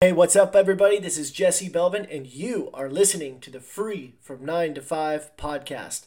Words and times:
Hey, 0.00 0.12
what's 0.12 0.36
up, 0.36 0.54
everybody? 0.54 1.00
This 1.00 1.18
is 1.18 1.32
Jesse 1.32 1.68
Belvin, 1.68 2.06
and 2.08 2.24
you 2.24 2.70
are 2.72 2.88
listening 2.88 3.40
to 3.40 3.50
the 3.50 3.58
Free 3.58 4.14
from 4.20 4.44
9 4.44 4.74
to 4.74 4.80
5 4.80 5.36
podcast. 5.36 6.06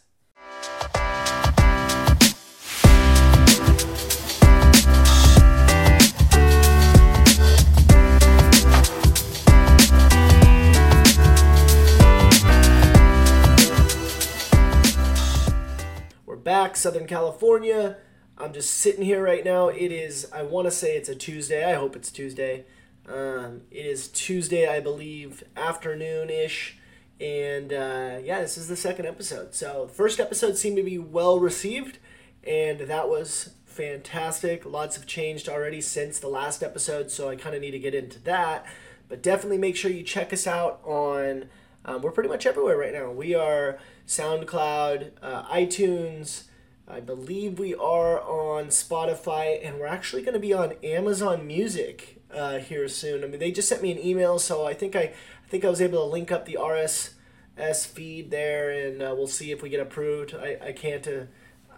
We're 16.26 16.38
back, 16.38 16.78
Southern 16.78 17.08
California. 17.08 17.98
I'm 18.38 18.54
just 18.54 18.74
sitting 18.74 19.04
here 19.04 19.22
right 19.22 19.44
now. 19.44 19.68
It 19.68 19.92
is, 19.92 20.32
I 20.32 20.44
want 20.44 20.68
to 20.68 20.72
say 20.72 20.96
it's 20.96 21.10
a 21.10 21.16
Tuesday. 21.16 21.70
I 21.70 21.74
hope 21.74 21.98
it's 21.98 22.10
Tuesday. 22.10 22.64
Um, 23.12 23.64
it 23.70 23.86
is 23.86 24.08
Tuesday, 24.08 24.68
I 24.68 24.80
believe, 24.80 25.44
afternoon 25.58 26.30
ish. 26.30 26.78
And 27.20 27.74
uh, 27.74 28.20
yeah, 28.24 28.40
this 28.40 28.58
is 28.58 28.68
the 28.68 28.78
second 28.78 29.06
episode. 29.06 29.54
So, 29.54 29.86
the 29.88 29.94
first 29.94 30.20
episode 30.20 30.58
seemed 30.58 30.78
to 30.78 30.84
be 30.84 30.98
well 30.98 31.40
received, 31.40 32.00
and 32.46 32.80
that 32.80 33.10
was 33.10 33.54
fantastic. 33.66 34.66
Lots 34.66 34.96
have 34.96 35.06
changed 35.06 35.50
already 35.50 35.82
since 35.82 36.20
the 36.20 36.30
last 36.30 36.64
episode, 36.64 37.12
so 37.12 37.30
I 37.30 37.36
kind 37.36 37.54
of 37.54 37.62
need 37.62 37.72
to 37.72 37.80
get 37.80 37.94
into 37.94 38.20
that. 38.24 38.66
But 39.10 39.22
definitely 39.22 39.58
make 39.58 39.76
sure 39.76 39.92
you 39.92 40.04
check 40.04 40.32
us 40.32 40.48
out 40.48 40.80
on, 40.84 41.50
um, 41.84 42.02
we're 42.02 42.12
pretty 42.12 42.30
much 42.30 42.46
everywhere 42.46 42.78
right 42.78 42.94
now. 42.94 43.12
We 43.12 43.36
are 43.36 43.78
SoundCloud, 44.08 45.12
uh, 45.22 45.44
iTunes, 45.54 46.46
I 46.88 47.02
believe 47.02 47.60
we 47.60 47.76
are 47.76 48.22
on 48.22 48.68
Spotify, 48.68 49.60
and 49.66 49.80
we're 49.80 49.86
actually 49.86 50.24
going 50.24 50.34
to 50.34 50.40
be 50.40 50.54
on 50.54 50.74
Amazon 50.84 51.46
Music 51.46 52.21
uh, 52.34 52.60
here 52.60 52.88
soon. 52.88 53.24
I 53.24 53.28
mean, 53.28 53.40
they 53.40 53.52
just 53.52 53.70
sent 53.70 53.82
me 53.82 53.92
an 53.92 54.00
email, 54.00 54.40
so 54.40 54.66
I 54.66 54.74
think 54.74 54.96
I, 54.96 55.00
I 55.00 55.48
think 55.50 55.66
I 55.66 55.70
was 55.70 55.82
able 55.82 56.00
to 56.00 56.06
link 56.06 56.32
up 56.32 56.46
the 56.46 56.58
RSS 56.60 57.88
feed 57.88 58.32
there, 58.32 58.70
and 58.70 59.02
uh, 59.02 59.14
we'll 59.18 59.28
see 59.28 59.52
if 59.52 59.62
we 59.62 59.70
get 59.70 59.80
approved. 59.80 60.34
I, 60.34 60.58
I 60.68 60.72
can't 60.72 61.08
uh, 61.08 61.22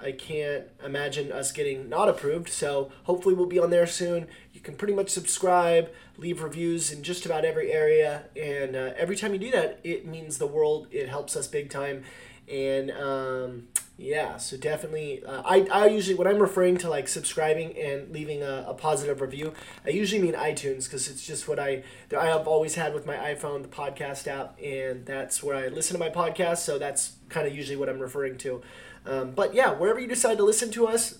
I 0.03 0.11
can't 0.11 0.65
imagine 0.83 1.31
us 1.31 1.51
getting 1.51 1.87
not 1.87 2.09
approved, 2.09 2.49
so 2.49 2.91
hopefully 3.03 3.35
we'll 3.35 3.45
be 3.45 3.59
on 3.59 3.69
there 3.69 3.87
soon. 3.87 4.27
You 4.51 4.59
can 4.59 4.75
pretty 4.75 4.93
much 4.93 5.09
subscribe, 5.09 5.89
leave 6.17 6.43
reviews 6.43 6.91
in 6.91 7.03
just 7.03 7.25
about 7.25 7.45
every 7.45 7.71
area, 7.71 8.25
and 8.35 8.75
uh, 8.75 8.91
every 8.97 9.15
time 9.15 9.33
you 9.33 9.39
do 9.39 9.51
that, 9.51 9.79
it 9.83 10.05
means 10.05 10.37
the 10.37 10.47
world. 10.47 10.87
It 10.91 11.07
helps 11.07 11.37
us 11.37 11.47
big 11.47 11.69
time, 11.69 12.03
and 12.51 12.91
um, 12.91 13.67
yeah, 13.97 14.37
so 14.37 14.57
definitely, 14.57 15.23
uh, 15.23 15.43
I, 15.45 15.67
I 15.71 15.87
usually, 15.87 16.15
when 16.15 16.27
I'm 16.27 16.39
referring 16.39 16.77
to 16.77 16.89
like 16.89 17.07
subscribing 17.07 17.77
and 17.77 18.11
leaving 18.11 18.41
a, 18.41 18.65
a 18.67 18.73
positive 18.73 19.21
review, 19.21 19.53
I 19.85 19.89
usually 19.89 20.21
mean 20.21 20.33
iTunes 20.33 20.85
because 20.85 21.07
it's 21.07 21.25
just 21.25 21.47
what 21.47 21.59
I, 21.59 21.83
I 22.17 22.25
have 22.25 22.47
always 22.47 22.75
had 22.75 22.93
with 22.93 23.05
my 23.05 23.15
iPhone, 23.15 23.61
the 23.61 23.69
podcast 23.69 24.27
app, 24.27 24.59
and 24.61 25.05
that's 25.05 25.43
where 25.43 25.55
I 25.55 25.67
listen 25.67 25.93
to 25.93 25.99
my 25.99 26.09
podcast. 26.09 26.57
So 26.57 26.79
that's 26.79 27.13
kind 27.29 27.47
of 27.47 27.55
usually 27.55 27.77
what 27.77 27.87
I'm 27.87 27.99
referring 27.99 28.37
to. 28.39 28.61
Um, 29.05 29.31
but 29.31 29.53
yeah, 29.53 29.71
wherever 29.71 29.99
you 29.99 30.07
decide 30.07 30.37
to 30.37 30.43
listen 30.43 30.71
to 30.71 30.87
us, 30.87 31.19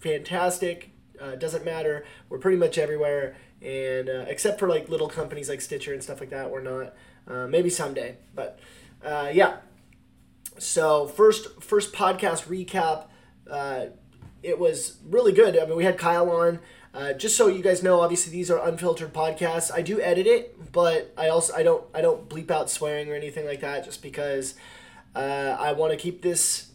fantastic. 0.00 0.90
Uh, 1.20 1.34
doesn't 1.36 1.64
matter. 1.64 2.06
We're 2.28 2.38
pretty 2.38 2.58
much 2.58 2.78
everywhere, 2.78 3.36
and 3.62 4.08
uh, 4.08 4.24
except 4.28 4.58
for 4.58 4.68
like 4.68 4.88
little 4.88 5.08
companies 5.08 5.48
like 5.48 5.60
Stitcher 5.60 5.92
and 5.92 6.02
stuff 6.02 6.20
like 6.20 6.30
that, 6.30 6.50
we're 6.50 6.62
not. 6.62 6.94
Uh, 7.26 7.46
maybe 7.46 7.70
someday, 7.70 8.16
but 8.34 8.58
uh, 9.02 9.30
yeah. 9.32 9.56
So 10.58 11.06
first 11.06 11.62
first 11.62 11.92
podcast 11.92 12.46
recap. 12.46 13.06
Uh, 13.50 13.86
it 14.42 14.58
was 14.58 14.98
really 15.08 15.32
good. 15.32 15.58
I 15.58 15.64
mean, 15.64 15.76
we 15.76 15.84
had 15.84 15.98
Kyle 15.98 16.30
on. 16.30 16.60
Uh, 16.92 17.12
just 17.12 17.36
so 17.36 17.48
you 17.48 17.62
guys 17.62 17.82
know, 17.82 18.00
obviously 18.00 18.30
these 18.30 18.50
are 18.52 18.68
unfiltered 18.68 19.12
podcasts. 19.12 19.72
I 19.72 19.82
do 19.82 20.00
edit 20.00 20.28
it, 20.28 20.72
but 20.72 21.12
I 21.16 21.28
also 21.28 21.52
I 21.54 21.64
don't 21.64 21.84
I 21.92 22.00
don't 22.00 22.28
bleep 22.28 22.50
out 22.52 22.70
swearing 22.70 23.10
or 23.10 23.14
anything 23.14 23.46
like 23.46 23.60
that, 23.60 23.84
just 23.84 24.00
because 24.00 24.54
uh, 25.16 25.56
I 25.58 25.72
want 25.72 25.92
to 25.92 25.96
keep 25.96 26.22
this 26.22 26.70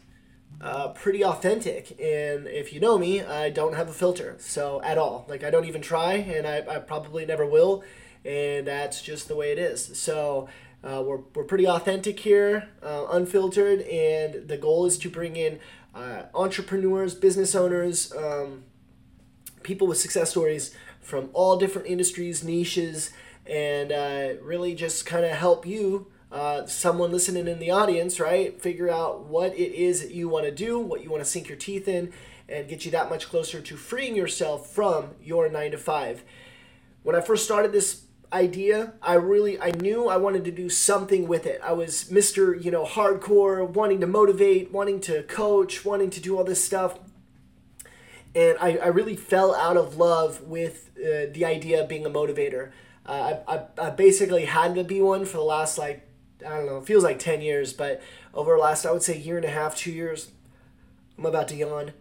uh, 0.60 0.90
pretty 0.90 1.24
authentic. 1.24 1.92
And 1.92 2.48
if 2.48 2.74
you 2.74 2.82
know 2.82 2.98
me, 2.98 3.24
I 3.24 3.50
don't 3.50 3.76
have 3.76 3.88
a 3.88 3.94
filter, 3.94 4.36
so 4.40 4.82
at 4.84 4.98
all. 4.98 5.26
Like 5.30 5.44
I 5.46 5.52
don't 5.52 5.66
even 5.66 5.82
try, 5.82 6.16
and 6.16 6.46
I, 6.46 6.76
I 6.76 6.80
probably 6.80 7.26
never 7.26 7.46
will. 7.46 7.84
And 8.26 8.68
that's 8.68 9.02
just 9.02 9.30
the 9.30 9.36
way 9.38 9.54
it 9.54 9.58
is. 9.58 9.98
So 9.98 10.50
uh, 10.84 11.04
we're, 11.06 11.20
we're 11.36 11.44
pretty 11.44 11.68
authentic 11.68 12.20
here, 12.22 12.70
uh, 12.82 13.08
unfiltered, 13.12 13.82
and 13.82 14.48
the 14.48 14.58
goal 14.58 14.86
is 14.86 14.98
to 15.00 15.10
bring 15.10 15.36
in 15.36 15.60
uh, 15.94 16.24
entrepreneurs, 16.34 17.14
business 17.14 17.54
owners, 17.54 18.14
um, 18.16 18.64
people 19.64 19.88
with 19.88 19.98
success 19.98 20.30
stories 20.32 20.74
from 21.02 21.30
all 21.34 21.58
different 21.58 21.88
industries, 21.88 22.44
niches, 22.44 23.12
and 23.46 23.92
uh, 23.92 24.30
really 24.42 24.74
just 24.74 25.06
kind 25.06 25.26
of 25.26 25.32
help 25.32 25.66
you, 25.66 26.08
uh, 26.32 26.66
someone 26.66 27.12
listening 27.12 27.48
in 27.48 27.60
the 27.60 27.72
audience, 27.72 28.20
right, 28.20 28.62
figure 28.62 28.90
out 28.90 29.26
what 29.26 29.54
it 29.54 29.74
is 29.74 30.02
that 30.02 30.12
you 30.12 30.30
want 30.30 30.46
to 30.46 30.52
do, 30.52 30.80
what 30.80 31.04
you 31.04 31.10
want 31.10 31.24
to 31.24 31.30
sink 31.30 31.50
your 31.50 31.58
teeth 31.58 31.88
in, 31.88 32.14
and 32.48 32.70
get 32.70 32.86
you 32.86 32.92
that 32.92 33.10
much 33.10 33.28
closer 33.28 33.60
to 33.60 33.76
freeing 33.76 34.16
yourself 34.16 34.70
from 34.70 35.10
your 35.22 35.50
nine 35.50 35.72
to 35.72 35.78
five. 35.78 36.24
When 37.04 37.16
I 37.16 37.22
first 37.22 37.46
started 37.46 37.72
this 37.72 38.04
idea 38.32 38.94
i 39.02 39.14
really 39.14 39.60
i 39.60 39.72
knew 39.72 40.08
i 40.08 40.16
wanted 40.16 40.46
to 40.46 40.52
do 40.52 40.70
something 40.70 41.28
with 41.28 41.48
it 41.48 41.60
i 41.64 41.74
was 41.74 42.06
mr 42.12 42.64
you 42.64 42.70
know 42.70 42.86
hardcore 42.86 43.68
wanting 43.68 44.00
to 44.00 44.06
motivate 44.06 44.72
wanting 44.72 45.00
to 45.00 45.24
coach 45.24 45.84
wanting 45.84 46.12
to 46.12 46.22
do 46.22 46.38
all 46.38 46.44
this 46.44 46.64
stuff 46.64 47.00
and 48.36 48.56
i, 48.60 48.78
I 48.78 48.88
really 48.88 49.16
fell 49.16 49.56
out 49.56 49.78
of 49.78 49.98
love 49.98 50.44
with 50.44 50.92
uh, 50.98 51.32
the 51.32 51.44
idea 51.46 51.82
of 51.82 51.90
being 51.90 52.06
a 52.06 52.10
motivator 52.10 52.72
uh, 53.08 53.42
I, 53.48 53.56
I, 53.56 53.88
I 53.88 53.90
basically 53.90 54.46
had 54.46 54.76
to 54.76 54.84
be 54.84 55.02
one 55.02 55.26
for 55.26 55.38
the 55.38 55.44
last 55.44 55.80
like 55.80 56.08
i 56.46 56.50
don't 56.50 56.68
know 56.68 56.78
it 56.78 56.86
feels 56.86 57.04
like 57.04 57.18
10 57.18 57.42
years 57.42 57.74
but 57.74 58.00
over 58.36 58.56
the 58.56 58.62
last 58.62 58.86
i 58.86 58.92
would 58.92 59.02
say 59.02 59.18
year 59.18 59.38
and 59.38 59.46
a 59.46 59.50
half 59.50 59.76
two 59.76 59.92
years 59.92 60.30
i'm 61.18 61.26
about 61.26 61.48
to 61.48 61.56
yawn 61.56 61.94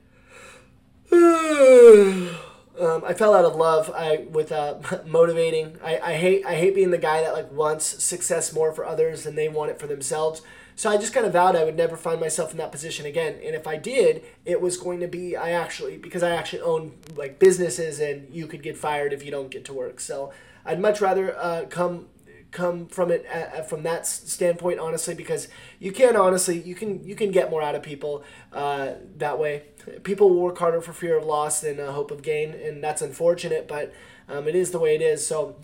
um, 2.81 3.05
I 3.05 3.15
fell 3.15 3.35
out 3.35 3.45
of 3.45 3.57
love 3.57 3.91
I, 3.95 4.27
with 4.31 4.53
uh, 4.53 4.79
motivating. 5.07 5.79
I, 5.83 5.99
I 5.99 6.13
hate 6.15 6.47
I 6.47 6.55
hate 6.55 6.75
being 6.75 6.91
the 6.91 6.99
guy 6.99 7.23
that 7.23 7.33
like 7.33 7.51
wants 7.53 8.03
success 8.03 8.53
more 8.53 8.73
for 8.73 8.85
others 8.85 9.25
than 9.25 9.35
they 9.35 9.49
want 9.49 9.71
it 9.71 9.79
for 9.79 9.87
themselves. 9.87 10.43
So 10.77 10.89
I 10.89 10.97
just 10.97 11.13
kind 11.13 11.27
of 11.27 11.33
vowed 11.33 11.57
I 11.57 11.65
would 11.65 11.77
never 11.77 11.97
find 11.97 12.21
myself 12.21 12.53
in 12.53 12.59
that 12.59 12.71
position 12.71 13.05
again. 13.05 13.35
And 13.45 13.57
if 13.57 13.67
I 13.67 13.77
did, 13.77 14.23
it 14.45 14.61
was 14.61 14.77
going 14.77 15.01
to 15.01 15.09
be 15.09 15.37
I 15.37 15.51
actually 15.51 15.97
because 15.97 16.23
I 16.23 16.31
actually 16.31 16.63
own 16.63 16.93
like 17.17 17.39
businesses 17.39 17.99
and 17.99 18.33
you 18.33 18.47
could 18.47 18.63
get 18.63 18.77
fired 18.77 19.13
if 19.13 19.25
you 19.25 19.31
don't 19.31 19.51
get 19.51 19.65
to 19.67 19.75
work. 19.75 19.99
So 19.99 20.33
I'd 20.65 20.81
much 20.81 21.01
rather 21.01 21.37
uh, 21.37 21.65
come 21.69 22.07
come 22.51 22.87
from 22.87 23.11
it 23.11 23.27
uh, 23.33 23.63
from 23.63 23.83
that 23.83 24.07
standpoint 24.07 24.79
honestly 24.79 25.15
because 25.15 25.49
you 25.79 25.93
can 25.93 26.17
honestly 26.17 26.61
you 26.63 26.75
can 26.75 27.05
you 27.05 27.15
can 27.15 27.31
get 27.31 27.51
more 27.51 27.63
out 27.63 27.75
of 27.75 27.83
people 27.83 28.25
uh, 28.53 28.93
that 29.17 29.39
way. 29.39 29.65
People 30.03 30.35
work 30.35 30.59
harder 30.59 30.81
for 30.81 30.93
fear 30.93 31.19
of 31.19 31.25
loss 31.25 31.61
than 31.61 31.79
uh, 31.79 31.93
hope 31.93 32.11
of 32.11 32.23
gain 32.23 32.51
and 32.51 32.83
that's 32.83 33.03
unfortunate 33.03 33.69
but 33.69 33.93
um, 34.29 34.49
it 34.49 34.55
is 34.55 34.71
the 34.71 34.79
way 34.79 34.95
it 34.95 35.03
is. 35.03 35.27
So 35.27 35.57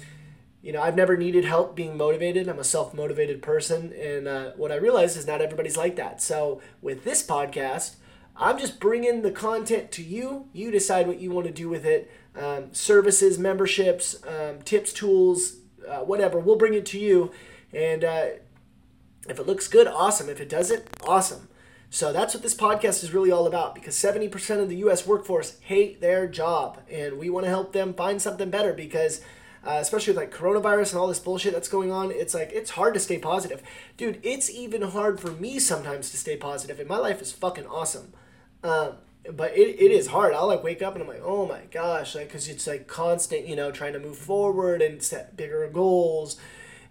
you 0.63 0.73
know 0.73 0.83
i've 0.83 0.97
never 0.97 1.17
needed 1.17 1.45
help 1.45 1.75
being 1.75 1.97
motivated. 1.97 2.49
I'm 2.49 2.59
a 2.59 2.65
self-motivated 2.65 3.41
person 3.43 3.93
and 3.93 4.29
uh, 4.29 4.51
what 4.57 4.71
i 4.71 4.77
realize 4.77 5.17
is 5.17 5.27
not 5.27 5.41
everybody's 5.41 5.77
like 5.77 5.97
that. 5.97 6.21
So 6.21 6.61
with 6.83 7.05
this 7.05 7.27
podcast 7.27 7.97
i'm 8.37 8.59
just 8.59 8.79
bringing 8.79 9.23
the 9.23 9.31
content 9.31 9.91
to 9.93 10.03
you. 10.03 10.49
You 10.53 10.71
decide 10.71 11.07
what 11.07 11.21
you 11.21 11.31
want 11.31 11.47
to 11.47 11.53
do 11.53 11.69
with 11.69 11.87
it. 11.87 12.11
Um, 12.37 12.75
services 12.75 13.39
memberships 13.39 14.17
um, 14.27 14.61
tips 14.63 14.93
tools 14.93 15.59
uh, 15.89 16.01
whatever. 16.01 16.39
We'll 16.39 16.57
bring 16.57 16.75
it 16.75 16.87
to 16.87 16.99
you, 16.99 17.31
and 17.73 18.05
uh, 18.05 18.27
if 19.29 19.39
it 19.39 19.47
looks 19.47 19.69
good, 19.69 19.87
awesome. 19.87 20.29
If 20.29 20.41
it 20.41 20.49
doesn't, 20.49 20.85
awesome. 21.07 21.49
So 21.91 22.13
that's 22.13 22.35
what 22.35 22.43
this 22.43 22.55
podcast 22.55 23.05
is 23.05 23.15
really 23.15 23.31
all 23.31 23.47
about 23.47 23.75
because 23.75 23.95
70% 23.95 24.61
of 24.61 24.69
the 24.69 24.77
US 24.79 25.07
workforce 25.07 25.59
hate 25.61 26.01
their 26.01 26.27
job, 26.27 26.81
and 26.91 27.19
we 27.19 27.31
want 27.31 27.45
to 27.45 27.51
help 27.51 27.73
them 27.73 27.95
find 27.95 28.21
something 28.21 28.51
better 28.51 28.73
because. 28.73 29.21
Uh, 29.67 29.79
especially 29.81 30.11
with 30.13 30.19
like 30.19 30.31
coronavirus 30.31 30.91
and 30.91 31.01
all 31.01 31.07
this 31.07 31.19
bullshit 31.19 31.55
that's 31.55 31.71
going 31.71 31.91
on, 31.91 32.11
it's 32.11 32.35
like 32.35 32.53
it's 32.53 32.73
hard 32.73 32.93
to 32.93 33.01
stay 33.01 33.17
positive, 33.17 33.63
dude. 33.97 34.21
It's 34.23 34.51
even 34.51 34.83
hard 34.83 35.19
for 35.19 35.31
me 35.31 35.59
sometimes 35.59 36.11
to 36.11 36.19
stay 36.19 36.37
positive, 36.37 36.79
and 36.79 36.87
my 36.87 36.99
life 36.99 37.23
is 37.23 37.33
fucking 37.33 37.67
awesome. 37.67 38.13
Um, 38.63 38.97
but 39.33 39.57
it, 39.57 39.81
it 39.81 39.91
is 39.91 40.09
hard. 40.09 40.35
I'll 40.35 40.47
like 40.47 40.63
wake 40.63 40.83
up 40.83 40.95
and 40.95 41.03
I'm 41.03 41.09
like, 41.09 41.23
oh 41.25 41.47
my 41.47 41.63
gosh, 41.71 42.15
like 42.15 42.29
because 42.29 42.49
it's 42.49 42.67
like 42.67 42.87
constant, 42.87 43.47
you 43.47 43.57
know, 43.57 43.71
trying 43.71 43.95
to 43.95 43.99
move 43.99 44.19
forward 44.19 44.83
and 44.83 45.03
set 45.03 45.37
bigger 45.37 45.69
goals, 45.69 46.37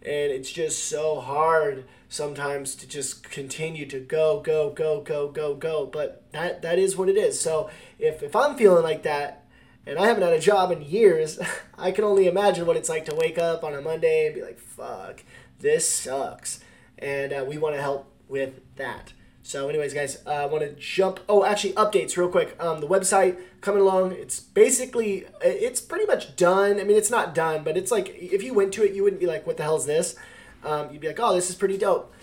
and 0.01 0.31
it's 0.31 0.51
just 0.51 0.85
so 0.85 1.19
hard 1.19 1.85
sometimes 2.09 2.75
to 2.75 2.87
just 2.87 3.23
continue 3.23 3.85
to 3.87 3.99
go, 3.99 4.39
go, 4.39 4.69
go, 4.71 5.01
go, 5.01 5.29
go, 5.29 5.55
go. 5.55 5.85
But 5.85 6.23
that 6.31 6.61
that 6.63 6.79
is 6.79 6.97
what 6.97 7.09
it 7.09 7.17
is. 7.17 7.39
So 7.39 7.69
if 7.99 8.23
if 8.23 8.35
I'm 8.35 8.55
feeling 8.55 8.83
like 8.83 9.03
that, 9.03 9.45
and 9.85 9.99
I 9.99 10.07
haven't 10.07 10.23
had 10.23 10.33
a 10.33 10.39
job 10.39 10.71
in 10.71 10.81
years, 10.81 11.39
I 11.77 11.91
can 11.91 12.03
only 12.03 12.27
imagine 12.27 12.65
what 12.65 12.77
it's 12.77 12.89
like 12.89 13.05
to 13.05 13.15
wake 13.15 13.37
up 13.37 13.63
on 13.63 13.75
a 13.75 13.81
Monday 13.81 14.25
and 14.25 14.35
be 14.35 14.41
like, 14.41 14.59
fuck, 14.59 15.23
this 15.59 15.87
sucks, 15.87 16.61
and 16.97 17.31
uh, 17.31 17.45
we 17.47 17.59
want 17.59 17.75
to 17.75 17.81
help 17.81 18.11
with 18.27 18.59
that. 18.77 19.13
So, 19.45 19.67
anyways, 19.67 19.93
guys, 19.93 20.23
uh, 20.25 20.31
I 20.31 20.45
want 20.45 20.63
to 20.63 20.71
jump. 20.79 21.19
Oh, 21.27 21.43
actually, 21.43 21.73
updates 21.73 22.15
real 22.15 22.29
quick. 22.29 22.55
Um, 22.63 22.79
the 22.79 22.87
website 22.87 23.37
coming 23.59 23.81
along. 23.81 24.13
It's 24.13 24.39
basically, 24.39 25.25
it's 25.41 25.81
pretty 25.81 26.05
much 26.05 26.37
done. 26.37 26.79
I 26.79 26.85
mean, 26.85 26.95
it's 26.95 27.11
not 27.11 27.35
done, 27.35 27.63
but 27.63 27.75
it's 27.75 27.91
like 27.91 28.09
if 28.09 28.41
you 28.41 28.53
went 28.53 28.73
to 28.75 28.83
it, 28.83 28.93
you 28.93 29.03
wouldn't 29.03 29.19
be 29.19 29.27
like, 29.27 29.45
"What 29.45 29.57
the 29.57 29.63
hell 29.63 29.75
is 29.75 29.85
this?" 29.85 30.15
Um, 30.63 30.91
you'd 30.91 31.01
be 31.01 31.07
like, 31.07 31.19
"Oh, 31.19 31.35
this 31.35 31.49
is 31.49 31.57
pretty 31.57 31.77
dope." 31.77 32.13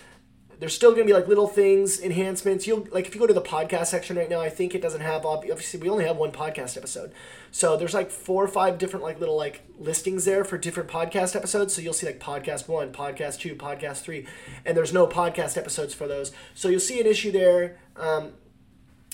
There's 0.61 0.75
still 0.75 0.91
gonna 0.91 1.05
be 1.05 1.13
like 1.13 1.27
little 1.27 1.47
things, 1.47 1.99
enhancements. 1.99 2.67
You'll 2.67 2.87
like 2.91 3.07
if 3.07 3.15
you 3.15 3.19
go 3.19 3.25
to 3.25 3.33
the 3.33 3.41
podcast 3.41 3.87
section 3.87 4.15
right 4.15 4.29
now. 4.29 4.39
I 4.39 4.49
think 4.49 4.75
it 4.75 4.81
doesn't 4.81 5.01
have 5.01 5.25
obviously 5.25 5.79
we 5.79 5.89
only 5.89 6.05
have 6.05 6.17
one 6.17 6.31
podcast 6.31 6.77
episode, 6.77 7.11
so 7.49 7.75
there's 7.75 7.95
like 7.95 8.11
four 8.11 8.43
or 8.43 8.47
five 8.47 8.77
different 8.77 9.03
like 9.03 9.19
little 9.19 9.35
like 9.35 9.63
listings 9.79 10.23
there 10.23 10.43
for 10.43 10.59
different 10.59 10.87
podcast 10.87 11.35
episodes. 11.35 11.73
So 11.73 11.81
you'll 11.81 11.93
see 11.93 12.05
like 12.05 12.19
podcast 12.19 12.67
one, 12.67 12.93
podcast 12.93 13.39
two, 13.39 13.55
podcast 13.55 14.01
three, 14.01 14.27
and 14.63 14.77
there's 14.77 14.93
no 14.93 15.07
podcast 15.07 15.57
episodes 15.57 15.95
for 15.95 16.07
those. 16.07 16.31
So 16.53 16.69
you'll 16.69 16.79
see 16.79 17.01
an 17.01 17.07
issue 17.07 17.31
there. 17.31 17.79
Um, 17.95 18.33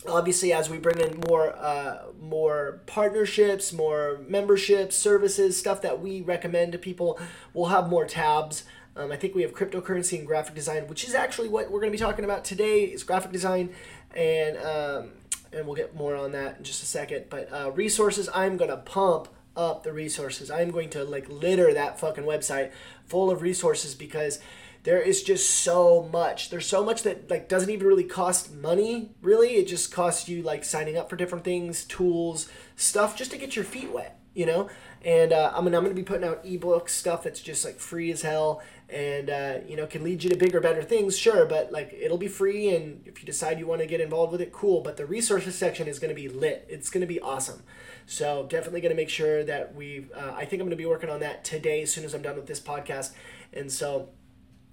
obviously 0.08 0.54
as 0.54 0.70
we 0.70 0.78
bring 0.78 1.00
in 1.00 1.20
more 1.28 1.56
uh, 1.56 2.04
more 2.22 2.82
partnerships 2.86 3.74
more 3.74 4.20
memberships 4.28 4.96
services 4.96 5.58
stuff 5.58 5.82
that 5.82 6.00
we 6.00 6.22
recommend 6.22 6.72
to 6.72 6.78
people 6.78 7.20
we'll 7.54 7.66
have 7.66 7.90
more 7.90 8.06
tabs 8.06 8.64
um, 8.98 9.12
I 9.12 9.16
think 9.16 9.36
we 9.36 9.44
have 9.44 9.54
cryptocurrency 9.54 10.18
and 10.18 10.26
graphic 10.26 10.56
design, 10.56 10.88
which 10.88 11.08
is 11.08 11.14
actually 11.14 11.50
what 11.50 11.70
we're 11.70 11.80
going 11.80 11.92
to 11.92 11.98
be 11.98 12.04
talking 12.04 12.26
about 12.26 12.44
today. 12.44 12.86
Is 12.86 13.04
graphic 13.04 13.32
design, 13.32 13.70
and 14.16 14.58
um, 14.58 15.12
and 15.54 15.66
we'll 15.66 15.76
get 15.76 15.96
more 15.96 16.16
on 16.16 16.32
that 16.32 16.58
in 16.58 16.64
just 16.64 16.82
a 16.82 16.86
second. 16.88 17.26
But 17.30 17.52
uh, 17.54 17.72
resources, 17.72 18.28
I'm 18.34 18.58
going 18.58 18.72
to 18.72 18.78
pump 18.78 19.28
up 19.56 19.84
the 19.84 19.94
resources. 19.94 20.50
I'm 20.50 20.72
going 20.72 20.90
to 20.92 21.04
like 21.04 21.30
litter 21.30 21.74
that 21.74 22.00
fucking 22.00 22.24
website 22.24 22.72
full 23.06 23.30
of 23.30 23.42
resources 23.42 23.94
because 23.94 24.40
there 24.88 25.02
is 25.02 25.22
just 25.22 25.50
so 25.50 26.08
much. 26.14 26.50
There's 26.50 26.66
so 26.66 26.82
much 26.82 27.04
that 27.04 27.30
like 27.30 27.50
doesn't 27.50 27.70
even 27.70 27.86
really 27.86 28.06
cost 28.06 28.56
money. 28.56 29.10
Really, 29.22 29.56
it 29.56 29.68
just 29.68 29.92
costs 29.92 30.30
you 30.30 30.42
like 30.42 30.64
signing 30.64 30.96
up 30.96 31.10
for 31.10 31.18
different 31.18 31.44
things, 31.44 31.84
tools, 31.84 32.48
stuff, 32.78 33.18
just 33.18 33.32
to 33.32 33.38
get 33.38 33.54
your 33.54 33.66
feet 33.66 33.92
wet. 33.92 34.18
You 34.34 34.46
know, 34.46 34.70
and 35.04 35.34
uh, 35.34 35.52
I'm 35.54 35.66
gonna 35.66 35.76
I'm 35.76 35.84
gonna 35.84 35.94
be 35.94 36.04
putting 36.04 36.24
out 36.24 36.46
ebooks, 36.46 36.92
stuff 36.92 37.24
that's 37.24 37.42
just 37.42 37.66
like 37.66 37.80
free 37.80 38.12
as 38.12 38.22
hell 38.22 38.62
and 38.90 39.30
uh, 39.30 39.58
you 39.68 39.76
know 39.76 39.86
can 39.86 40.04
lead 40.04 40.24
you 40.24 40.30
to 40.30 40.38
bigger 40.38 40.62
better 40.62 40.82
things 40.82 41.18
sure 41.18 41.46
but 41.46 41.72
like 41.72 41.94
it'll 41.94 42.18
be 42.18 42.28
free 42.28 42.74
and 42.74 43.06
if 43.06 43.20
you 43.20 43.26
decide 43.26 43.60
you 43.60 43.68
want 43.68 43.82
to 43.82 43.88
get 43.88 44.00
involved 44.00 44.32
with 44.32 44.40
it 44.40 44.54
cool 44.54 44.80
but 44.80 44.96
the 44.96 45.06
resources 45.06 45.56
section 45.56 45.88
is 45.88 46.00
going 46.00 46.10
to 46.10 46.16
be 46.16 46.30
lit 46.30 46.66
it's 46.70 46.90
going 46.90 47.02
to 47.02 47.08
be 47.08 47.20
awesome 47.20 47.64
so 48.06 48.48
definitely 48.50 48.80
going 48.80 48.92
to 48.92 48.96
make 48.96 49.10
sure 49.10 49.44
that 49.44 49.76
we 49.76 50.08
uh, 50.16 50.32
i 50.36 50.46
think 50.46 50.62
i'm 50.62 50.68
going 50.68 50.70
to 50.70 50.78
be 50.78 50.86
working 50.86 51.10
on 51.10 51.20
that 51.20 51.44
today 51.44 51.82
as 51.82 51.92
soon 51.92 52.06
as 52.06 52.14
i'm 52.14 52.22
done 52.22 52.38
with 52.38 52.48
this 52.48 52.62
podcast 52.62 53.12
and 53.52 53.70
so 53.70 54.08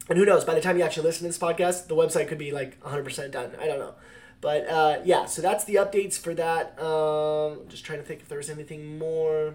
and 0.08 0.18
who 0.18 0.24
knows 0.24 0.44
by 0.44 0.54
the 0.54 0.60
time 0.60 0.76
you 0.76 0.82
actually 0.82 1.04
listen 1.04 1.22
to 1.22 1.28
this 1.28 1.38
podcast 1.38 1.86
the 1.88 1.94
website 1.94 2.28
could 2.28 2.38
be 2.38 2.50
like 2.50 2.80
100% 2.80 3.30
done 3.30 3.52
i 3.60 3.66
don't 3.66 3.78
know 3.78 3.94
but 4.40 4.68
uh, 4.68 4.98
yeah 5.04 5.24
so 5.24 5.40
that's 5.40 5.64
the 5.64 5.76
updates 5.76 6.18
for 6.18 6.34
that 6.34 6.78
um, 6.80 7.60
just 7.68 7.84
trying 7.84 7.98
to 7.98 8.04
think 8.04 8.20
if 8.20 8.28
there 8.28 8.38
was 8.38 8.50
anything 8.50 8.98
more 8.98 9.54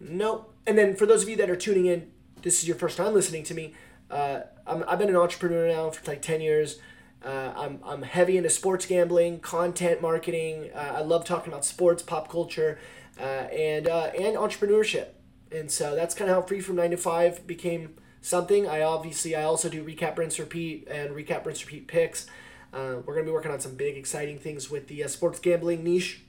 nope 0.00 0.54
and 0.66 0.78
then 0.78 0.94
for 0.96 1.06
those 1.06 1.22
of 1.22 1.28
you 1.28 1.36
that 1.36 1.50
are 1.50 1.56
tuning 1.56 1.86
in 1.86 2.10
this 2.42 2.62
is 2.62 2.68
your 2.68 2.76
first 2.76 2.96
time 2.96 3.12
listening 3.14 3.42
to 3.44 3.54
me, 3.54 3.74
uh, 4.10 4.40
i 4.66 4.90
have 4.90 4.98
been 4.98 5.08
an 5.08 5.16
entrepreneur 5.16 5.68
now 5.68 5.90
for 5.90 6.10
like 6.10 6.22
10 6.22 6.40
years. 6.40 6.78
Uh, 7.22 7.52
I'm, 7.54 7.80
I'm 7.84 8.02
heavy 8.02 8.38
into 8.38 8.48
sports 8.48 8.86
gambling, 8.86 9.40
content 9.40 10.00
marketing. 10.00 10.70
Uh, 10.74 10.94
I 10.96 11.00
love 11.02 11.24
talking 11.24 11.52
about 11.52 11.66
sports, 11.66 12.02
pop 12.02 12.30
culture, 12.30 12.78
uh, 13.18 13.22
and, 13.22 13.88
uh, 13.88 14.10
and 14.18 14.36
entrepreneurship. 14.36 15.08
And 15.52 15.70
so 15.70 15.94
that's 15.94 16.14
kind 16.14 16.30
of 16.30 16.36
how 16.36 16.42
Free 16.42 16.60
from 16.60 16.76
9 16.76 16.92
to 16.92 16.96
5 16.96 17.46
became 17.46 17.94
something. 18.20 18.68
I 18.68 18.82
obviously, 18.82 19.34
I 19.34 19.42
also 19.42 19.68
do 19.68 19.84
recap, 19.84 20.18
rinse, 20.18 20.38
repeat, 20.38 20.88
and 20.88 21.10
recap, 21.10 21.46
rinse, 21.46 21.64
repeat 21.64 21.86
picks. 21.86 22.26
Uh, 22.72 22.96
we're 23.04 23.14
to 23.16 23.24
be 23.24 23.30
working 23.30 23.50
on 23.50 23.60
some 23.60 23.74
big, 23.74 23.96
exciting 23.96 24.38
things 24.38 24.70
with 24.70 24.88
the 24.88 25.06
sports 25.08 25.40
gambling 25.40 25.82
niche 25.82 26.22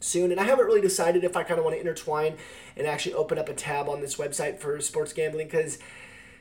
soon. 0.00 0.32
And 0.32 0.40
I 0.40 0.44
haven't 0.44 0.66
really 0.66 0.80
decided 0.80 1.24
if 1.24 1.36
I 1.36 1.42
kind 1.44 1.58
of 1.58 1.64
want 1.64 1.76
to 1.76 1.80
intertwine 1.80 2.36
and 2.76 2.86
actually 2.86 3.14
open 3.14 3.38
up 3.38 3.48
a 3.48 3.54
tab 3.54 3.88
on 3.88 4.00
this 4.00 4.16
website 4.16 4.58
for 4.58 4.80
sports 4.80 5.12
gambling 5.12 5.46
because 5.46 5.78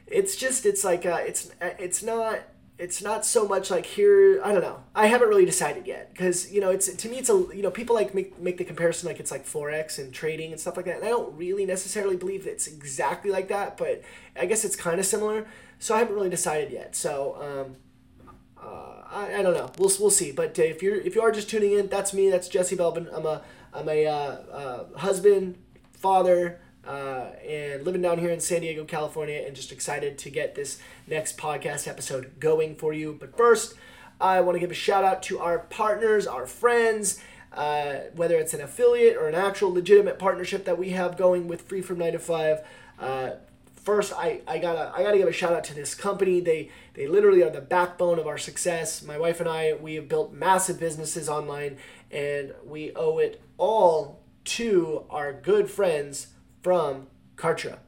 it's 0.08 0.36
just 0.36 0.66
it's 0.66 0.84
like 0.84 1.06
uh, 1.06 1.20
it's 1.22 1.52
it's 1.62 2.04
not 2.04 2.40
it's 2.82 3.00
not 3.00 3.24
so 3.24 3.48
much 3.48 3.70
like 3.70 3.86
here 3.86 4.42
i 4.44 4.52
don't 4.52 4.64
know 4.64 4.82
i 4.96 5.06
haven't 5.06 5.30
really 5.30 5.46
decided 5.46 5.86
yet 5.86 6.12
because 6.12 6.52
you 6.52 6.60
know 6.60 6.72
it's 6.72 6.92
to 6.96 7.08
me 7.08 7.20
it's 7.20 7.30
a 7.30 7.46
you 7.54 7.62
know 7.62 7.70
people 7.70 7.96
like 7.96 8.16
make, 8.16 8.40
make 8.40 8.58
the 8.58 8.64
comparison 8.64 9.08
like 9.08 9.20
it's 9.20 9.30
like 9.30 9.46
forex 9.46 10.00
and 10.00 10.12
trading 10.12 10.52
and 10.52 10.60
stuff 10.60 10.76
like 10.76 10.88
that 10.88 10.96
and 10.96 11.06
i 11.06 11.10
don't 11.10 11.38
really 11.38 11.64
necessarily 11.64 12.18
believe 12.18 12.48
it's 12.48 12.66
exactly 12.66 13.30
like 13.30 13.48
that 13.50 13.78
but 13.78 14.02
i 14.36 14.48
guess 14.48 14.66
it's 14.66 14.76
kind 14.76 15.00
of 15.00 15.06
similar 15.06 15.46
so 15.78 15.94
i 15.94 16.00
haven't 16.00 16.16
really 16.16 16.30
decided 16.30 16.72
yet 16.72 16.96
so 16.96 17.38
um, 17.40 17.76
uh, 18.60 19.04
I, 19.12 19.40
I 19.40 19.42
don't 19.42 19.56
know. 19.56 19.72
We'll, 19.80 19.92
we'll 20.00 20.12
see. 20.12 20.32
But 20.32 20.58
uh, 20.60 20.62
if 20.62 20.84
you're 20.84 20.96
if 20.96 21.16
you 21.16 21.22
are 21.24 21.32
just 21.32 21.50
tuning 21.50 21.72
in, 21.74 21.88
that's 21.88 22.14
me. 22.14 22.30
That's 22.30 22.48
Jesse 22.48 22.78
Belvin. 22.78 23.08
I'm 23.12 23.26
a 23.26 23.42
I'm 23.74 23.90
a 23.90 24.06
uh, 24.06 24.12
uh 24.14 24.98
husband, 25.00 25.58
father, 25.94 26.62
uh, 26.86 27.28
and 27.48 27.84
living 27.84 28.02
down 28.02 28.18
here 28.18 28.30
in 28.32 28.40
San 28.40 28.62
Diego, 28.62 28.84
California, 28.86 29.44
and 29.46 29.56
just 29.56 29.72
excited 29.72 30.18
to 30.20 30.30
get 30.30 30.56
this 30.56 30.80
next 31.08 31.38
podcast 31.38 31.88
episode 31.88 32.40
going 32.40 32.76
for 32.76 32.94
you. 32.94 33.16
But 33.20 33.38
first, 33.38 33.76
I 34.20 34.42
want 34.42 34.56
to 34.56 34.60
give 34.60 34.72
a 34.72 34.76
shout 34.76 35.04
out 35.04 35.24
to 35.24 35.40
our 35.40 35.60
partners, 35.60 36.28
our 36.28 36.48
friends. 36.48 37.22
Uh, 37.54 38.06
whether 38.16 38.36
it's 38.38 38.54
an 38.54 38.62
affiliate 38.62 39.18
or 39.18 39.28
an 39.28 39.36
actual 39.36 39.74
legitimate 39.74 40.18
partnership 40.18 40.64
that 40.64 40.78
we 40.78 40.92
have 40.92 41.18
going 41.18 41.50
with 41.50 41.62
Free 41.64 41.82
from 41.82 41.98
9 41.98 42.14
to 42.14 42.20
5, 42.20 42.60
Uh, 42.98 43.32
first 43.76 44.14
I, 44.16 44.42
I 44.48 44.58
gotta 44.60 44.92
I 44.96 45.04
gotta 45.04 45.18
give 45.18 45.28
a 45.28 45.34
shout 45.34 45.54
out 45.54 45.64
to 45.66 45.74
this 45.74 45.94
company. 45.96 46.40
They 46.40 46.70
they 46.94 47.08
literally 47.08 47.44
are 47.44 47.50
the 47.50 47.62
backbone 47.62 48.20
of 48.20 48.28
our 48.28 48.38
success. 48.38 49.04
My 49.04 49.18
wife 49.18 49.40
and 49.40 49.50
I 49.50 49.74
we 49.74 49.96
have 49.96 50.08
built 50.08 50.32
massive 50.34 50.80
businesses 50.80 51.28
online, 51.28 51.78
and 52.10 52.54
we 52.66 52.94
owe 52.96 53.18
it 53.18 53.42
all 53.58 54.22
to 54.44 55.04
our 55.10 55.34
good 55.34 55.70
friends 55.70 56.28
from 56.62 57.08
Kartra. 57.36 57.80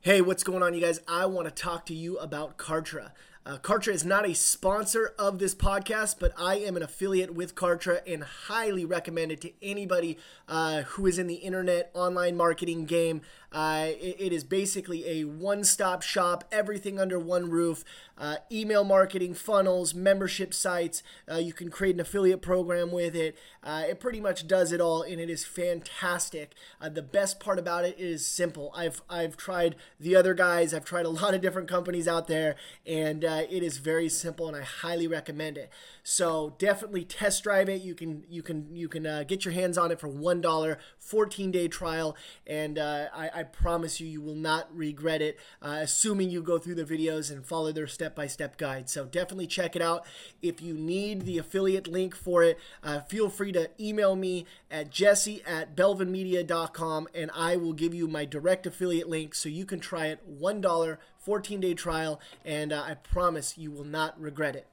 Hey, 0.00 0.20
what's 0.20 0.42
going 0.42 0.62
on, 0.62 0.74
you 0.74 0.80
guys? 0.80 1.00
I 1.08 1.26
want 1.26 1.48
to 1.48 1.54
talk 1.54 1.86
to 1.86 1.94
you 1.94 2.18
about 2.18 2.58
Kartra. 2.58 3.12
Uh, 3.46 3.58
Kartra 3.58 3.92
is 3.92 4.04
not 4.04 4.26
a 4.26 4.34
sponsor 4.34 5.12
of 5.18 5.38
this 5.38 5.54
podcast, 5.54 6.16
but 6.18 6.32
I 6.38 6.56
am 6.56 6.76
an 6.76 6.82
affiliate 6.82 7.34
with 7.34 7.54
Kartra 7.54 8.00
and 8.06 8.24
highly 8.24 8.84
recommend 8.84 9.32
it 9.32 9.40
to 9.42 9.52
anybody 9.62 10.18
uh, 10.48 10.82
who 10.82 11.06
is 11.06 11.18
in 11.18 11.26
the 11.26 11.34
internet 11.36 11.90
online 11.94 12.36
marketing 12.36 12.86
game. 12.86 13.20
Uh, 13.54 13.86
it, 14.00 14.16
it 14.18 14.32
is 14.32 14.42
basically 14.42 15.06
a 15.08 15.24
one 15.24 15.62
stop 15.62 16.02
shop, 16.02 16.44
everything 16.50 16.98
under 16.98 17.18
one 17.18 17.48
roof. 17.48 17.84
Uh, 18.16 18.36
email 18.50 18.84
marketing, 18.84 19.34
funnels, 19.34 19.92
membership 19.92 20.54
sites. 20.54 21.02
Uh, 21.30 21.36
you 21.36 21.52
can 21.52 21.68
create 21.68 21.94
an 21.96 22.00
affiliate 22.00 22.42
program 22.42 22.92
with 22.92 23.16
it. 23.16 23.36
Uh, 23.62 23.82
it 23.88 23.98
pretty 23.98 24.20
much 24.20 24.46
does 24.46 24.70
it 24.70 24.80
all, 24.80 25.02
and 25.02 25.20
it 25.20 25.28
is 25.28 25.44
fantastic. 25.44 26.54
Uh, 26.80 26.88
the 26.88 27.02
best 27.02 27.40
part 27.40 27.58
about 27.58 27.84
it 27.84 27.98
is 27.98 28.24
simple. 28.24 28.72
I've 28.76 29.02
I've 29.08 29.36
tried 29.36 29.74
the 29.98 30.14
other 30.14 30.34
guys. 30.34 30.72
I've 30.72 30.84
tried 30.84 31.06
a 31.06 31.10
lot 31.10 31.34
of 31.34 31.40
different 31.40 31.68
companies 31.68 32.06
out 32.06 32.28
there, 32.28 32.54
and 32.86 33.24
uh, 33.24 33.42
it 33.50 33.62
is 33.64 33.78
very 33.78 34.08
simple, 34.08 34.46
and 34.46 34.56
I 34.56 34.62
highly 34.62 35.08
recommend 35.08 35.58
it. 35.58 35.70
So 36.04 36.54
definitely 36.58 37.04
test 37.04 37.42
drive 37.42 37.68
it. 37.68 37.82
You 37.82 37.94
can 37.94 38.24
you 38.28 38.42
can 38.42 38.68
you 38.76 38.88
can 38.88 39.24
get 39.26 39.44
your 39.44 39.54
hands 39.54 39.76
on 39.76 39.90
it 39.90 39.98
for 39.98 40.08
one 40.08 40.40
dollar, 40.40 40.78
14 40.98 41.50
day 41.50 41.66
trial, 41.66 42.16
and 42.46 42.78
I, 42.78 43.43
promise 43.44 44.00
you 44.00 44.06
you 44.06 44.20
will 44.20 44.34
not 44.34 44.74
regret 44.74 45.22
it. 45.22 45.38
Uh, 45.62 45.78
assuming 45.82 46.30
you 46.30 46.42
go 46.42 46.58
through 46.58 46.74
the 46.74 46.84
videos 46.84 47.30
and 47.30 47.46
follow 47.46 47.72
their 47.72 47.86
step 47.86 48.14
by 48.14 48.26
step 48.26 48.56
guide. 48.56 48.88
So 48.90 49.04
definitely 49.04 49.46
check 49.46 49.76
it 49.76 49.82
out. 49.82 50.04
If 50.42 50.60
you 50.60 50.74
need 50.74 51.22
the 51.22 51.38
affiliate 51.38 51.86
link 51.86 52.14
for 52.14 52.42
it, 52.42 52.58
uh, 52.82 53.00
feel 53.00 53.28
free 53.28 53.52
to 53.52 53.70
email 53.80 54.16
me 54.16 54.46
at 54.70 54.90
jesse 54.90 55.42
at 55.46 55.76
belvinmedia.com 55.76 57.08
and 57.14 57.30
I 57.34 57.56
will 57.56 57.72
give 57.72 57.94
you 57.94 58.08
my 58.08 58.24
direct 58.24 58.66
affiliate 58.66 59.08
link 59.08 59.34
so 59.34 59.48
you 59.48 59.64
can 59.64 59.80
try 59.80 60.06
it 60.06 60.20
one 60.26 60.60
dollar, 60.60 60.98
14 61.18 61.60
day 61.60 61.74
trial, 61.74 62.20
and 62.44 62.72
uh, 62.72 62.82
I 62.86 62.94
promise 62.94 63.56
you 63.56 63.70
will 63.70 63.84
not 63.84 64.20
regret 64.20 64.56
it. 64.56 64.66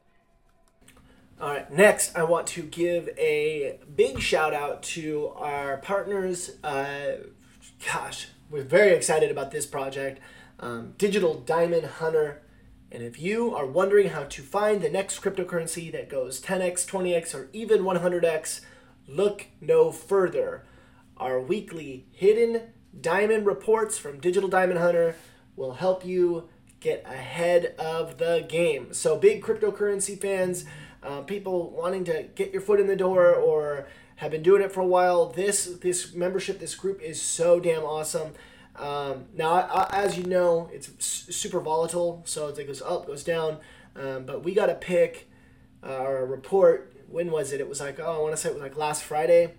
All 1.42 1.50
right, 1.50 1.72
next, 1.74 2.16
I 2.16 2.22
want 2.24 2.46
to 2.48 2.62
give 2.62 3.10
a 3.18 3.80
big 3.96 4.20
shout 4.20 4.54
out 4.54 4.84
to 4.84 5.30
our 5.36 5.78
partners. 5.78 6.52
Uh, 6.64 7.14
gosh, 7.84 8.28
we're 8.52 8.64
very 8.64 8.92
excited 8.92 9.32
about 9.32 9.52
this 9.52 9.66
project 9.66 10.20
um, 10.60 10.94
Digital 10.98 11.36
Diamond 11.36 11.86
Hunter. 11.86 12.44
And 12.92 13.02
if 13.02 13.20
you 13.20 13.56
are 13.56 13.66
wondering 13.66 14.10
how 14.10 14.26
to 14.26 14.42
find 14.44 14.82
the 14.82 14.90
next 14.90 15.22
cryptocurrency 15.22 15.92
that 15.94 16.10
goes 16.10 16.42
10x, 16.42 16.86
20x, 16.86 17.34
or 17.34 17.50
even 17.54 17.82
100x, 17.82 18.62
look 19.08 19.48
no 19.62 19.92
further. 19.92 20.66
Our 21.18 21.40
weekly 21.40 22.06
hidden 22.12 22.74
diamond 23.00 23.46
reports 23.46 23.98
from 23.98 24.20
Digital 24.20 24.50
Diamond 24.50 24.80
Hunter 24.80 25.16
will 25.56 25.74
help 25.76 26.06
you 26.06 26.50
get 26.82 27.04
ahead 27.06 27.74
of 27.80 28.18
the 28.18 28.46
game. 28.48 28.94
So, 28.94 29.18
big 29.18 29.42
cryptocurrency 29.42 30.20
fans, 30.20 30.66
uh, 31.02 31.22
people 31.22 31.72
wanting 31.72 32.04
to 32.06 32.24
get 32.36 32.52
your 32.52 32.62
foot 32.62 32.80
in 32.80 32.88
the 32.88 32.96
door 32.96 33.34
or 33.34 33.88
have 34.22 34.30
been 34.30 34.44
doing 34.44 34.62
it 34.62 34.72
for 34.72 34.82
a 34.82 34.86
while. 34.86 35.30
This 35.30 35.66
this 35.82 36.14
membership, 36.14 36.60
this 36.60 36.76
group 36.76 37.02
is 37.02 37.20
so 37.20 37.60
damn 37.60 37.82
awesome. 37.82 38.34
Um, 38.76 39.26
now, 39.36 39.54
I, 39.54 39.62
I, 39.62 40.04
as 40.04 40.16
you 40.16 40.26
know, 40.26 40.70
it's 40.72 40.92
super 41.04 41.60
volatile, 41.60 42.22
so 42.26 42.50
it 42.50 42.68
goes 42.68 42.84
up, 42.84 43.08
goes 43.08 43.24
down. 43.24 43.58
Um, 43.96 44.26
but 44.26 44.44
we 44.44 44.54
got 44.54 44.70
a 44.70 44.76
pick 44.76 45.28
uh, 45.84 46.04
or 46.04 46.20
a 46.20 46.26
report. 46.26 46.94
When 47.10 47.32
was 47.32 47.52
it? 47.52 47.62
It 47.62 47.68
was 47.68 47.80
like 47.80 48.00
oh, 48.00 48.20
I 48.20 48.20
want 48.20 48.34
to 48.34 48.38
say 48.38 48.50
it 48.50 48.54
was 48.54 48.62
like 48.62 48.78
last 48.78 49.02
Friday, 49.02 49.56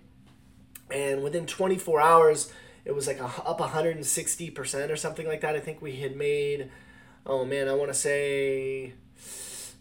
and 0.89 1.23
within 1.23 1.45
24 1.45 1.99
hours, 1.99 2.53
it 2.85 2.95
was 2.95 3.05
like 3.05 3.19
a, 3.19 3.25
up 3.25 3.59
160 3.59 4.49
percent 4.51 4.89
or 4.93 4.95
something 4.95 5.27
like 5.27 5.41
that. 5.41 5.57
I 5.57 5.59
think 5.59 5.81
we 5.81 5.97
had 5.97 6.15
made, 6.15 6.71
oh 7.25 7.43
man, 7.43 7.67
I 7.67 7.73
want 7.73 7.89
to 7.91 7.93
say, 7.93 8.93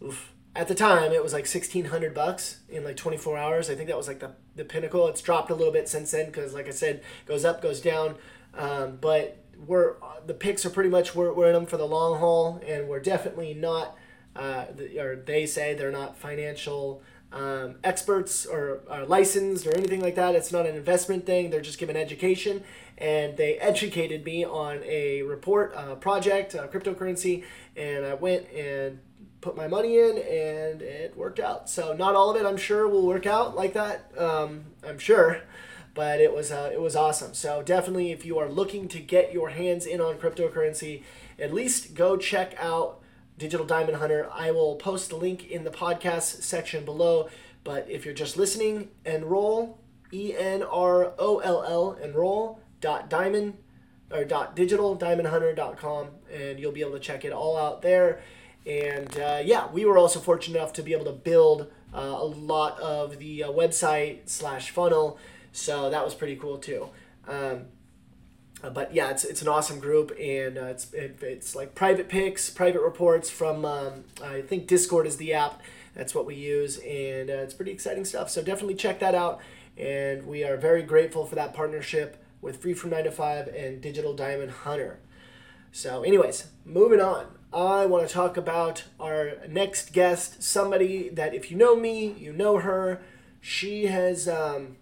oof, 0.02 0.31
at 0.54 0.68
the 0.68 0.74
time 0.74 1.12
it 1.12 1.22
was 1.22 1.32
like 1.32 1.44
1600 1.44 2.14
bucks 2.14 2.60
in 2.68 2.84
like 2.84 2.96
24 2.96 3.38
hours. 3.38 3.70
I 3.70 3.74
think 3.74 3.88
that 3.88 3.96
was 3.96 4.08
like 4.08 4.20
the 4.20 4.32
the 4.54 4.64
pinnacle. 4.64 5.08
It's 5.08 5.22
dropped 5.22 5.50
a 5.50 5.54
little 5.54 5.72
bit 5.72 5.88
since 5.88 6.10
then 6.10 6.26
because, 6.26 6.52
like 6.54 6.68
I 6.68 6.72
said, 6.72 7.02
goes 7.26 7.44
up, 7.44 7.62
goes 7.62 7.80
down. 7.80 8.16
Um, 8.54 8.98
but 9.00 9.38
we're 9.66 9.94
the 10.26 10.34
picks 10.34 10.66
are 10.66 10.70
pretty 10.70 10.90
much 10.90 11.14
we're, 11.14 11.32
we're 11.32 11.48
in 11.48 11.54
them 11.54 11.66
for 11.66 11.78
the 11.78 11.86
long 11.86 12.18
haul, 12.18 12.60
and 12.66 12.88
we're 12.88 13.00
definitely 13.00 13.54
not. 13.54 13.96
Uh, 14.34 14.64
or 14.98 15.16
they 15.16 15.44
say 15.44 15.74
they're 15.74 15.90
not 15.90 16.16
financial 16.16 17.02
um, 17.32 17.74
experts 17.84 18.46
or, 18.46 18.80
or 18.90 19.04
licensed 19.04 19.66
or 19.66 19.76
anything 19.76 20.00
like 20.00 20.14
that. 20.14 20.34
It's 20.34 20.50
not 20.50 20.64
an 20.64 20.74
investment 20.74 21.26
thing. 21.26 21.50
They're 21.50 21.60
just 21.60 21.78
giving 21.78 21.96
education, 21.96 22.64
and 22.96 23.36
they 23.36 23.58
educated 23.58 24.24
me 24.24 24.42
on 24.42 24.82
a 24.84 25.20
report, 25.20 26.00
project, 26.00 26.54
cryptocurrency, 26.54 27.44
and 27.76 28.06
I 28.06 28.14
went 28.14 28.50
and 28.52 29.00
put 29.42 29.56
my 29.56 29.68
money 29.68 29.98
in, 29.98 30.16
and 30.16 30.80
it 30.80 31.14
worked 31.16 31.38
out. 31.38 31.68
So 31.68 31.92
not 31.92 32.14
all 32.14 32.30
of 32.30 32.40
it, 32.40 32.46
I'm 32.46 32.56
sure, 32.56 32.88
will 32.88 33.06
work 33.06 33.26
out 33.26 33.54
like 33.54 33.74
that. 33.74 34.10
Um, 34.18 34.64
I'm 34.86 34.98
sure, 34.98 35.42
but 35.92 36.20
it 36.20 36.34
was 36.34 36.50
uh, 36.50 36.70
it 36.72 36.80
was 36.80 36.96
awesome. 36.96 37.34
So 37.34 37.62
definitely, 37.62 38.12
if 38.12 38.24
you 38.24 38.38
are 38.38 38.48
looking 38.48 38.88
to 38.88 39.00
get 39.00 39.34
your 39.34 39.50
hands 39.50 39.84
in 39.84 40.00
on 40.00 40.16
cryptocurrency, 40.16 41.02
at 41.38 41.52
least 41.52 41.94
go 41.94 42.16
check 42.16 42.54
out 42.58 43.02
Digital 43.36 43.66
Diamond 43.66 43.98
Hunter. 43.98 44.28
I 44.32 44.50
will 44.52 44.76
post 44.76 45.10
the 45.10 45.16
link 45.16 45.50
in 45.50 45.64
the 45.64 45.70
podcast 45.70 46.42
section 46.42 46.84
below. 46.84 47.28
But 47.64 47.88
if 47.88 48.04
you're 48.04 48.14
just 48.14 48.36
listening, 48.36 48.88
enroll 49.04 49.78
E 50.12 50.34
N 50.36 50.62
R 50.62 51.12
O 51.18 51.38
L 51.38 51.62
L 51.62 51.98
enroll 52.02 52.60
dot 52.80 53.08
diamond 53.08 53.58
or 54.10 54.24
dot 54.24 54.54
digital 54.54 54.96
diamondhunter.com 54.96 56.08
and 56.32 56.60
you'll 56.60 56.72
be 56.72 56.80
able 56.80 56.92
to 56.92 57.00
check 57.00 57.24
it 57.24 57.32
all 57.32 57.56
out 57.56 57.82
there. 57.82 58.20
And 58.66 59.18
uh, 59.18 59.40
yeah, 59.44 59.70
we 59.70 59.84
were 59.84 59.98
also 59.98 60.20
fortunate 60.20 60.58
enough 60.58 60.72
to 60.74 60.82
be 60.82 60.92
able 60.92 61.06
to 61.06 61.12
build 61.12 61.70
uh, 61.94 61.98
a 61.98 62.24
lot 62.24 62.78
of 62.80 63.18
the 63.18 63.44
uh, 63.44 63.48
website 63.50 64.20
slash 64.26 64.70
funnel, 64.70 65.18
so 65.52 65.90
that 65.90 66.04
was 66.04 66.14
pretty 66.14 66.36
cool 66.36 66.58
too. 66.58 66.88
Um, 67.28 67.66
but 68.72 68.94
yeah, 68.94 69.10
it's, 69.10 69.24
it's 69.24 69.42
an 69.42 69.48
awesome 69.48 69.80
group, 69.80 70.12
and 70.20 70.56
uh, 70.56 70.66
it's 70.66 70.92
it, 70.94 71.18
it's 71.22 71.56
like 71.56 71.74
private 71.74 72.08
picks, 72.08 72.48
private 72.50 72.80
reports 72.80 73.28
from 73.28 73.64
um, 73.64 74.04
I 74.22 74.42
think 74.42 74.68
Discord 74.68 75.06
is 75.06 75.16
the 75.16 75.32
app. 75.34 75.60
That's 75.94 76.14
what 76.14 76.24
we 76.24 76.36
use, 76.36 76.78
and 76.78 77.28
uh, 77.28 77.34
it's 77.34 77.54
pretty 77.54 77.72
exciting 77.72 78.04
stuff. 78.04 78.30
So 78.30 78.42
definitely 78.42 78.76
check 78.76 79.00
that 79.00 79.14
out. 79.14 79.40
And 79.76 80.26
we 80.26 80.44
are 80.44 80.56
very 80.56 80.82
grateful 80.82 81.26
for 81.26 81.34
that 81.34 81.54
partnership 81.54 82.22
with 82.40 82.60
Free 82.60 82.74
from 82.74 82.90
Nine 82.90 83.04
to 83.04 83.10
Five 83.10 83.48
and 83.48 83.80
Digital 83.80 84.14
Diamond 84.14 84.50
Hunter. 84.50 84.98
So, 85.72 86.02
anyways, 86.02 86.48
moving 86.64 87.00
on. 87.00 87.26
I 87.52 87.84
want 87.84 88.08
to 88.08 88.12
talk 88.12 88.36
about 88.36 88.84
our 88.98 89.32
next 89.48 89.92
guest, 89.92 90.42
somebody 90.42 91.10
that 91.10 91.34
if 91.34 91.50
you 91.50 91.56
know 91.56 91.76
me, 91.76 92.12
you 92.12 92.32
know 92.32 92.58
her. 92.58 93.02
She 93.40 93.86
has, 93.86 94.28
um, 94.28 94.76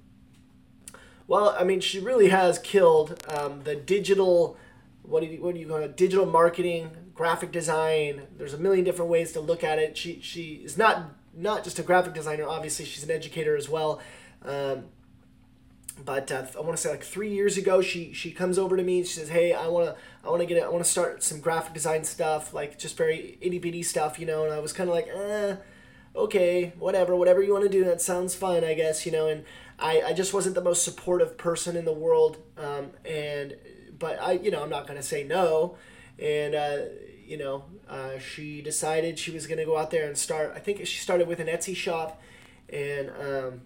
well, 1.27 1.57
I 1.59 1.65
mean, 1.65 1.81
she 1.81 1.99
really 1.99 2.29
has 2.29 2.59
killed 2.59 3.25
um, 3.29 3.63
the 3.65 3.75
digital, 3.75 4.57
what 5.03 5.21
do 5.21 5.27
you, 5.27 5.43
what 5.43 5.55
do 5.55 5.61
you 5.61 5.67
call 5.67 5.79
it, 5.79 5.97
digital 5.97 6.27
marketing, 6.27 6.91
graphic 7.15 7.51
design. 7.51 8.23
There's 8.37 8.55
a 8.55 8.59
million 8.59 8.85
different 8.85 9.11
ways 9.11 9.33
to 9.33 9.41
look 9.41 9.65
at 9.65 9.79
it. 9.79 9.97
She, 9.97 10.21
she 10.21 10.61
is 10.65 10.79
not, 10.79 11.15
not 11.35 11.65
just 11.65 11.79
a 11.79 11.83
graphic 11.83 12.15
designer, 12.15 12.47
obviously, 12.47 12.85
she's 12.85 13.03
an 13.03 13.11
educator 13.11 13.57
as 13.57 13.69
well. 13.69 14.01
Um, 14.45 14.85
but 16.05 16.31
uh, 16.33 16.47
I 16.57 16.61
want 16.61 16.77
to 16.77 16.83
say 16.83 16.91
like 16.91 17.03
three 17.03 17.33
years 17.33 17.57
ago, 17.57 17.83
she 17.83 18.13
she 18.13 18.31
comes 18.31 18.59
over 18.59 18.77
to 18.77 18.83
me. 18.83 18.99
And 18.99 19.07
she 19.07 19.19
says, 19.19 19.29
"Hey, 19.29 19.53
I 19.53 19.69
want 19.69 19.87
to 19.87 19.97
I 20.25 20.29
want 20.29 20.41
to 20.41 20.47
get 20.47 20.59
it. 20.59 20.65
I 20.65 20.69
want 20.69 20.85
to 20.85 20.91
start 20.91 21.23
some 21.23 21.41
graphic 21.41 21.73
design 21.73 22.05
stuff, 22.05 22.53
like 22.53 22.79
just 22.79 22.97
very 22.97 23.39
itty 23.41 23.59
bitty 23.59 23.83
stuff, 23.83 24.19
you 24.19 24.27
know." 24.27 24.45
And 24.45 24.53
I 24.53 24.59
was 24.59 24.73
kind 24.73 24.89
of 24.89 24.95
like, 24.95 25.09
"Eh, 25.09 25.57
okay, 26.15 26.73
whatever, 26.79 27.17
whatever 27.17 27.43
you 27.43 27.53
want 27.53 27.65
to 27.65 27.71
do. 27.71 27.85
That 27.85 28.01
sounds 28.01 28.35
fine, 28.35 28.65
I 28.65 28.75
guess, 28.75 29.07
you 29.07 29.13
know." 29.13 29.27
And 29.27 29.45
I 29.79 30.03
I 30.03 30.13
just 30.13 30.35
wasn't 30.35 30.55
the 30.55 30.63
most 30.63 30.85
supportive 30.85 31.39
person 31.39 31.77
in 31.77 31.85
the 31.85 31.93
world, 31.93 32.39
um, 32.59 32.91
and 33.05 33.57
but 33.99 34.21
I 34.21 34.33
you 34.33 34.51
know 34.51 34.63
I'm 34.63 34.71
not 34.71 34.87
gonna 34.87 35.03
say 35.03 35.25
no, 35.25 35.77
and 36.19 36.55
uh, 36.55 36.79
you 37.25 37.39
know 37.39 37.65
uh, 37.89 38.19
she 38.19 38.61
decided 38.63 39.19
she 39.19 39.31
was 39.31 39.47
gonna 39.47 39.65
go 39.65 39.77
out 39.79 39.91
there 39.91 40.07
and 40.07 40.17
start. 40.19 40.53
I 40.55 40.59
think 40.59 40.85
she 40.87 40.99
started 40.99 41.27
with 41.29 41.41
an 41.41 41.47
Etsy 41.47 41.75
shop, 41.75 42.21
and 42.69 43.11
um, 43.11 43.63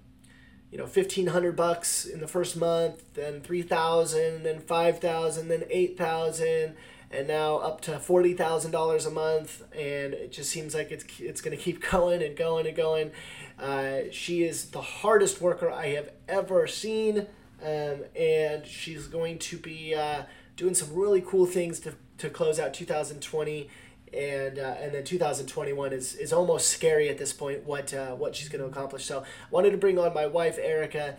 you 0.74 0.80
know, 0.80 0.88
fifteen 0.88 1.28
hundred 1.28 1.54
bucks 1.54 2.04
in 2.04 2.18
the 2.18 2.26
first 2.26 2.56
month, 2.56 3.04
then 3.14 3.40
three 3.40 3.62
thousand, 3.62 4.42
then 4.42 4.58
five 4.58 4.98
thousand, 4.98 5.46
then 5.46 5.62
eight 5.70 5.96
thousand, 5.96 6.74
and 7.12 7.28
now 7.28 7.58
up 7.58 7.80
to 7.82 8.00
forty 8.00 8.34
thousand 8.34 8.72
dollars 8.72 9.06
a 9.06 9.10
month. 9.12 9.62
And 9.72 10.14
it 10.14 10.32
just 10.32 10.50
seems 10.50 10.74
like 10.74 10.90
it's 10.90 11.04
it's 11.20 11.40
going 11.40 11.56
to 11.56 11.62
keep 11.62 11.80
going 11.90 12.24
and 12.24 12.36
going 12.36 12.66
and 12.66 12.76
going. 12.76 13.12
Uh, 13.56 14.10
she 14.10 14.42
is 14.42 14.70
the 14.70 14.80
hardest 14.80 15.40
worker 15.40 15.70
I 15.70 15.90
have 15.90 16.10
ever 16.26 16.66
seen, 16.66 17.28
um, 17.62 18.02
and 18.16 18.66
she's 18.66 19.06
going 19.06 19.38
to 19.38 19.58
be 19.58 19.94
uh, 19.94 20.24
doing 20.56 20.74
some 20.74 20.92
really 20.92 21.22
cool 21.24 21.46
things 21.46 21.78
to 21.80 21.94
to 22.18 22.28
close 22.28 22.58
out 22.58 22.74
2020 22.74 23.70
and 24.14 24.58
uh, 24.58 24.76
and 24.80 24.94
then 24.94 25.04
2021 25.04 25.92
is, 25.92 26.14
is 26.14 26.32
almost 26.32 26.68
scary 26.68 27.08
at 27.08 27.18
this 27.18 27.32
point 27.32 27.64
what 27.64 27.92
uh, 27.92 28.14
what 28.14 28.36
she's 28.36 28.48
going 28.48 28.62
to 28.62 28.68
accomplish. 28.68 29.04
So 29.04 29.20
I 29.20 29.24
wanted 29.50 29.70
to 29.70 29.76
bring 29.76 29.98
on 29.98 30.14
my 30.14 30.26
wife 30.26 30.58
Erica. 30.58 31.16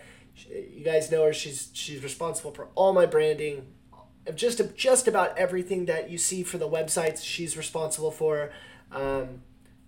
You 0.50 0.84
guys 0.84 1.12
know 1.12 1.26
her. 1.26 1.34
She's 1.34 1.70
she's 1.74 2.04
responsible 2.04 2.52
for 2.52 2.70
all 2.76 2.94
my 2.94 3.06
branding, 3.06 3.68
just 4.36 4.62
just 4.76 5.08
about 5.08 5.38
everything 5.38 5.86
that 5.86 6.10
you 6.10 6.18
see 6.18 6.44
for 6.44 6.58
the 6.58 6.68
websites. 6.68 7.24
She's 7.24 7.58
responsible 7.58 8.12
for, 8.12 8.52
um, 8.92 9.42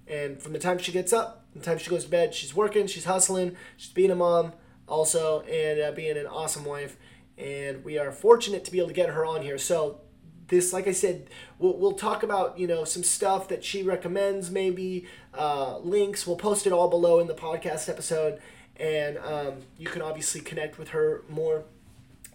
and 0.08 0.42
from 0.42 0.54
the 0.54 0.60
time 0.60 0.78
she 0.78 0.92
gets 0.92 1.12
up, 1.14 1.46
the 1.54 1.60
time 1.60 1.78
she 1.78 1.90
goes 1.90 2.06
to 2.06 2.10
bed, 2.10 2.34
she's 2.34 2.56
working, 2.56 2.88
she's 2.88 3.06
hustling, 3.06 3.56
she's 3.76 3.92
being 3.92 4.12
a 4.12 4.16
mom 4.16 4.54
also, 4.88 5.42
and 5.42 5.82
uh, 5.82 5.92
being 5.92 6.18
an 6.18 6.28
awesome 6.28 6.66
wife. 6.66 6.98
And 7.38 7.84
we 7.84 8.00
are 8.00 8.12
fortunate 8.12 8.66
to 8.66 8.72
be 8.72 8.80
able 8.80 8.88
to 8.88 8.94
get 8.94 9.10
her 9.10 9.26
on 9.26 9.44
here. 9.44 9.58
So 9.58 10.02
this 10.48 10.72
like 10.72 10.88
i 10.88 10.92
said 10.92 11.30
we'll, 11.60 11.78
we'll 11.78 11.94
talk 11.94 12.24
about 12.24 12.58
you 12.58 12.68
know 12.68 12.84
some 12.84 13.04
stuff 13.04 13.48
that 13.48 13.64
she 13.64 13.84
recommends 13.84 14.50
maybe 14.50 15.06
uh, 15.38 15.78
links. 15.80 16.26
We'll 16.26 16.38
post 16.38 16.66
it 16.68 16.74
all 16.74 16.90
below 16.90 17.20
in 17.20 17.28
the 17.28 17.34
podcast 17.34 17.90
episode. 17.90 18.40
And 18.80 19.18
um, 19.20 19.54
you 19.78 19.88
can 19.88 20.02
obviously 20.02 20.42
connect 20.42 20.78
with 20.78 20.90
her 20.90 21.24
more. 21.30 21.64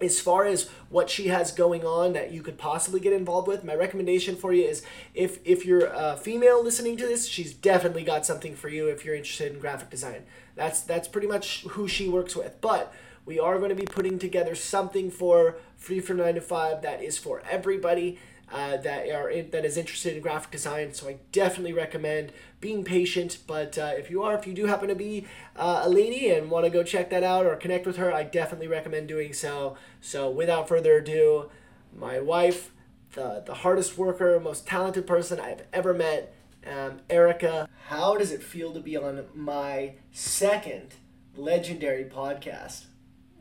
As 0.01 0.21
far 0.21 0.45
as 0.47 0.69
what 0.89 1.09
she 1.09 1.29
has 1.29 1.53
going 1.53 1.85
on 1.85 2.13
that 2.15 2.33
you 2.33 2.43
could 2.43 2.59
possibly 2.59 2.99
get 2.99 3.13
involved 3.13 3.47
with 3.47 3.63
my 3.63 3.77
recommendation 3.77 4.35
for 4.35 4.53
you 4.53 4.65
is 4.65 4.83
if 5.15 5.39
if 5.45 5.65
you're 5.65 5.87
a 5.87 6.17
female 6.17 6.63
listening 6.63 6.97
to 6.97 7.07
this 7.07 7.29
she's 7.29 7.55
definitely 7.55 8.03
got 8.03 8.27
something 8.27 8.57
for 8.57 8.69
you 8.69 8.89
if 8.89 9.05
you're 9.05 9.15
interested 9.15 9.53
in 9.53 9.61
graphic 9.61 9.91
design. 9.91 10.25
That's 10.57 10.81
that's 10.81 11.07
pretty 11.07 11.29
much 11.29 11.63
who 11.71 11.87
she 11.87 12.09
works 12.09 12.35
with. 12.35 12.61
But 12.61 12.93
we 13.25 13.39
are 13.39 13.59
going 13.59 13.71
to 13.71 13.75
be 13.75 13.85
putting 13.85 14.19
together 14.19 14.55
something 14.55 15.11
for 15.11 15.57
Free 15.77 16.01
from 16.01 16.19
9 16.19 16.37
to 16.37 16.41
5 16.41 16.83
that 16.83 17.03
is 17.03 17.19
for 17.19 17.43
everybody. 17.51 18.19
Uh, 18.53 18.77
that 18.77 19.09
are 19.09 19.31
in, 19.31 19.49
that 19.49 19.65
is 19.65 19.79
interested 19.79 20.15
in 20.15 20.21
graphic 20.21 20.51
design. 20.51 20.93
So 20.93 21.09
I 21.09 21.17
definitely 21.33 21.73
recommend 21.73 22.33
being 22.61 22.85
patient. 22.85 23.39
But 23.47 23.79
uh, 23.79 23.93
if 23.97 24.11
you 24.11 24.23
are, 24.23 24.35
if 24.35 24.47
you 24.47 24.53
do 24.53 24.67
happen 24.67 24.89
to 24.89 24.95
be 24.95 25.27
uh, 25.57 25.81
a 25.85 25.89
lady 25.89 26.29
and 26.29 26.51
want 26.51 26.67
to 26.67 26.71
go 26.71 26.83
check 26.83 27.09
that 27.11 27.23
out 27.23 27.47
or 27.47 27.57
connect 27.57 27.87
with 27.87 27.97
her, 27.97 28.13
I 28.13 28.25
definitely 28.25 28.69
recommend 28.69 29.09
doing 29.09 29.33
so. 29.33 29.79
So 30.03 30.29
without 30.29 30.69
further 30.69 30.99
ado, 30.99 31.49
my 31.97 32.21
wife, 32.21 32.73
the 33.15 33.43
the 33.47 33.55
hardest 33.55 33.97
worker, 33.97 34.39
most 34.39 34.67
talented 34.67 35.07
person 35.07 35.41
I've 35.41 35.63
ever 35.73 35.95
met, 35.95 36.35
um, 36.67 37.01
Erica. 37.09 37.69
How 37.87 38.17
does 38.17 38.33
it 38.33 38.43
feel 38.43 38.73
to 38.75 38.81
be 38.81 38.99
on 38.99 39.25
my 39.35 39.95
second 40.13 40.95
legendary 41.37 42.05
podcast? 42.05 42.85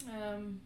Um, 0.09 0.61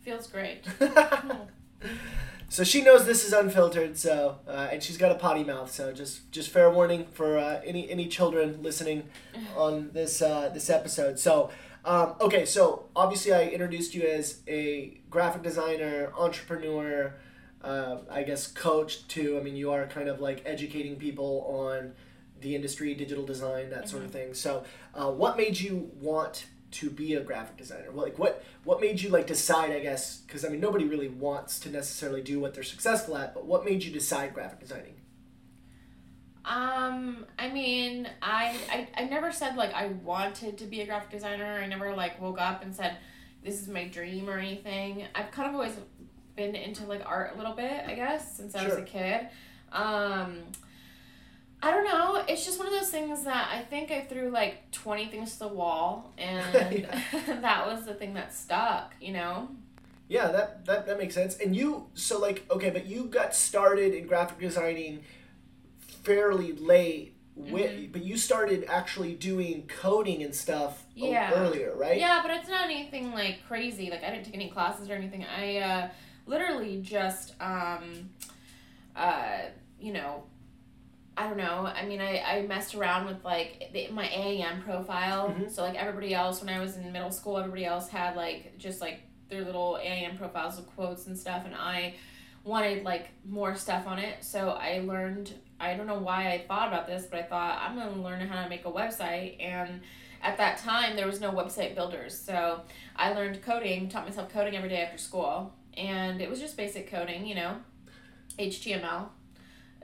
feels 0.00 0.26
great. 0.26 0.64
so 2.48 2.64
she 2.64 2.82
knows 2.82 3.06
this 3.06 3.26
is 3.26 3.32
unfiltered. 3.32 3.96
So 3.96 4.38
uh, 4.46 4.68
and 4.72 4.82
she's 4.82 4.96
got 4.96 5.12
a 5.12 5.16
potty 5.16 5.44
mouth. 5.44 5.70
So 5.70 5.92
just 5.92 6.30
just 6.32 6.50
fair 6.50 6.70
warning 6.70 7.06
for 7.12 7.38
uh, 7.38 7.60
any 7.64 7.90
any 7.90 8.08
children 8.08 8.62
listening 8.62 9.08
on 9.56 9.90
this 9.92 10.22
uh, 10.22 10.50
this 10.52 10.70
episode. 10.70 11.18
So. 11.18 11.50
Um, 11.84 12.16
okay, 12.20 12.44
so 12.44 12.86
obviously 12.94 13.32
I 13.32 13.44
introduced 13.44 13.94
you 13.94 14.02
as 14.02 14.40
a 14.46 15.00
graphic 15.08 15.42
designer, 15.42 16.12
entrepreneur, 16.18 17.14
uh, 17.62 17.98
I 18.10 18.24
guess 18.24 18.46
coach 18.46 19.06
too. 19.08 19.38
I 19.38 19.42
mean, 19.42 19.56
you 19.56 19.70
are 19.72 19.86
kind 19.86 20.08
of 20.08 20.20
like 20.20 20.42
educating 20.44 20.96
people 20.96 21.46
on 21.48 21.92
the 22.40 22.54
industry, 22.54 22.94
digital 22.94 23.24
design, 23.24 23.70
that 23.70 23.80
mm-hmm. 23.80 23.88
sort 23.88 24.04
of 24.04 24.10
mm-hmm. 24.10 24.18
thing. 24.18 24.34
So, 24.34 24.64
uh, 24.94 25.10
what 25.10 25.36
made 25.36 25.58
you 25.58 25.90
want 26.00 26.46
to 26.70 26.90
be 26.90 27.14
a 27.14 27.20
graphic 27.20 27.56
designer? 27.56 27.90
Well, 27.90 28.04
like 28.04 28.18
what 28.18 28.44
what 28.64 28.80
made 28.80 29.00
you 29.00 29.10
like 29.10 29.26
decide? 29.26 29.70
I 29.70 29.80
guess 29.80 30.18
because 30.18 30.44
I 30.44 30.48
mean 30.48 30.60
nobody 30.60 30.84
really 30.84 31.08
wants 31.08 31.58
to 31.60 31.70
necessarily 31.70 32.22
do 32.22 32.40
what 32.40 32.54
they're 32.54 32.62
successful 32.62 33.16
at, 33.16 33.34
but 33.34 33.46
what 33.46 33.64
made 33.64 33.82
you 33.84 33.92
decide 33.92 34.34
graphic 34.34 34.60
designing? 34.60 34.94
Um, 36.44 37.26
I 37.38 37.50
mean, 37.50 38.08
I, 38.22 38.56
I 38.70 38.88
I 38.96 39.04
never 39.04 39.32
said 39.32 39.56
like 39.56 39.74
I 39.74 39.88
wanted 39.88 40.56
to 40.58 40.64
be 40.64 40.80
a 40.80 40.86
graphic 40.86 41.10
designer. 41.10 41.60
I 41.62 41.66
never 41.66 41.94
like 41.94 42.20
woke 42.20 42.40
up 42.40 42.62
and 42.62 42.74
said 42.74 42.96
this 43.42 43.60
is 43.60 43.68
my 43.68 43.86
dream 43.86 44.28
or 44.28 44.38
anything. 44.38 45.04
I've 45.14 45.30
kind 45.30 45.48
of 45.48 45.54
always 45.54 45.74
been 46.36 46.54
into 46.54 46.84
like 46.84 47.02
art 47.04 47.32
a 47.34 47.38
little 47.38 47.54
bit, 47.54 47.84
I 47.86 47.94
guess, 47.94 48.36
since 48.36 48.54
I 48.54 48.64
was 48.64 48.76
a 48.76 48.82
kid. 48.82 49.28
Um, 49.72 50.38
I 51.62 51.70
don't 51.72 51.84
know. 51.84 52.22
It's 52.28 52.44
just 52.44 52.58
one 52.58 52.68
of 52.68 52.72
those 52.72 52.90
things 52.90 53.24
that 53.24 53.48
I 53.52 53.62
think 53.62 53.90
I 53.90 54.02
threw 54.02 54.30
like 54.30 54.70
twenty 54.70 55.06
things 55.06 55.32
to 55.34 55.38
the 55.40 55.48
wall, 55.48 56.12
and 56.16 56.54
that 57.42 57.66
was 57.66 57.84
the 57.84 57.94
thing 57.94 58.14
that 58.14 58.32
stuck. 58.32 58.94
You 59.00 59.12
know. 59.12 59.48
Yeah, 60.08 60.28
that, 60.28 60.64
that 60.64 60.86
that 60.86 60.98
makes 60.98 61.14
sense. 61.14 61.36
And 61.36 61.54
you 61.54 61.86
so 61.94 62.18
like 62.18 62.44
okay, 62.50 62.70
but 62.70 62.86
you 62.86 63.04
got 63.04 63.34
started 63.34 63.92
in 63.94 64.06
graphic 64.06 64.38
designing 64.40 65.02
fairly 65.80 66.52
late. 66.52 67.14
With, 67.34 67.70
Mm-hmm. 67.70 67.92
But 67.92 68.02
you 68.02 68.16
started 68.16 68.64
actually 68.68 69.14
doing 69.14 69.68
coding 69.68 70.24
and 70.24 70.34
stuff 70.34 70.84
Yeah. 70.96 71.30
earlier, 71.34 71.72
right? 71.76 71.96
Yeah, 71.96 72.18
but 72.20 72.32
it's 72.32 72.48
not 72.48 72.64
anything 72.64 73.12
like 73.12 73.46
crazy. 73.46 73.90
Like 73.90 74.02
I 74.02 74.10
didn't 74.10 74.24
take 74.24 74.34
any 74.34 74.48
classes 74.50 74.90
or 74.90 74.94
anything. 74.94 75.24
I 75.24 75.58
uh, 75.58 75.88
literally 76.26 76.80
just, 76.82 77.34
um, 77.40 78.10
uh, 78.96 79.38
you 79.80 79.92
know, 79.92 80.24
I 81.18 81.26
don't 81.26 81.36
know. 81.36 81.66
I 81.66 81.84
mean, 81.84 82.00
I, 82.00 82.20
I 82.20 82.42
messed 82.42 82.74
around 82.76 83.06
with 83.06 83.24
like 83.24 83.70
the, 83.72 83.88
my 83.88 84.08
AIM 84.08 84.62
profile. 84.62 85.30
Mhm. 85.30 85.50
So 85.50 85.62
like 85.62 85.74
everybody 85.74 86.14
else, 86.14 86.40
when 86.40 86.48
I 86.54 86.60
was 86.60 86.76
in 86.76 86.92
middle 86.92 87.10
school, 87.10 87.38
everybody 87.38 87.64
else 87.64 87.88
had 87.88 88.14
like 88.14 88.56
just 88.56 88.80
like 88.80 89.00
their 89.28 89.44
little 89.44 89.78
AIM 89.82 90.16
profiles 90.16 90.56
with 90.56 90.66
quotes 90.68 91.06
and 91.08 91.18
stuff, 91.18 91.44
and 91.44 91.54
I 91.54 91.94
wanted 92.44 92.84
like 92.84 93.08
more 93.28 93.54
stuff 93.56 93.86
on 93.86 93.98
it. 93.98 94.22
So 94.24 94.50
I 94.50 94.80
learned. 94.80 95.32
I 95.60 95.74
don't 95.74 95.88
know 95.88 95.98
why 95.98 96.30
I 96.32 96.44
thought 96.46 96.68
about 96.68 96.86
this, 96.86 97.06
but 97.06 97.18
I 97.18 97.22
thought 97.24 97.60
I'm 97.60 97.76
gonna 97.76 98.00
learn 98.00 98.20
how 98.20 98.42
to 98.44 98.48
make 98.48 98.64
a 98.64 98.70
website 98.70 99.42
and 99.42 99.80
at 100.22 100.36
that 100.36 100.58
time 100.58 100.96
there 100.96 101.06
was 101.06 101.20
no 101.20 101.30
website 101.30 101.76
builders 101.76 102.18
so 102.18 102.60
i 102.96 103.12
learned 103.12 103.40
coding 103.40 103.88
taught 103.88 104.04
myself 104.04 104.28
coding 104.32 104.56
every 104.56 104.68
day 104.68 104.82
after 104.82 104.98
school 104.98 105.54
and 105.76 106.20
it 106.20 106.28
was 106.28 106.40
just 106.40 106.56
basic 106.56 106.90
coding 106.90 107.24
you 107.24 107.36
know 107.36 107.54
html 108.36 109.08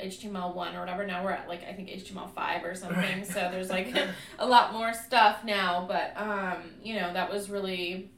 html1 0.02 0.74
or 0.74 0.80
whatever 0.80 1.06
now 1.06 1.22
we're 1.22 1.30
at 1.30 1.48
like 1.48 1.62
i 1.68 1.72
think 1.72 1.88
html5 1.88 2.64
or 2.64 2.74
something 2.74 2.98
Right. 2.98 3.26
so 3.26 3.48
there's 3.52 3.70
like 3.70 3.94
a 4.38 4.46
lot 4.46 4.72
more 4.72 4.92
stuff 4.92 5.44
now 5.44 5.84
but 5.86 6.12
um 6.16 6.58
you 6.82 6.96
know 6.96 7.12
that 7.12 7.32
was 7.32 7.48
really 7.48 8.10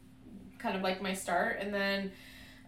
kind 0.58 0.76
of 0.76 0.82
like 0.82 1.02
my 1.02 1.12
start 1.12 1.58
and 1.60 1.72
then 1.74 2.12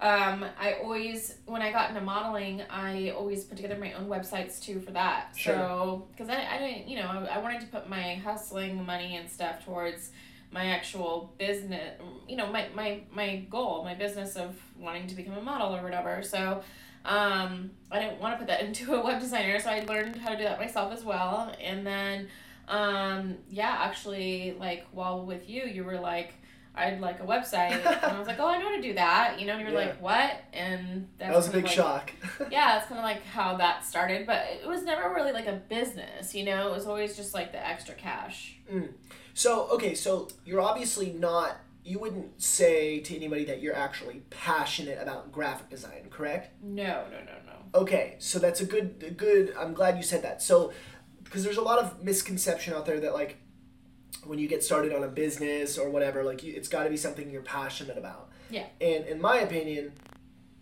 um, 0.00 0.44
I 0.60 0.74
always, 0.74 1.34
when 1.46 1.60
I 1.60 1.72
got 1.72 1.88
into 1.88 2.00
modeling, 2.00 2.62
I 2.70 3.10
always 3.10 3.42
put 3.42 3.56
together 3.56 3.76
my 3.76 3.94
own 3.94 4.06
websites 4.06 4.60
too 4.62 4.78
for 4.78 4.92
that. 4.92 5.32
Sure. 5.36 5.54
So, 5.54 6.08
because 6.12 6.28
I, 6.28 6.46
I 6.54 6.58
didn't, 6.58 6.86
you 6.88 6.98
know, 6.98 7.08
I, 7.08 7.34
I 7.34 7.38
wanted 7.38 7.62
to 7.62 7.66
put 7.66 7.88
my 7.88 8.14
hustling 8.14 8.84
money 8.86 9.16
and 9.16 9.28
stuff 9.28 9.64
towards 9.64 10.10
my 10.52 10.66
actual 10.66 11.34
business, 11.36 12.00
you 12.28 12.36
know, 12.36 12.46
my, 12.46 12.68
my, 12.76 13.00
my 13.12 13.44
goal, 13.50 13.82
my 13.82 13.94
business 13.94 14.36
of 14.36 14.56
wanting 14.78 15.08
to 15.08 15.16
become 15.16 15.34
a 15.36 15.42
model 15.42 15.74
or 15.74 15.82
whatever. 15.82 16.22
So, 16.22 16.62
um, 17.08 17.70
I 17.90 17.98
didn't 18.00 18.20
want 18.20 18.34
to 18.34 18.38
put 18.38 18.46
that 18.48 18.60
into 18.66 18.94
a 18.94 19.02
web 19.04 19.20
designer, 19.20 19.58
so 19.58 19.70
I 19.70 19.80
learned 19.80 20.16
how 20.16 20.30
to 20.30 20.36
do 20.36 20.44
that 20.44 20.60
myself 20.60 20.92
as 20.92 21.02
well. 21.04 21.52
And 21.60 21.86
then, 21.86 22.28
um, 22.68 23.36
yeah, 23.50 23.76
actually, 23.80 24.54
like 24.60 24.86
while 24.92 25.24
with 25.24 25.48
you, 25.48 25.64
you 25.64 25.84
were 25.84 25.98
like, 25.98 26.34
I'd 26.74 27.00
like 27.00 27.18
a 27.18 27.24
website, 27.24 27.72
and 27.84 28.12
I 28.12 28.18
was 28.18 28.28
like, 28.28 28.38
oh, 28.40 28.46
I 28.46 28.58
know 28.58 28.68
how 28.68 28.76
to 28.76 28.82
do 28.82 28.92
that, 28.94 29.40
you 29.40 29.46
know. 29.46 29.54
And 29.54 29.62
you're 29.62 29.70
Yeah. 29.72 29.86
like, 29.86 30.00
what? 30.02 30.42
And 30.52 31.08
that 31.18 31.34
was 31.34 31.48
a 31.48 31.50
big 31.50 31.64
like, 31.64 31.72
shock. 31.72 32.12
yeah, 32.52 32.74
that's 32.74 32.86
kind 32.86 32.98
of 33.00 33.04
like 33.04 33.24
how 33.24 33.56
that 33.56 33.84
started, 33.84 34.26
but 34.26 34.46
it 34.62 34.68
was 34.68 34.84
never 34.84 35.12
really 35.12 35.32
like 35.32 35.46
a 35.48 35.54
business, 35.68 36.34
you 36.34 36.44
know. 36.44 36.68
It 36.68 36.72
was 36.74 36.86
always 36.86 37.16
just 37.16 37.34
like 37.34 37.50
the 37.52 37.66
extra 37.66 37.94
cash. 37.94 38.58
So 39.34 39.68
okay, 39.72 39.94
so 39.94 40.28
you're 40.44 40.60
obviously 40.60 41.10
not. 41.12 41.56
You 41.88 41.98
wouldn't 41.98 42.42
say 42.42 43.00
to 43.00 43.16
anybody 43.16 43.44
that 43.46 43.62
you're 43.62 43.74
actually 43.74 44.22
passionate 44.28 44.98
about 45.00 45.32
graphic 45.32 45.70
design, 45.70 46.08
correct? 46.10 46.52
No, 46.62 47.04
no, 47.10 47.18
no, 47.18 47.32
no. 47.46 47.80
Okay, 47.80 48.16
so 48.18 48.38
that's 48.38 48.60
a 48.60 48.66
good, 48.66 49.02
a 49.06 49.10
good. 49.10 49.54
I'm 49.58 49.72
glad 49.72 49.96
you 49.96 50.02
said 50.02 50.22
that. 50.22 50.42
So, 50.42 50.72
because 51.24 51.44
there's 51.44 51.56
a 51.56 51.62
lot 51.62 51.78
of 51.78 52.02
misconception 52.04 52.74
out 52.74 52.84
there 52.84 53.00
that 53.00 53.14
like, 53.14 53.38
when 54.24 54.38
you 54.38 54.48
get 54.48 54.62
started 54.62 54.94
on 54.94 55.02
a 55.02 55.08
business 55.08 55.78
or 55.78 55.88
whatever, 55.88 56.24
like 56.24 56.42
you, 56.42 56.52
it's 56.54 56.68
got 56.68 56.84
to 56.84 56.90
be 56.90 56.96
something 56.96 57.30
you're 57.30 57.40
passionate 57.42 57.96
about. 57.96 58.30
Yeah. 58.50 58.66
And 58.80 59.06
in 59.06 59.20
my 59.20 59.38
opinion, 59.38 59.92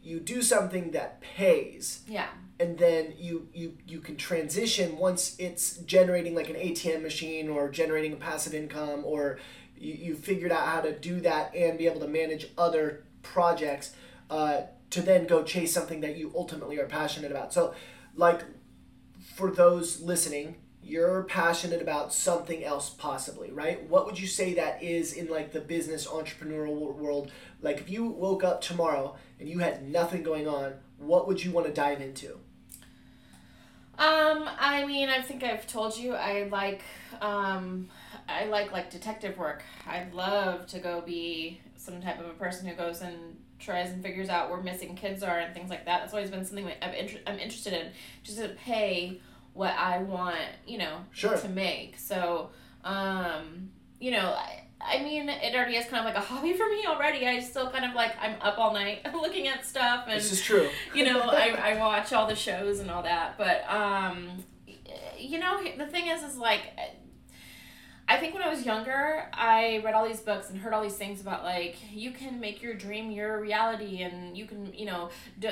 you 0.03 0.21
do 0.21 0.43
something 0.43 0.93
that 0.93 1.21
pays, 1.21 2.03
Yeah, 2.09 2.29
and 2.61 2.79
then 2.79 3.15
you 3.19 3.49
you 3.53 3.77
you 3.85 3.99
can 3.99 4.17
transition 4.17 4.97
once 4.97 5.35
it's 5.41 5.79
generating 5.79 6.37
like 6.37 6.49
an 6.49 6.55
ATM 6.57 7.03
machine 7.03 7.49
or 7.49 7.69
generating 7.69 8.13
a 8.13 8.17
passive 8.17 8.55
income 8.55 9.03
or 9.05 9.39
you, 9.79 9.95
you 9.95 10.15
figured 10.15 10.53
out 10.53 10.67
how 10.67 10.81
to 10.81 10.93
do 10.99 11.21
that 11.21 11.55
and 11.55 11.79
be 11.79 11.87
able 11.87 12.01
to 12.01 12.09
manage 12.09 12.49
other 12.57 13.05
projects 13.23 13.95
uh, 14.31 14.63
to 14.91 15.03
then 15.03 15.27
go 15.27 15.43
chase 15.43 15.73
something 15.73 16.01
that 16.01 16.17
you 16.17 16.33
ultimately 16.35 16.79
are 16.79 16.87
passionate 16.87 17.31
about. 17.31 17.53
So 17.53 17.75
like 18.15 18.43
for 19.35 19.51
those 19.51 20.01
listening 20.01 20.57
you're 20.83 21.25
passionate 21.25 21.83
about 21.83 22.13
something 22.13 22.63
else 22.63 22.91
possibly 22.91 23.51
right? 23.51 23.89
What 23.89 24.07
would 24.07 24.21
you 24.21 24.29
say 24.29 24.55
that 24.55 24.83
is 24.83 25.13
in 25.13 25.29
like 25.29 25.53
the 25.53 25.61
business 25.61 26.07
entrepreneurial 26.07 26.95
world? 26.95 27.33
Like 27.61 27.79
if 27.79 27.91
you 27.91 28.05
woke 28.07 28.45
up 28.45 28.61
tomorrow 28.61 29.17
and 29.41 29.49
you 29.49 29.59
had 29.59 29.89
nothing 29.89 30.23
going 30.23 30.47
on 30.47 30.75
what 30.99 31.27
would 31.27 31.45
you 31.45 31.51
want 31.51 31.67
to 31.67 31.73
dive 31.73 32.01
into? 32.01 32.39
Um, 33.99 34.49
I 34.59 34.85
mean, 34.87 35.09
I 35.09 35.23
think 35.23 35.43
I've 35.43 35.67
told 35.67 35.97
you 35.97 36.15
I 36.15 36.49
like 36.51 36.83
um 37.21 37.89
I 38.29 38.45
like 38.47 38.73
like 38.73 38.91
detective 38.91 39.39
work. 39.39 39.63
I'd 39.87 40.13
love 40.13 40.67
to 40.69 40.79
go 40.79 41.01
be 41.01 41.61
some 41.77 42.01
type 42.01 42.19
of 42.21 42.27
a 42.27 42.31
person 42.35 42.67
who 42.67 42.75
goes 42.75 43.01
and 43.03 43.37
tries 43.59 43.91
and 43.91 44.03
figures 44.03 44.29
out 44.29 44.51
where 44.51 44.61
missing 44.61 44.95
kids 44.97 45.23
are 45.23 45.39
and 45.39 45.55
things 45.55 45.71
like 45.71 45.87
that. 45.87 46.01
That's 46.01 46.13
always 46.13 46.31
been 46.31 46.45
something 46.45 46.67
that 46.67 46.85
I'm, 46.85 46.95
inter- 46.95 47.21
I'm 47.27 47.39
interested 47.39 47.73
in, 47.73 47.89
just 48.23 48.39
to 48.39 48.49
pay 48.49 49.21
what 49.55 49.73
I 49.79 49.99
want, 49.99 50.37
you 50.67 50.79
know, 50.79 50.99
Sure. 51.13 51.37
to 51.37 51.49
make. 51.49 51.99
So, 51.99 52.51
um, 52.85 53.71
you 53.99 54.11
know, 54.11 54.35
I, 54.37 54.65
I 54.81 55.03
mean, 55.03 55.29
it 55.31 55.55
already 55.55 55.77
is 55.77 55.87
kind 55.87 56.07
of 56.07 56.15
like 56.15 56.23
a 56.23 56.27
hobby 56.27 56.53
for 56.53 56.67
me 56.69 56.85
already. 56.87 57.27
I 57.27 57.41
still 57.41 57.71
kind 57.71 57.85
of 57.87 57.95
like 57.95 58.13
I'm 58.21 58.35
up 58.43 58.59
all 58.59 58.75
night 58.75 59.07
looking 59.15 59.49
at 59.49 59.65
stuff 59.65 60.05
and 60.07 60.19
this 60.19 60.33
is 60.33 60.43
true 60.43 60.69
you 60.95 61.05
know, 61.05 61.21
I, 61.31 61.73
I 61.73 61.79
watch 61.79 62.13
all 62.13 62.27
the 62.27 62.37
shows 62.37 62.81
and 62.81 62.91
all 62.91 63.03
that, 63.05 63.39
but 63.39 63.65
um, 63.73 64.29
you 65.19 65.39
know, 65.39 65.63
the 65.79 65.87
thing 65.87 66.09
is, 66.09 66.23
is 66.23 66.37
like, 66.37 66.61
I 68.09 68.19
think 68.19 68.35
when 68.35 68.43
I 68.43 68.49
was 68.49 68.65
younger, 68.65 69.29
I 69.33 69.81
read 69.85 69.95
all 69.95 70.07
these 70.07 70.21
books 70.21 70.51
and 70.51 70.59
heard 70.59 70.73
all 70.73 70.83
these 70.83 70.97
things 70.97 71.21
about 71.21 71.43
like 71.43 71.77
you 71.91 72.13
can 72.13 72.39
make 72.39 72.63
your 72.63 72.75
dream 72.75 73.11
your 73.11 73.41
reality, 73.41 74.03
and 74.03 74.37
you 74.37 74.47
can, 74.47 74.73
you 74.73 74.87
know, 74.87 75.11
d- 75.41 75.49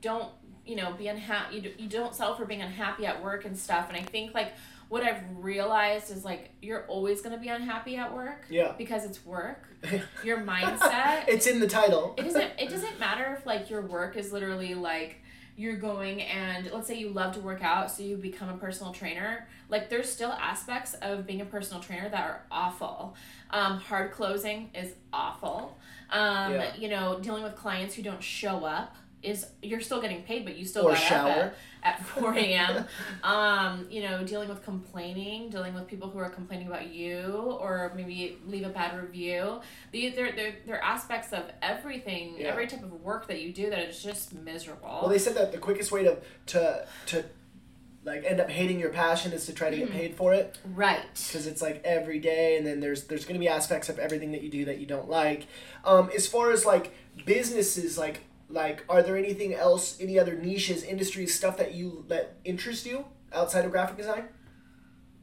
don't 0.00 0.28
you 0.66 0.74
know 0.76 0.92
be 0.94 1.06
unhappy. 1.08 1.56
You, 1.56 1.60
d- 1.62 1.74
you 1.78 1.88
don't 1.88 2.14
settle 2.14 2.34
for 2.34 2.44
being 2.44 2.62
unhappy 2.62 3.06
at 3.06 3.22
work 3.22 3.44
and 3.44 3.56
stuff. 3.56 3.88
And 3.88 3.96
I 3.96 4.02
think 4.02 4.34
like 4.34 4.52
what 4.92 5.02
I've 5.02 5.22
realized 5.38 6.10
is 6.10 6.22
like 6.22 6.50
you're 6.60 6.84
always 6.84 7.22
gonna 7.22 7.38
be 7.38 7.48
unhappy 7.48 7.96
at 7.96 8.14
work 8.14 8.44
yeah. 8.50 8.74
because 8.76 9.06
it's 9.06 9.24
work. 9.24 9.66
Your 10.22 10.42
mindset 10.42 11.24
it's 11.28 11.46
in 11.46 11.60
the 11.60 11.66
title. 11.66 12.14
It 12.18 12.24
doesn't 12.24 12.50
it 12.58 12.68
doesn't 12.68 13.00
matter 13.00 13.34
if 13.38 13.46
like 13.46 13.70
your 13.70 13.80
work 13.80 14.18
is 14.18 14.34
literally 14.34 14.74
like 14.74 15.22
you're 15.56 15.76
going 15.76 16.20
and 16.20 16.70
let's 16.72 16.88
say 16.88 16.98
you 16.98 17.08
love 17.08 17.32
to 17.36 17.40
work 17.40 17.64
out 17.64 17.90
so 17.90 18.02
you 18.02 18.18
become 18.18 18.50
a 18.50 18.56
personal 18.58 18.92
trainer. 18.92 19.48
Like 19.70 19.88
there's 19.88 20.12
still 20.12 20.32
aspects 20.32 20.92
of 21.00 21.26
being 21.26 21.40
a 21.40 21.46
personal 21.46 21.82
trainer 21.82 22.10
that 22.10 22.26
are 22.26 22.42
awful. 22.50 23.16
Um, 23.50 23.78
hard 23.78 24.12
closing 24.12 24.72
is 24.74 24.92
awful. 25.10 25.78
Um, 26.10 26.52
Yeah. 26.52 26.76
you 26.76 26.88
know 26.88 27.18
dealing 27.18 27.44
with 27.44 27.56
clients 27.56 27.94
who 27.94 28.02
don't 28.02 28.22
show 28.22 28.66
up 28.66 28.94
is 29.22 29.46
you're 29.62 29.80
still 29.80 30.00
getting 30.00 30.22
paid 30.22 30.44
but 30.44 30.56
you 30.56 30.64
still 30.64 30.86
Or 30.86 30.92
got 30.92 31.02
up 31.02 31.08
shower. 31.08 31.52
at, 31.82 32.00
at 32.00 32.06
4 32.06 32.34
a.m 32.34 32.84
um, 33.22 33.86
you 33.90 34.02
know 34.02 34.24
dealing 34.24 34.48
with 34.48 34.64
complaining 34.64 35.48
dealing 35.50 35.74
with 35.74 35.86
people 35.86 36.08
who 36.10 36.18
are 36.18 36.28
complaining 36.30 36.66
about 36.66 36.88
you 36.92 37.22
or 37.60 37.92
maybe 37.94 38.36
leave 38.46 38.66
a 38.66 38.70
bad 38.70 39.00
review 39.00 39.60
these 39.92 40.14
they're, 40.16 40.32
they're, 40.32 40.54
they're 40.66 40.82
aspects 40.82 41.32
of 41.32 41.44
everything 41.62 42.34
Yeah. 42.38 42.48
every 42.48 42.66
type 42.66 42.82
of 42.82 42.92
work 43.02 43.26
that 43.28 43.40
you 43.42 43.52
do 43.52 43.70
that 43.70 43.78
is 43.78 44.02
just 44.02 44.34
miserable 44.34 44.98
well 45.02 45.08
they 45.08 45.18
said 45.18 45.34
that 45.36 45.52
the 45.52 45.58
quickest 45.58 45.92
way 45.92 46.02
to 46.04 46.18
to 46.46 46.86
to 47.06 47.24
like 48.04 48.24
end 48.24 48.40
up 48.40 48.50
hating 48.50 48.80
your 48.80 48.90
passion 48.90 49.32
is 49.32 49.46
to 49.46 49.52
try 49.52 49.70
to 49.70 49.76
Mm-hmm. 49.76 49.86
get 49.86 49.94
paid 49.94 50.14
for 50.16 50.34
it 50.34 50.58
right 50.74 51.00
because 51.14 51.46
it's 51.46 51.62
like 51.62 51.80
every 51.84 52.18
day 52.18 52.56
and 52.56 52.66
then 52.66 52.80
there's 52.80 53.04
there's 53.04 53.24
going 53.24 53.34
to 53.34 53.40
be 53.40 53.46
aspects 53.48 53.88
of 53.88 53.98
everything 54.00 54.32
that 54.32 54.42
you 54.42 54.50
do 54.50 54.64
that 54.64 54.78
you 54.78 54.86
don't 54.86 55.08
like 55.08 55.46
um, 55.84 56.10
as 56.16 56.26
far 56.26 56.50
as 56.50 56.66
like 56.66 56.92
businesses 57.24 57.96
like 57.96 58.22
like 58.52 58.84
are 58.88 59.02
there 59.02 59.16
anything 59.16 59.54
else 59.54 59.98
any 60.00 60.18
other 60.18 60.34
niches 60.36 60.82
industries 60.84 61.34
stuff 61.34 61.56
that 61.56 61.74
you 61.74 62.04
that 62.08 62.36
interest 62.44 62.86
you 62.86 63.04
outside 63.32 63.64
of 63.64 63.70
graphic 63.72 63.96
design 63.96 64.24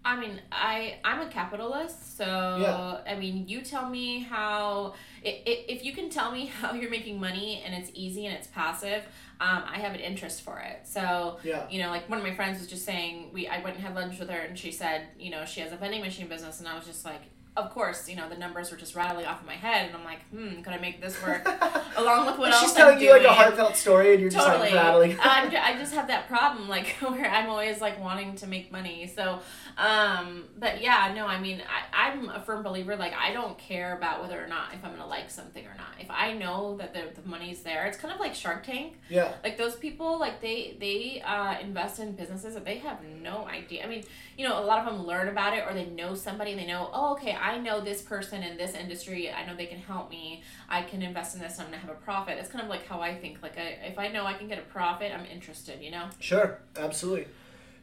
I 0.06 0.18
mean, 0.18 0.40
I 0.50 0.96
I'm 1.04 1.20
a 1.28 1.30
capitalist, 1.30 2.18
so 2.18 2.26
Yeah. 2.26 3.14
I 3.14 3.20
mean, 3.20 3.48
you 3.50 3.62
tell 3.62 3.90
me 3.90 4.20
how. 4.20 4.94
If 5.22 5.84
you 5.84 5.92
can 5.94 6.10
tell 6.10 6.32
me 6.32 6.46
how 6.62 6.74
you're 6.74 6.90
making 6.90 7.20
money 7.20 7.62
and 7.66 7.76
it's 7.76 7.92
easy 7.94 8.26
and 8.26 8.34
it's 8.34 8.48
passive, 8.48 9.04
um, 9.42 9.64
I 9.68 9.78
have 9.80 9.94
an 9.94 10.00
interest 10.00 10.42
for 10.42 10.60
it. 10.60 10.88
So 10.88 11.38
Yeah. 11.44 11.68
you 11.70 11.82
know, 11.82 11.90
like 11.90 12.10
one 12.10 12.18
of 12.18 12.24
my 12.24 12.34
friends 12.34 12.60
was 12.60 12.68
just 12.70 12.86
saying, 12.86 13.32
we 13.34 13.50
I 13.50 13.62
went 13.62 13.76
and 13.76 13.86
had 13.86 13.94
lunch 13.94 14.18
with 14.20 14.30
her, 14.30 14.40
and 14.40 14.58
she 14.58 14.72
said, 14.72 15.08
you 15.20 15.32
know, 15.32 15.44
she 15.46 15.60
has 15.60 15.74
a 15.74 15.76
vending 15.78 16.02
machine 16.02 16.28
business, 16.30 16.60
and 16.60 16.68
I 16.68 16.76
was 16.76 16.86
just 16.86 17.04
like, 17.04 17.24
of 17.60 17.72
course, 17.72 18.08
you 18.10 18.16
know, 18.16 18.30
the 18.30 18.38
numbers 18.38 18.72
were 18.72 18.78
just 18.78 18.96
rattling 18.96 19.26
off 19.26 19.42
in 19.42 19.48
my 19.48 19.54
head, 19.54 19.88
and 19.88 19.96
I'm 19.96 20.04
like, 20.04 20.22
hmm, 20.30 20.62
could 20.62 20.74
I 20.74 20.78
make 20.78 21.02
this 21.02 21.22
work 21.22 21.46
along 21.98 22.26
with 22.26 22.38
what 22.38 22.52
else 22.52 22.62
she's 22.62 22.72
I'm 22.72 22.78
telling 22.78 23.02
you 23.02 23.12
like 23.12 23.24
a 23.24 23.34
heartfelt 23.34 23.76
story, 23.76 24.14
and 24.14 24.22
you're 24.22 24.30
just 24.30 24.48
like 24.48 24.74
rattling. 24.74 25.18
I'm, 25.22 25.50
I 25.62 25.78
just 25.78 25.94
have 25.94 26.08
that 26.08 26.28
problem, 26.28 26.70
like 26.70 26.88
where 27.02 27.30
I'm 27.30 27.50
always 27.50 27.82
like 27.82 28.00
wanting 28.00 28.36
to 28.38 28.48
make 28.48 28.72
money. 28.72 29.12
So, 29.14 29.40
um, 29.78 30.46
but 30.58 30.82
yeah, 30.82 31.12
no, 31.16 31.26
I 31.26 31.40
mean, 31.40 31.62
I, 31.94 32.10
I'm 32.12 32.30
a 32.30 32.42
firm 32.42 32.64
believer. 32.64 32.96
Like, 32.96 33.14
I 33.14 33.34
don't 33.34 33.58
care 33.58 33.96
about 33.98 34.22
whether 34.22 34.44
or 34.44 34.48
not 34.48 34.74
if 34.74 34.84
I'm 34.84 34.92
gonna 34.92 35.08
like 35.08 35.30
something 35.30 35.66
or 35.66 35.76
not. 35.78 35.88
If 36.00 36.10
I 36.10 36.34
know 36.34 36.78
that 36.78 36.94
the, 36.94 37.22
the 37.22 37.28
money's 37.28 37.62
there, 37.62 37.86
it's 37.86 37.98
kind 37.98 38.14
of 38.14 38.20
like 38.20 38.34
Shark 38.34 38.64
Tank. 38.66 38.94
yeah. 39.10 39.34
Like 39.44 39.58
those 39.58 39.76
people, 39.76 40.20
like 40.20 40.42
they 40.42 40.78
they 40.80 41.22
uh, 41.26 41.60
invest 41.60 42.00
in 42.00 42.14
businesses 42.14 42.54
that 42.54 42.66
they 42.66 42.78
have 42.80 43.04
no 43.04 43.46
idea. 43.48 43.84
I 43.84 43.88
mean, 43.88 44.04
you 44.38 44.48
know, 44.48 44.58
a 44.58 44.64
lot 44.64 44.80
of 44.80 44.86
them 44.86 45.06
learn 45.06 45.28
about 45.28 45.54
it 45.54 45.66
or 45.68 45.74
they 45.74 45.86
know 45.86 46.16
somebody 46.16 46.52
and 46.52 46.60
they 46.60 46.66
know, 46.66 46.90
oh, 46.94 47.14
okay, 47.14 47.34
I 47.34 47.49
know 47.58 47.82
this 47.82 48.02
person 48.02 48.44
in 48.44 48.58
this 48.58 48.74
industry. 48.74 49.32
I 49.32 49.46
know 49.46 49.56
they 49.56 49.66
can 49.66 49.80
help 49.80 50.10
me. 50.10 50.44
I 50.70 50.84
can 50.84 51.02
invest 51.02 51.36
in 51.36 51.42
this. 51.42 51.60
I'm 51.60 51.66
gonna 51.66 51.78
have 51.78 51.90
a 51.90 51.96
profit. 51.96 52.38
It's 52.38 52.50
kind 52.50 52.64
of 52.64 52.70
like 52.70 52.86
how 52.86 53.02
I 53.02 53.16
think. 53.16 53.42
Like, 53.42 53.58
I, 53.58 53.78
if 53.88 53.98
I 53.98 54.08
know 54.10 54.26
I 54.26 54.34
can 54.34 54.48
get 54.48 54.60
a 54.60 54.64
profit, 54.64 55.12
I'm 55.14 55.26
interested. 55.26 55.82
You 55.82 55.92
know. 55.92 56.10
Sure, 56.20 56.60
absolutely. 56.78 57.28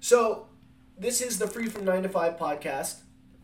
So, 0.01 0.47
this 0.99 1.21
is 1.21 1.39
the 1.39 1.47
Free 1.47 1.69
from 1.69 1.85
Nine 1.85 2.03
to 2.03 2.09
Five 2.09 2.37
podcast. 2.37 3.01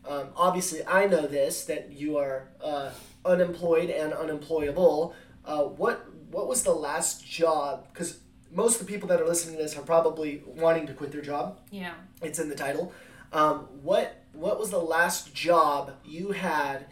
Um, 0.07 0.29
obviously, 0.35 0.85
I 0.85 1.07
know 1.07 1.27
this 1.27 1.65
that 1.65 1.91
you 1.91 2.17
are 2.17 2.49
uh, 2.61 2.91
unemployed 3.25 3.89
and 3.89 4.13
unemployable. 4.13 5.15
Uh, 5.45 5.63
what 5.63 6.07
what 6.31 6.47
was 6.47 6.63
the 6.63 6.73
last 6.73 7.25
job? 7.25 7.87
Because 7.93 8.19
most 8.51 8.79
of 8.79 8.85
the 8.85 8.91
people 8.91 9.07
that 9.09 9.21
are 9.21 9.27
listening 9.27 9.57
to 9.57 9.63
this 9.63 9.77
are 9.77 9.81
probably 9.81 10.43
wanting 10.45 10.87
to 10.87 10.93
quit 10.93 11.11
their 11.11 11.21
job. 11.21 11.59
Yeah. 11.71 11.93
It's 12.21 12.39
in 12.39 12.49
the 12.49 12.55
title. 12.55 12.93
Um, 13.31 13.67
what 13.81 14.22
what 14.33 14.59
was 14.59 14.71
the 14.71 14.79
last 14.79 15.33
job 15.33 15.93
you 16.03 16.31
had 16.31 16.87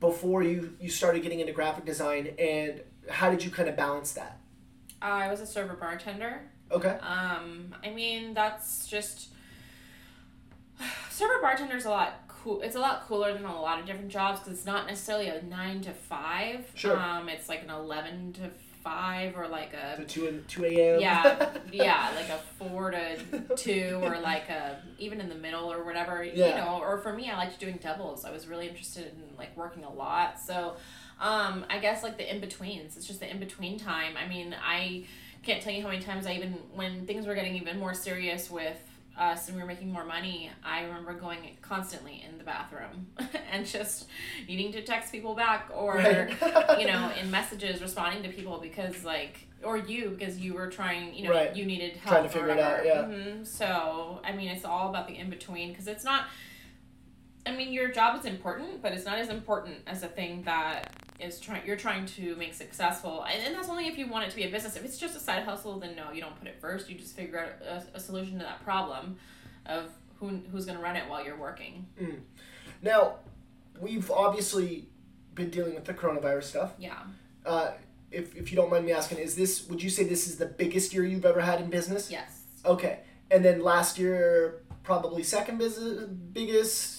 before 0.00 0.42
you 0.42 0.76
you 0.80 0.90
started 0.90 1.22
getting 1.22 1.40
into 1.40 1.52
graphic 1.52 1.84
design, 1.84 2.34
and 2.38 2.82
how 3.08 3.30
did 3.30 3.44
you 3.44 3.50
kind 3.50 3.68
of 3.68 3.76
balance 3.76 4.12
that? 4.12 4.38
Uh, 5.02 5.06
I 5.06 5.30
was 5.30 5.40
a 5.40 5.46
server 5.46 5.74
bartender. 5.74 6.42
Okay. 6.70 6.98
Um, 7.00 7.74
I 7.82 7.90
mean, 7.90 8.34
that's 8.34 8.86
just 8.86 9.28
server 11.10 11.40
bartender's 11.40 11.84
a 11.84 11.90
lot 11.90 12.24
cool. 12.28 12.62
It's 12.62 12.76
a 12.76 12.80
lot 12.80 13.06
cooler 13.06 13.32
than 13.32 13.44
a 13.44 13.60
lot 13.60 13.78
of 13.80 13.86
different 13.86 14.10
jobs 14.10 14.40
because 14.40 14.54
it's 14.54 14.66
not 14.66 14.86
necessarily 14.86 15.28
a 15.28 15.42
nine 15.42 15.80
to 15.82 15.92
five. 15.92 16.70
Sure. 16.74 16.98
Um, 16.98 17.28
it's 17.28 17.48
like 17.48 17.62
an 17.62 17.70
eleven 17.70 18.32
to 18.34 18.50
five 18.82 19.36
or 19.36 19.46
like 19.48 19.72
So 19.72 20.02
a 20.02 20.04
two 20.06 20.26
and 20.26 20.46
two 20.48 20.64
a.m. 20.64 21.00
yeah 21.00 21.50
yeah 21.72 22.10
like 22.16 22.28
a 22.28 22.38
four 22.58 22.90
to 22.90 23.18
two 23.56 24.00
or 24.02 24.18
like 24.20 24.48
a 24.48 24.80
even 24.98 25.20
in 25.20 25.28
the 25.28 25.34
middle 25.34 25.70
or 25.72 25.84
whatever 25.84 26.24
Yeah. 26.24 26.48
you 26.48 26.54
know. 26.54 26.78
Or 26.80 26.98
for 26.98 27.12
me, 27.12 27.30
I 27.30 27.36
liked 27.36 27.58
doing 27.60 27.78
doubles. 27.82 28.24
I 28.24 28.30
was 28.30 28.46
really 28.46 28.68
interested 28.68 29.06
in 29.06 29.36
like 29.38 29.56
working 29.56 29.84
a 29.84 29.92
lot. 29.92 30.40
So. 30.40 30.76
Um, 31.22 31.66
I 31.68 31.80
guess 31.80 32.02
like 32.02 32.16
the 32.16 32.34
in 32.34 32.40
betweens. 32.40 32.96
It's 32.96 33.06
just 33.06 33.20
the 33.20 33.30
in 33.30 33.38
between 33.38 33.78
time. 33.78 34.14
I 34.16 34.26
mean, 34.26 34.56
I 34.58 35.04
can't 35.42 35.60
tell 35.62 35.70
you 35.70 35.82
how 35.82 35.88
many 35.88 36.00
times 36.00 36.26
I 36.26 36.32
even 36.32 36.52
when 36.74 37.06
things 37.06 37.26
were 37.26 37.34
getting 37.34 37.56
even 37.56 37.78
more 37.78 37.92
serious 37.92 38.50
with 38.50 38.78
us 39.18 39.48
and 39.48 39.56
we 39.56 39.62
were 39.62 39.68
making 39.68 39.92
more 39.92 40.04
money, 40.04 40.50
I 40.64 40.82
remember 40.84 41.12
going 41.14 41.56
constantly 41.62 42.24
in 42.28 42.38
the 42.38 42.44
bathroom 42.44 43.08
and 43.52 43.66
just 43.66 44.06
needing 44.48 44.72
to 44.72 44.82
text 44.82 45.12
people 45.12 45.34
back 45.34 45.68
or 45.74 45.96
Right. 45.96 46.78
you 46.80 46.86
know 46.86 47.10
in 47.20 47.30
messages 47.30 47.82
responding 47.82 48.22
to 48.22 48.28
people 48.30 48.58
because 48.58 49.04
like 49.04 49.46
or 49.62 49.76
you 49.76 50.10
because 50.10 50.38
you 50.38 50.54
were 50.54 50.68
trying 50.68 51.12
you 51.14 51.24
know 51.24 51.30
Right. 51.30 51.54
you 51.54 51.66
needed 51.66 51.96
help 51.96 52.14
Trying 52.16 52.22
to 52.22 52.28
or 52.28 52.32
figure 52.32 52.48
it 52.50 52.58
out, 52.60 52.78
whatever. 52.84 53.12
yeah. 53.12 53.32
hmm 53.34 53.44
So 53.44 54.20
I 54.24 54.32
mean, 54.32 54.48
it's 54.48 54.64
all 54.64 54.88
about 54.90 55.06
the 55.06 55.16
in 55.18 55.28
between 55.28 55.70
because 55.72 55.86
it's 55.86 56.04
not. 56.04 56.24
I 57.46 57.52
mean, 57.56 57.72
your 57.72 57.88
job 57.90 58.18
is 58.18 58.26
important, 58.26 58.82
but 58.82 58.92
it's 58.92 59.06
not 59.06 59.18
as 59.18 59.28
important 59.30 59.76
as 59.86 60.02
a 60.02 60.08
thing 60.08 60.42
that 60.42 60.92
is 61.22 61.38
trying 61.40 61.66
you're 61.66 61.76
trying 61.76 62.06
to 62.06 62.34
make 62.36 62.54
successful, 62.54 63.24
and, 63.24 63.42
and 63.46 63.54
that's 63.54 63.68
only 63.68 63.86
if 63.86 63.98
you 63.98 64.06
want 64.08 64.24
it 64.26 64.30
to 64.30 64.36
be 64.36 64.44
a 64.44 64.50
business. 64.50 64.76
If 64.76 64.84
it's 64.84 64.98
just 64.98 65.16
a 65.16 65.20
side 65.20 65.44
hustle, 65.44 65.78
then 65.78 65.94
no, 65.96 66.12
you 66.12 66.20
don't 66.20 66.38
put 66.38 66.48
it 66.48 66.60
first. 66.60 66.88
You 66.88 66.96
just 66.96 67.14
figure 67.16 67.38
out 67.38 67.66
a, 67.66 67.96
a 67.96 68.00
solution 68.00 68.38
to 68.38 68.44
that 68.44 68.62
problem 68.64 69.16
of 69.66 69.90
who 70.18 70.40
who's 70.50 70.64
going 70.66 70.76
to 70.76 70.82
run 70.82 70.96
it 70.96 71.08
while 71.08 71.24
you're 71.24 71.36
working. 71.38 71.86
Now, 72.82 73.16
we've 73.80 74.10
obviously 74.10 74.86
been 75.34 75.50
dealing 75.50 75.74
with 75.74 75.84
the 75.84 75.94
coronavirus 75.94 76.44
stuff. 76.44 76.72
Yeah. 76.78 76.98
Uh, 77.44 77.72
if, 78.10 78.34
if 78.36 78.50
you 78.50 78.56
don't 78.56 78.70
mind 78.70 78.84
me 78.86 78.92
asking, 78.92 79.18
is 79.18 79.36
this 79.36 79.66
would 79.68 79.82
you 79.82 79.90
say 79.90 80.04
this 80.04 80.26
is 80.26 80.36
the 80.36 80.46
biggest 80.46 80.92
year 80.92 81.04
you've 81.04 81.24
ever 81.24 81.40
had 81.40 81.60
in 81.60 81.70
business? 81.70 82.10
Yes. 82.10 82.42
Okay, 82.64 83.00
and 83.30 83.44
then 83.44 83.62
last 83.62 83.98
year 83.98 84.62
probably 84.82 85.22
second 85.22 85.58
business 85.58 86.04
biggest. 86.32 86.98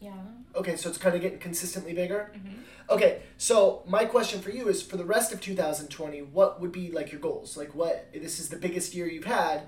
Yeah. 0.00 0.12
Okay, 0.54 0.76
so 0.76 0.88
it's 0.88 0.98
kind 0.98 1.14
of 1.14 1.22
getting 1.22 1.38
consistently 1.38 1.92
bigger. 1.94 2.32
Mhm. 2.34 2.54
Okay, 2.90 3.22
so 3.38 3.82
my 3.86 4.04
question 4.04 4.40
for 4.40 4.50
you 4.50 4.68
is 4.68 4.82
for 4.82 4.96
the 4.96 5.04
rest 5.04 5.32
of 5.32 5.40
2020, 5.40 6.22
what 6.22 6.60
would 6.60 6.72
be 6.72 6.90
like 6.90 7.12
your 7.12 7.20
goals? 7.20 7.56
Like 7.56 7.74
what 7.74 8.08
this 8.12 8.40
is 8.40 8.48
the 8.48 8.56
biggest 8.56 8.94
year 8.94 9.06
you've 9.06 9.24
had. 9.24 9.62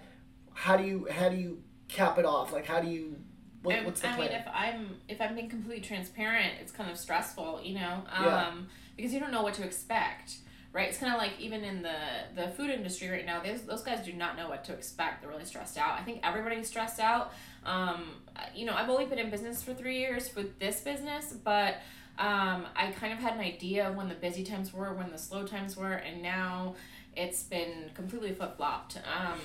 How 0.55 0.77
do 0.77 0.85
you 0.85 1.07
how 1.11 1.29
do 1.29 1.37
you 1.37 1.63
cap 1.89 2.19
it 2.19 2.25
off? 2.25 2.53
Like 2.53 2.67
how 2.67 2.81
do 2.81 2.89
you 2.89 3.17
what, 3.63 3.77
I- 3.77 3.85
what's 3.85 4.01
the 4.01 4.09
I 4.09 4.17
plan? 4.17 4.29
mean, 4.31 4.39
if 4.41 4.47
I'm 4.53 4.97
if 5.09 5.21
I'm 5.21 5.35
being 5.37 5.49
completely 5.49 5.81
transparent, 5.83 6.55
it's 6.61 6.73
kind 6.73 6.91
of 6.91 6.99
stressful, 6.99 7.61
you 7.63 7.75
know, 7.77 8.03
um, 8.13 8.25
Yeah. 8.25 8.53
because 8.97 9.15
you 9.15 9.21
don't 9.21 9.31
know 9.31 9.43
what 9.43 9.55
to 9.55 9.63
expect, 9.65 10.39
right? 10.73 10.89
It's 10.89 10.99
kind 10.99 11.13
of 11.15 11.19
like 11.21 11.39
even 11.39 11.63
in 11.63 11.81
the 11.83 11.95
the 12.35 12.49
food 12.49 12.71
industry 12.71 13.09
right 13.09 13.25
now, 13.25 13.41
those 13.41 13.63
those 13.63 13.83
guys 13.85 14.05
do 14.05 14.13
not 14.15 14.37
know 14.37 14.49
what 14.49 14.65
to 14.65 14.73
expect. 14.73 15.21
They're 15.23 15.31
really 15.31 15.45
stressed 15.45 15.79
out. 15.79 15.93
I 15.97 16.03
think 16.03 16.21
everybody's 16.25 16.67
stressed 16.67 16.99
out. 16.99 17.33
Um, 17.65 18.17
you 18.53 18.67
know, 18.67 18.75
I've 18.75 18.91
only 18.91 19.05
been 19.07 19.21
in 19.21 19.31
business 19.31 19.63
for 19.63 19.75
three 19.75 20.01
years 20.01 20.35
with 20.35 20.59
this 20.59 20.81
business, 20.81 21.33
but 21.33 21.77
um, 22.18 22.66
I 22.77 22.92
kind 22.98 23.12
of 23.12 23.18
had 23.18 23.35
an 23.35 23.40
idea 23.40 23.88
of 23.88 23.96
when 23.96 24.09
the 24.09 24.14
busy 24.14 24.44
times 24.44 24.72
were, 24.72 24.92
when 24.94 25.11
the 25.11 25.18
slow 25.18 25.44
times 25.46 25.77
were, 25.77 25.92
and 25.94 26.22
now 26.22 26.75
it's 27.16 27.42
been 27.42 27.90
completely 27.94 28.33
flip 28.35 28.57
flopped. 28.57 28.96
Um, 28.98 29.38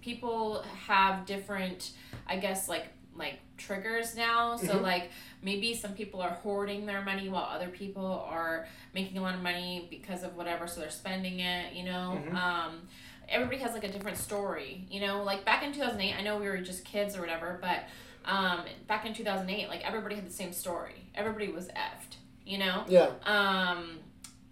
people 0.00 0.62
have 0.86 1.26
different, 1.26 1.90
I 2.26 2.36
guess, 2.36 2.68
like 2.68 2.86
like 3.14 3.38
triggers 3.58 4.16
now. 4.16 4.56
So 4.56 4.78
Mhm. 4.78 4.82
like 4.82 5.10
maybe 5.42 5.74
some 5.74 5.92
people 5.92 6.22
are 6.22 6.30
hoarding 6.30 6.86
their 6.86 7.02
money 7.02 7.28
while 7.28 7.44
other 7.44 7.68
people 7.68 8.06
are 8.06 8.66
making 8.94 9.18
a 9.18 9.20
lot 9.20 9.34
of 9.34 9.42
money 9.42 9.86
because 9.90 10.22
of 10.22 10.34
whatever, 10.34 10.66
so 10.66 10.80
they're 10.80 10.90
spending 10.90 11.40
it. 11.40 11.74
You 11.74 11.84
know. 11.84 12.22
Mhm. 12.26 12.34
Um, 12.34 12.88
everybody 13.28 13.58
has 13.58 13.72
like 13.74 13.84
a 13.84 13.88
different 13.92 14.16
story. 14.16 14.86
You 14.90 15.00
know, 15.00 15.22
like 15.24 15.44
back 15.44 15.62
in 15.62 15.72
two 15.72 15.80
thousand 15.80 16.00
eight, 16.00 16.14
I 16.18 16.22
know 16.22 16.38
we 16.38 16.48
were 16.48 16.56
just 16.58 16.84
kids 16.86 17.14
or 17.16 17.20
whatever, 17.20 17.58
but 17.60 17.84
um, 18.24 18.60
back 18.86 19.06
in 19.06 19.14
two 19.14 19.24
thousand 19.24 19.50
eight, 19.50 19.68
like 19.68 19.82
everybody 19.86 20.14
had 20.14 20.26
the 20.26 20.32
same 20.32 20.52
story. 20.52 21.10
Everybody 21.14 21.48
was 21.52 21.68
effed. 21.68 22.16
You 22.44 22.58
know. 22.58 22.84
yeah. 22.88 23.10
Um, 23.24 23.98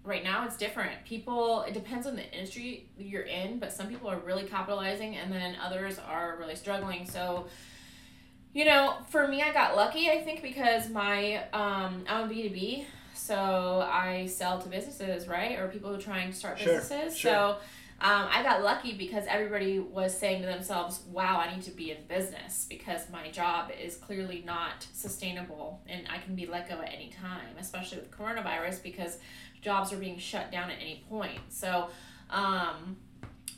right 0.04 0.22
now 0.24 0.46
it's 0.46 0.56
different. 0.56 0.92
People, 1.04 1.62
it 1.62 1.74
depends 1.74 2.06
on 2.06 2.14
the 2.16 2.22
industry 2.32 2.88
you're 2.96 3.22
in, 3.22 3.58
but 3.58 3.72
some 3.72 3.88
people 3.88 4.08
are 4.08 4.18
really 4.20 4.44
capitalizing 4.44 5.16
and 5.16 5.30
then 5.32 5.56
others 5.62 5.98
are 5.98 6.36
really 6.38 6.54
struggling. 6.56 7.04
So, 7.08 7.46
you 8.54 8.64
know, 8.64 8.94
for 9.10 9.28
me, 9.28 9.42
I 9.42 9.52
got 9.52 9.76
lucky, 9.76 10.08
I 10.10 10.22
think, 10.22 10.40
because 10.40 10.88
my, 10.88 11.44
um, 11.52 12.04
I'm 12.08 12.30
a 12.30 12.32
B2B. 12.32 12.84
So 13.12 13.86
I 13.92 14.26
sell 14.26 14.60
to 14.62 14.68
businesses, 14.68 15.28
right? 15.28 15.58
Or 15.58 15.68
people 15.68 15.90
who 15.90 15.96
are 15.96 16.00
trying 16.00 16.30
to 16.30 16.36
start 16.36 16.58
Sure, 16.58 16.78
businesses. 16.78 17.16
sure. 17.18 17.30
So 17.32 17.56
um, 18.02 18.28
I 18.30 18.42
got 18.42 18.62
lucky 18.62 18.94
because 18.94 19.24
everybody 19.28 19.78
was 19.78 20.16
saying 20.16 20.40
to 20.40 20.46
themselves, 20.48 21.00
wow, 21.10 21.38
I 21.38 21.54
need 21.54 21.62
to 21.64 21.70
be 21.70 21.90
in 21.90 21.98
business 22.08 22.66
because 22.68 23.02
my 23.10 23.30
job 23.30 23.70
is 23.78 23.96
clearly 23.96 24.42
not 24.46 24.86
sustainable 24.94 25.82
and 25.86 26.06
I 26.08 26.18
can 26.18 26.34
be 26.34 26.46
let 26.46 26.68
go 26.68 26.80
at 26.80 26.92
any 26.92 27.10
time, 27.10 27.56
especially 27.58 27.98
with 27.98 28.10
coronavirus 28.10 28.82
because 28.82 29.18
jobs 29.60 29.92
are 29.92 29.98
being 29.98 30.18
shut 30.18 30.50
down 30.50 30.70
at 30.70 30.78
any 30.80 31.04
point. 31.10 31.40
So, 31.50 31.88
um, 32.30 32.96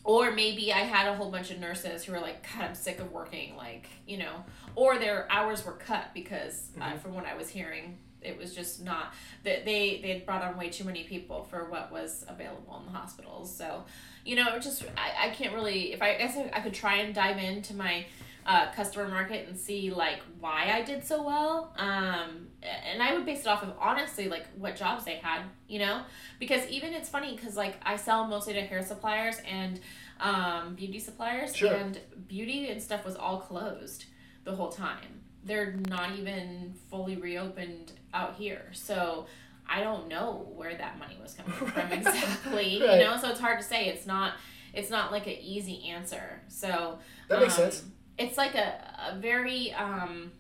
or 0.05 0.33
maybe 0.33 0.73
I 0.73 0.81
had 0.81 1.07
a 1.07 1.15
whole 1.15 1.31
bunch 1.31 1.53
of 1.53 1.61
nurses 1.61 2.03
who 2.03 2.13
were 2.13 2.19
like, 2.21 2.43
God, 2.53 2.65
I'm 2.65 2.75
sick 2.75 2.99
of 2.99 3.13
working, 3.13 3.57
like, 3.57 3.87
you 4.09 4.19
know, 4.19 4.45
or 4.75 4.99
their 4.99 5.31
hours 5.31 5.65
were 5.65 5.75
cut 5.75 6.07
because, 6.15 6.71
uh, 6.81 6.87
Mhm. 6.95 6.99
from 6.99 7.15
what 7.15 7.27
I 7.27 7.35
was 7.37 7.49
hearing, 7.51 7.99
it 8.25 8.39
was 8.39 8.55
just 8.55 8.83
not 8.85 9.15
that 9.45 9.65
they 9.65 10.01
they 10.03 10.11
had 10.11 10.27
brought 10.27 10.43
on 10.43 10.57
way 10.57 10.69
too 10.71 10.85
many 10.85 11.05
people 11.05 11.45
for 11.45 11.69
what 11.71 11.91
was 11.93 12.25
available 12.29 12.79
in 12.85 12.93
the 12.93 12.99
hospitals. 12.99 13.55
So, 13.55 13.85
you 14.25 14.37
know, 14.37 14.59
just 14.59 14.85
I, 14.97 15.29
I 15.29 15.31
can't 15.31 15.55
really 15.55 15.93
if 15.93 16.03
I, 16.03 16.15
I 16.15 16.19
guess 16.19 16.37
I 16.53 16.61
could 16.61 16.75
try 16.75 16.97
and 16.99 17.15
dive 17.15 17.39
into 17.39 17.75
my 17.75 18.07
uh, 18.45 18.73
customer 18.73 19.07
market 19.09 19.47
and 19.49 19.57
see 19.57 19.91
like 19.93 20.19
why 20.41 20.71
I 20.73 20.83
did 20.83 21.05
so 21.05 21.23
well. 21.23 21.73
Um, 21.77 22.49
and 22.91 23.01
I 23.01 23.15
would 23.15 23.25
base 23.25 23.41
it 23.43 23.47
off 23.47 23.63
of 23.63 23.73
honestly 23.79 24.29
like 24.29 24.47
what 24.57 24.75
jobs 24.75 25.05
they 25.05 25.17
had, 25.17 25.43
you 25.69 25.79
know, 25.79 26.03
because 26.41 26.67
even 26.69 26.93
it's 26.93 27.09
funny 27.09 27.37
because 27.37 27.57
like 27.57 27.77
I 27.85 27.95
sell 27.97 28.27
mostly 28.27 28.55
to 28.55 28.63
hair 28.63 28.83
suppliers 28.83 29.37
and 29.49 29.79
um, 30.21 30.75
beauty 30.75 30.99
suppliers, 30.99 31.55
Sure. 31.55 31.73
and 31.73 31.99
beauty 32.29 32.69
and 32.69 32.81
stuff 32.83 33.05
was 33.05 33.15
all 33.17 33.39
closed 33.41 34.05
the 34.45 34.55
whole 34.55 34.71
time. 34.71 35.21
they're 35.45 35.75
not 35.89 36.17
even 36.19 36.75
fully 36.91 37.17
reopened 37.17 37.93
out 38.13 38.37
here. 38.37 38.63
So 38.73 39.27
I 39.69 39.83
don't 39.83 40.09
know 40.09 40.51
where 40.55 40.75
that 40.77 40.99
money 40.99 41.19
was 41.21 41.35
coming 41.35 41.53
from 41.53 41.93
exactly. 41.93 42.81
right. 42.87 42.99
You 42.99 43.05
know, 43.05 43.17
so 43.21 43.31
it's 43.31 43.41
hard 43.41 43.59
to 43.59 43.65
say. 43.65 43.87
It's 43.87 44.07
not 44.07 44.35
it's 44.75 44.91
not 44.91 45.13
like 45.13 45.27
an 45.27 45.37
easy 45.41 45.89
answer. 45.89 46.41
So 46.49 46.99
that 47.29 47.41
makes 47.41 47.59
um, 47.59 47.71
sense. 47.71 47.85
It's 48.19 48.37
like 48.37 48.55
a, 48.55 49.13
a 49.13 49.19
very 49.19 49.73
um 49.73 50.33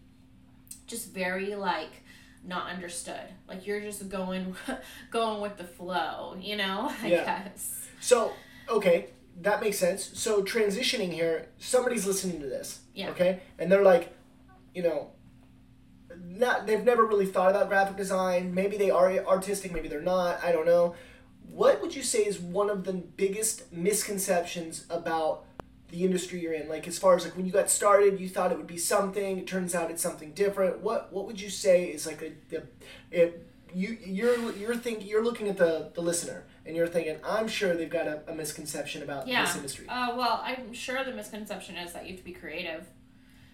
just 0.87 1.13
very 1.13 1.55
like 1.55 1.91
not 2.45 2.69
understood. 2.71 3.23
Like 3.49 3.67
you're 3.67 3.81
just 3.81 4.09
going 4.09 4.55
going 5.11 5.41
with 5.41 5.57
the 5.57 5.65
flow, 5.65 6.37
you 6.41 6.57
know? 6.57 6.93
I 7.03 7.09
yeah. 7.09 7.25
guess. 7.25 7.89
So, 8.01 8.33
okay, 8.69 9.09
that 9.41 9.61
makes 9.61 9.79
sense. 9.79 10.11
So 10.15 10.43
transitioning 10.43 11.13
here, 11.13 11.49
somebody's 11.59 12.07
listening 12.07 12.41
to 12.41 12.47
this. 12.47 12.81
Yeah. 12.95 13.11
Okay? 13.11 13.41
And 13.59 13.71
they're 13.71 13.83
like, 13.83 14.15
you 14.75 14.83
know, 14.83 15.11
not 16.25 16.67
they've 16.67 16.85
never 16.85 17.05
really 17.05 17.27
thought 17.27 17.51
about 17.51 17.69
graphic 17.69 17.97
design. 17.97 18.55
Maybe 18.55 18.77
they 18.77 18.91
are 18.91 19.13
artistic, 19.27 19.73
maybe 19.73 19.89
they're 19.89 20.01
not. 20.01 20.43
I 20.43 20.53
don't 20.53 20.67
know. 20.67 20.95
What 21.51 21.83
would 21.83 21.95
you 21.95 22.03
say 22.03 22.21
is 22.21 22.39
one 22.39 22.71
of 22.71 22.85
the 22.85 22.93
biggest 22.93 23.73
misconceptions 23.73 24.87
about 24.89 25.45
the 25.89 26.05
industry 26.05 26.41
you're 26.41 26.55
in? 26.55 26.69
Like 26.69 26.89
as 26.89 26.99
far 26.99 27.15
as 27.15 27.25
like 27.25 27.37
when 27.37 27.47
you 27.47 27.53
got 27.53 27.71
started, 27.71 28.21
you 28.21 28.29
thought 28.29 28.53
it 28.53 28.59
would 28.59 28.67
be 28.67 28.79
something. 28.79 29.39
It 29.39 29.47
turns 29.47 29.75
out 29.75 29.91
it's 29.91 30.03
something 30.03 30.33
different. 30.33 30.81
What 30.81 31.13
what 31.13 31.27
would 31.27 31.41
you 31.41 31.51
say 31.51 31.85
is 31.85 32.07
like 32.07 32.23
a, 32.23 32.33
the 32.49 32.63
it, 33.11 33.47
you 33.75 33.99
you're 34.05 34.53
you're 34.53 34.77
thinking 34.77 35.09
you're 35.09 35.25
looking 35.25 35.49
at 35.49 35.57
the 35.57 35.91
the 35.95 36.01
listener 36.01 36.45
and 36.65 36.77
you're 36.77 36.87
thinking 36.87 37.17
I'm 37.25 37.49
sure 37.49 37.75
they've 37.75 37.91
got 37.91 38.07
a, 38.07 38.23
a 38.29 38.35
misconception 38.35 39.03
about 39.03 39.27
yeah. 39.27 39.45
this 39.45 39.57
industry. 39.57 39.87
Uh, 39.89 40.15
well, 40.17 40.41
I'm 40.45 40.73
sure 40.73 41.05
the 41.05 41.13
misconception 41.13 41.77
is 41.77 41.93
that 41.93 42.05
you 42.05 42.11
have 42.13 42.19
to 42.19 42.25
be 42.25 42.33
creative. 42.33 42.87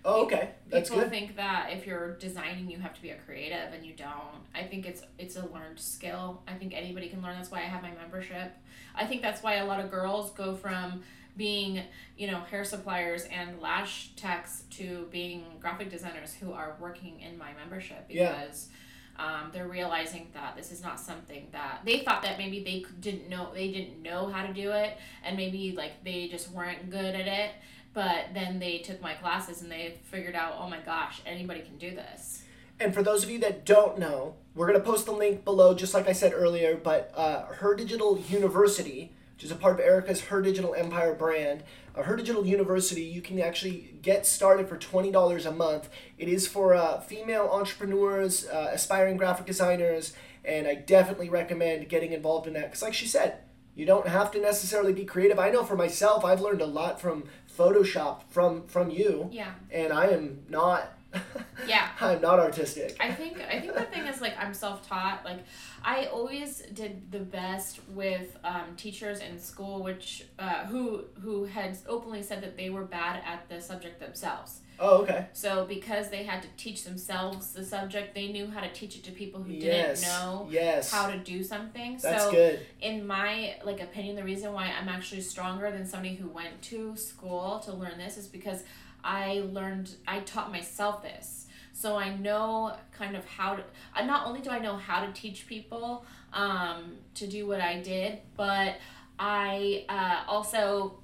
Oh, 0.05 0.25
okay. 0.25 0.51
That's 0.69 0.89
People 0.89 1.05
good. 1.05 1.11
think 1.11 1.37
that 1.37 1.71
if 1.73 1.87
you're 1.87 2.15
designing, 2.17 2.71
you 2.71 2.79
have 2.79 2.95
to 2.95 3.03
be 3.03 3.11
a 3.11 3.17
creative, 3.17 3.73
and 3.75 3.85
you 3.85 3.95
don't. 3.95 4.45
I 4.55 4.63
think 4.63 4.87
it's 4.87 5.03
it's 5.19 5.37
a 5.37 5.47
learned 5.47 5.79
skill. 5.81 6.43
I 6.47 6.55
think 6.55 6.73
anybody 6.75 7.09
can 7.09 7.21
learn. 7.23 7.37
That's 7.37 7.51
why 7.51 7.59
I 7.59 7.63
have 7.63 7.83
my 7.83 7.93
membership. 7.93 8.53
I 8.95 9.05
think 9.07 9.23
that's 9.23 9.43
why 9.43 9.55
a 9.57 9.67
lot 9.67 9.81
of 9.81 9.91
girls 9.91 10.31
go 10.33 10.55
from 10.55 11.03
being, 11.37 11.83
you 12.17 12.27
know, 12.31 12.41
hair 12.41 12.65
suppliers 12.65 13.25
and 13.25 13.61
lash 13.61 14.11
techs 14.17 14.65
to 14.71 15.07
being 15.11 15.45
graphic 15.61 15.91
designers 15.91 16.35
who 16.35 16.53
are 16.53 16.77
working 16.81 17.21
in 17.21 17.37
my 17.39 17.53
membership 17.55 18.09
because. 18.09 18.69
Yeah. 18.69 18.75
Um, 19.21 19.51
they're 19.53 19.67
realizing 19.67 20.29
that 20.33 20.55
this 20.57 20.71
is 20.71 20.81
not 20.81 21.01
something 21.01 21.49
that 21.51 21.81
they 21.85 21.99
thought 22.05 22.23
that 22.23 22.39
maybe 22.39 22.63
they 22.63 22.85
didn't 23.01 23.29
know 23.29 23.51
they 23.53 23.73
didn't 23.73 24.01
know 24.01 24.29
how 24.29 24.47
to 24.47 24.53
do 24.53 24.71
it 24.71 24.97
and 25.25 25.37
maybe 25.37 25.73
like 25.77 26.05
they 26.05 26.29
just 26.29 26.53
weren't 26.53 26.89
good 26.89 27.17
at 27.17 27.27
it 27.27 27.51
but 27.95 28.27
then 28.35 28.59
they 28.59 28.79
took 28.79 29.01
my 29.01 29.15
classes 29.15 29.63
and 29.63 29.71
they 29.71 29.99
figured 30.05 30.35
out, 30.35 30.57
oh 30.59 30.69
my 30.69 30.81
gosh, 30.81 31.21
anybody 31.27 31.61
can 31.61 31.79
do 31.79 31.91
this. 31.91 32.43
And 32.81 32.95
for 32.95 33.03
those 33.03 33.25
of 33.25 33.31
you 33.31 33.39
that 33.41 33.65
don't 33.65 33.99
know, 33.99 34.37
we're 34.55 34.69
going 34.69 34.79
to 34.79 34.85
post 34.85 35.07
the 35.07 35.13
link 35.13 35.45
below, 35.45 35.75
just 35.75 35.95
like 35.95 36.09
I 36.09 36.13
said 36.13 36.33
earlier. 36.33 36.77
But 36.77 37.13
uh, 37.17 37.47
Her 37.47 37.75
Digital 37.75 38.19
University, 38.19 39.13
which 39.35 39.45
is 39.45 39.51
a 39.51 39.57
part 39.57 39.75
of 39.75 39.81
Erica's 39.81 40.23
Her 40.23 40.41
Digital 40.41 40.75
Empire 40.75 41.15
brand, 41.15 41.65
uh, 41.97 42.03
Her 42.03 42.15
Digital 42.15 42.47
University, 42.47 43.03
you 43.03 43.21
can 43.21 43.41
actually 43.41 43.95
get 44.03 44.27
started 44.27 44.69
for 44.69 44.77
$20 44.77 45.47
a 45.47 45.51
month. 45.51 45.89
It 46.19 46.29
is 46.29 46.47
for 46.47 46.75
uh, 46.75 47.01
female 47.01 47.49
entrepreneurs, 47.53 48.47
uh, 48.47 48.71
aspiring 48.73 49.17
graphic 49.17 49.47
designers, 49.47 50.13
and 50.45 50.69
I 50.69 50.77
definitely 50.77 51.29
recommend 51.29 51.89
getting 51.89 52.13
involved 52.13 52.47
in 52.47 52.53
that. 52.53 52.67
Because, 52.67 52.83
like 52.83 52.95
she 52.95 53.07
said, 53.09 53.39
you 53.79 53.87
don't 53.87 54.09
have 54.09 54.33
to 54.33 54.41
necessarily 54.41 54.93
be 54.93 55.05
creative. 55.05 55.39
I 55.39 55.51
know 55.51 55.63
for 55.63 55.77
myself, 55.77 56.25
I've 56.25 56.41
learned 56.41 56.61
a 56.61 56.67
lot 56.67 57.01
from 57.01 57.23
Photoshop 57.57 58.23
from 58.29 58.67
from 58.67 58.91
you. 58.91 59.29
Yeah. 59.31 59.53
And 59.71 59.93
I 59.93 60.09
am 60.09 60.41
not. 60.49 60.95
yeah. 61.67 61.89
I'm 62.01 62.21
not 62.21 62.41
artistic. 62.41 62.97
I 62.99 63.13
think 63.13 63.41
I 63.41 63.61
think 63.61 63.75
the 63.75 63.85
thing 63.85 64.07
is 64.09 64.21
like 64.21 64.37
I'm 64.37 64.53
self 64.53 64.87
taught. 64.87 65.25
Like 65.25 65.45
I 65.85 66.07
always 66.07 66.63
did 66.73 67.13
the 67.13 67.21
best 67.21 67.79
with 67.91 68.37
um, 68.43 68.75
teachers 68.77 69.21
in 69.21 69.39
school, 69.39 69.85
which 69.85 70.27
uh, 70.41 70.67
who 70.67 71.05
who 71.21 71.45
had 71.45 71.79
openly 71.87 72.25
said 72.25 72.43
that 72.43 72.57
they 72.57 72.71
were 72.71 72.85
bad 72.85 73.23
at 73.25 73.49
the 73.49 73.61
subject 73.61 74.01
themselves. 74.01 74.61
Oh, 74.81 75.03
okay. 75.03 75.27
So 75.33 75.65
because 75.65 76.09
they 76.11 76.23
had 76.23 76.43
to 76.43 76.49
teach 76.57 76.85
themselves 76.85 77.53
the 77.53 77.65
subject, 77.65 78.15
they 78.15 78.29
knew 78.29 78.49
how 78.49 78.61
to 78.61 78.73
teach 78.73 78.97
it 78.97 79.05
to 79.05 79.13
people 79.13 79.43
who 79.43 79.53
yes. 79.53 80.01
didn't 80.01 80.13
know 80.13 80.47
yes. 80.51 80.91
how 80.91 81.11
to 81.11 81.19
do 81.19 81.43
something. 81.43 81.99
That's 82.01 82.25
so 82.25 82.31
good. 82.31 82.61
in 82.81 83.07
my 83.07 83.57
like 83.65 83.81
opinion, 83.81 84.17
the 84.17 84.25
reason 84.25 84.53
why 84.53 84.73
I'm 84.79 84.89
actually 84.89 85.23
stronger 85.23 85.71
than 85.71 85.87
somebody 85.87 86.15
who 86.15 86.29
went 86.29 86.63
to 86.63 86.97
school 86.97 87.59
to 87.61 87.73
learn 87.73 87.99
this 87.99 88.17
is 88.17 88.29
because 88.29 88.63
I 89.03 89.45
learned 89.53 89.95
I 90.07 90.21
taught 90.21 90.53
myself 90.53 91.03
this. 91.03 91.47
So 91.73 91.97
I 91.97 92.17
know 92.17 92.75
kind 92.93 93.17
of 93.17 93.25
how 93.25 93.57
to 93.57 93.63
uh, 93.97 94.05
not 94.05 94.27
only 94.27 94.41
do 94.41 94.51
I 94.51 94.59
know 94.59 94.77
how 94.77 95.05
to 95.05 95.13
teach 95.13 95.47
people 95.47 96.05
um, 96.33 96.97
to 97.15 97.27
do 97.27 97.47
what 97.47 97.61
I 97.61 97.81
did, 97.81 98.19
but 98.37 98.77
I 99.19 99.85
uh, 99.89 100.31
also 100.31 101.01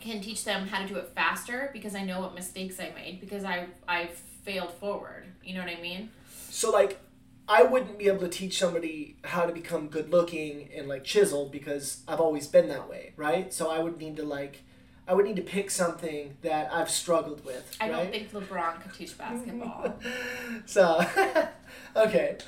can 0.00 0.20
teach 0.20 0.44
them 0.44 0.66
how 0.66 0.82
to 0.82 0.88
do 0.88 0.96
it 0.96 1.08
faster 1.14 1.70
because 1.72 1.94
I 1.94 2.04
know 2.04 2.20
what 2.20 2.34
mistakes 2.34 2.80
I 2.80 2.92
made 2.94 3.20
because 3.20 3.44
I 3.44 3.66
I 3.86 4.10
failed 4.44 4.72
forward. 4.74 5.24
You 5.44 5.54
know 5.54 5.60
what 5.60 5.70
I 5.70 5.80
mean? 5.80 6.10
So 6.50 6.70
like 6.70 7.00
I 7.48 7.62
wouldn't 7.62 7.98
be 7.98 8.06
able 8.06 8.20
to 8.20 8.28
teach 8.28 8.58
somebody 8.58 9.16
how 9.24 9.44
to 9.44 9.52
become 9.52 9.88
good 9.88 10.10
looking 10.10 10.68
and 10.74 10.88
like 10.88 11.04
chiseled 11.04 11.50
because 11.50 12.02
I've 12.06 12.20
always 12.20 12.46
been 12.46 12.68
that 12.68 12.88
way, 12.88 13.12
right? 13.16 13.52
So 13.52 13.70
I 13.70 13.80
would 13.80 13.98
need 13.98 14.16
to 14.16 14.22
like 14.24 14.62
I 15.06 15.14
would 15.14 15.26
need 15.26 15.36
to 15.36 15.42
pick 15.42 15.70
something 15.70 16.36
that 16.42 16.72
I've 16.72 16.90
struggled 16.90 17.44
with. 17.44 17.76
I 17.80 17.90
right? 17.90 17.96
don't 17.96 18.10
think 18.10 18.32
LeBron 18.32 18.80
could 18.82 18.94
teach 18.94 19.18
basketball. 19.18 19.98
so 20.66 21.04
okay. 21.96 22.38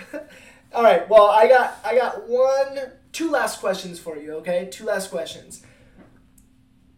All 0.74 0.82
right. 0.82 1.08
Well, 1.08 1.26
I 1.26 1.48
got 1.48 1.78
I 1.84 1.96
got 1.96 2.28
one 2.28 2.78
two 3.12 3.30
last 3.30 3.60
questions 3.60 3.98
for 3.98 4.16
you, 4.16 4.32
okay? 4.36 4.68
Two 4.70 4.84
last 4.84 5.10
questions 5.10 5.62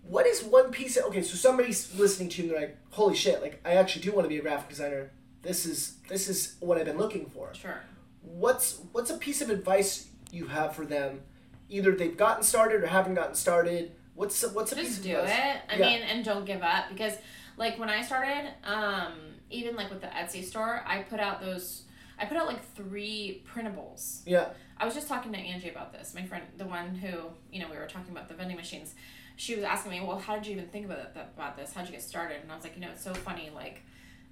what 0.06 0.26
is 0.26 0.42
one 0.42 0.70
piece 0.70 0.96
of 0.96 1.04
okay 1.04 1.22
so 1.22 1.34
somebody's 1.34 1.94
listening 1.94 2.28
to 2.28 2.42
you 2.42 2.48
and 2.48 2.52
they're 2.52 2.60
like 2.68 2.76
holy 2.90 3.14
shit 3.14 3.40
like 3.42 3.60
i 3.64 3.72
actually 3.74 4.02
do 4.02 4.12
want 4.12 4.24
to 4.24 4.28
be 4.28 4.38
a 4.38 4.42
graphic 4.42 4.68
designer. 4.68 5.10
This 5.42 5.66
is 5.66 5.96
this 6.08 6.28
is 6.28 6.56
what 6.60 6.78
i've 6.78 6.86
been 6.86 6.96
looking 6.98 7.26
for. 7.26 7.52
Sure. 7.54 7.80
What's 8.22 8.80
what's 8.92 9.10
a 9.10 9.18
piece 9.18 9.42
of 9.42 9.50
advice 9.50 10.08
you 10.30 10.46
have 10.46 10.74
for 10.74 10.86
them? 10.86 11.20
Either 11.68 11.92
they've 11.92 12.16
gotten 12.16 12.42
started 12.42 12.82
or 12.82 12.86
haven't 12.86 13.14
gotten 13.14 13.34
started. 13.34 13.92
What's 14.14 14.42
what's 14.52 14.72
a 14.72 14.76
just 14.76 14.88
piece 14.88 14.98
do 14.98 15.16
of 15.16 15.24
advice? 15.24 15.38
it. 15.38 15.60
I 15.68 15.76
yeah. 15.76 15.86
mean 15.86 16.02
and 16.02 16.24
don't 16.24 16.44
give 16.46 16.62
up 16.62 16.88
because 16.88 17.14
like 17.56 17.78
when 17.78 17.90
i 17.90 18.00
started 18.02 18.50
um 18.64 19.12
even 19.50 19.76
like 19.76 19.90
with 19.90 20.00
the 20.00 20.08
etsy 20.08 20.42
store 20.42 20.82
i 20.86 21.02
put 21.02 21.20
out 21.20 21.40
those 21.40 21.82
i 22.18 22.24
put 22.24 22.36
out 22.36 22.46
like 22.46 22.64
three 22.74 23.42
printables. 23.52 24.22
Yeah. 24.26 24.48
I 24.78 24.84
was 24.86 24.94
just 24.94 25.08
talking 25.08 25.32
to 25.32 25.38
angie 25.38 25.68
about 25.68 25.92
this 25.92 26.14
my 26.14 26.24
friend 26.24 26.44
the 26.56 26.66
one 26.66 26.94
who 26.94 27.30
you 27.52 27.60
know 27.60 27.68
we 27.70 27.76
were 27.76 27.86
talking 27.86 28.12
about 28.12 28.28
the 28.28 28.34
vending 28.34 28.56
machines 28.56 28.94
she 29.36 29.54
was 29.54 29.64
asking 29.64 29.92
me, 29.92 30.00
well, 30.00 30.18
how 30.18 30.36
did 30.36 30.46
you 30.46 30.52
even 30.52 30.68
think 30.68 30.86
about 30.86 30.98
it, 30.98 31.10
about 31.14 31.56
this? 31.56 31.72
How'd 31.72 31.86
you 31.86 31.92
get 31.92 32.02
started? 32.02 32.38
And 32.42 32.52
I 32.52 32.54
was 32.54 32.64
like, 32.64 32.74
you 32.74 32.80
know, 32.80 32.90
it's 32.92 33.02
so 33.02 33.14
funny. 33.14 33.50
Like, 33.54 33.82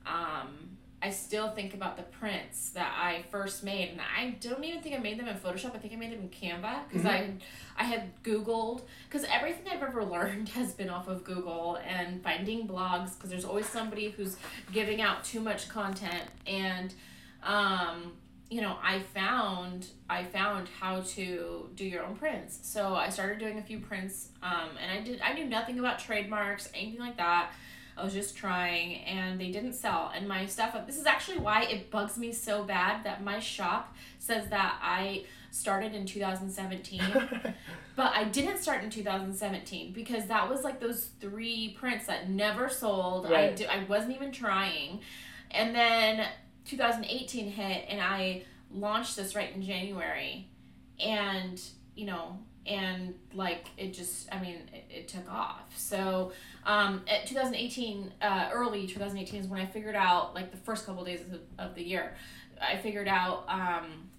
um, 0.07 0.77
I 1.03 1.11
still 1.11 1.51
think 1.51 1.75
about 1.75 1.97
the 1.97 2.05
prints 2.05 2.71
that 2.71 2.95
I 2.97 3.25
first 3.31 3.65
made, 3.65 3.89
and 3.91 4.01
I 4.01 4.37
don't 4.41 4.63
even 4.63 4.81
think 4.81 4.95
I 4.95 4.99
made 4.99 5.19
them 5.19 5.27
in 5.27 5.37
Photoshop. 5.37 5.75
I 5.75 5.79
think 5.79 5.93
I 5.93 5.97
made 5.97 6.13
them 6.13 6.21
in 6.21 6.29
Canva 6.29 6.89
because 6.89 7.05
mm-hmm. 7.05 7.39
I, 7.77 7.83
I 7.83 7.85
had 7.85 8.23
Googled 8.23 8.83
because 9.09 9.27
everything 9.29 9.67
I've 9.73 9.83
ever 9.83 10.05
learned 10.17 10.51
has 10.51 10.73
been 10.73 10.89
off 10.89 11.09
of 11.09 11.25
Google 11.25 11.81
and 11.85 12.23
finding 12.23 12.69
blogs 12.69 13.17
because 13.17 13.31
there's 13.31 13.45
always 13.45 13.67
somebody 13.67 14.11
who's 14.11 14.37
giving 14.73 15.01
out 15.01 15.25
too 15.25 15.41
much 15.41 15.69
content 15.69 16.25
and 16.47 16.95
um, 17.43 18.13
you 18.53 18.61
know, 18.61 18.77
I 18.83 19.01
found 19.01 19.87
I 20.11 20.25
found 20.25 20.69
how 20.79 21.01
to 21.01 21.71
do 21.75 21.87
your 21.87 22.05
own 22.05 22.17
prints. 22.17 22.59
So 22.63 22.95
I 22.95 23.09
started 23.09 23.39
doing 23.39 23.59
a 23.59 23.63
few 23.63 23.79
prints, 23.79 24.29
um, 24.43 24.77
and 24.79 24.93
I 24.93 25.03
did 25.03 25.23
I 25.23 25.33
knew 25.33 25.47
nothing 25.47 25.79
about 25.79 25.99
trademarks, 25.99 26.69
anything 26.75 27.01
like 27.01 27.17
that. 27.17 27.53
I 27.97 28.05
was 28.05 28.13
just 28.13 28.37
trying, 28.37 28.97
and 29.05 29.41
they 29.41 29.51
didn't 29.51 29.73
sell. 29.73 30.13
And 30.15 30.29
my 30.29 30.45
stuff. 30.45 30.77
This 30.87 30.99
is 30.99 31.07
actually 31.07 31.39
why 31.39 31.63
it 31.63 31.91
bugs 31.91 32.19
me 32.19 32.31
so 32.31 32.63
bad 32.63 33.05
that 33.05 33.25
my 33.25 33.39
shop 33.39 33.97
says 34.19 34.51
that 34.51 34.79
I 34.83 35.25
started 35.51 35.95
in 35.95 36.05
2017, 36.05 37.01
but 37.97 38.13
I 38.15 38.25
didn't 38.25 38.59
start 38.59 38.85
in 38.85 38.91
2017 38.91 39.95
because 39.95 40.27
that 40.27 40.49
was 40.51 40.63
like 40.63 40.79
those 40.79 41.09
three 41.21 41.75
prints 41.79 42.07
that 42.07 42.29
never 42.29 42.69
sold. 42.69 43.31
Right. 43.31 43.53
I 43.53 43.55
do, 43.55 43.65
I 43.65 43.85
wasn't 43.85 44.15
even 44.15 44.31
trying, 44.31 45.01
and 45.51 45.75
then 45.75 46.27
2018 46.65 47.51
hit 47.51 47.87
and 47.89 48.01
I 48.01 48.43
launched 48.73 49.17
this 49.17 49.35
right 49.35 49.55
in 49.55 49.63
January. 49.63 50.49
And 50.99 51.61
you 51.95 52.07
know 52.07 52.39
and 52.65 53.15
like 53.35 53.67
it 53.77 53.93
just 53.93 54.33
I 54.33 54.41
mean 54.41 54.57
it, 54.73 54.85
it 54.89 55.09
took 55.09 55.31
off. 55.31 55.77
So 55.77 56.33
um 56.65 57.03
at 57.09 57.27
2018 57.27 58.13
uh 58.21 58.51
early 58.53 58.87
2018 58.87 59.41
is 59.41 59.47
when 59.47 59.61
I 59.61 59.67
figured 59.67 59.97
out 59.97 60.35
like 60.35 60.51
the 60.51 60.57
first 60.57 60.87
couple 60.87 61.03
of 61.03 61.09
days 61.09 61.21
of, 61.21 61.41
of 61.59 61.75
the 61.75 61.83
year 61.83 62.15
I 62.61 62.77
figured 62.77 63.09
out 63.09 63.45
um 63.49 64.11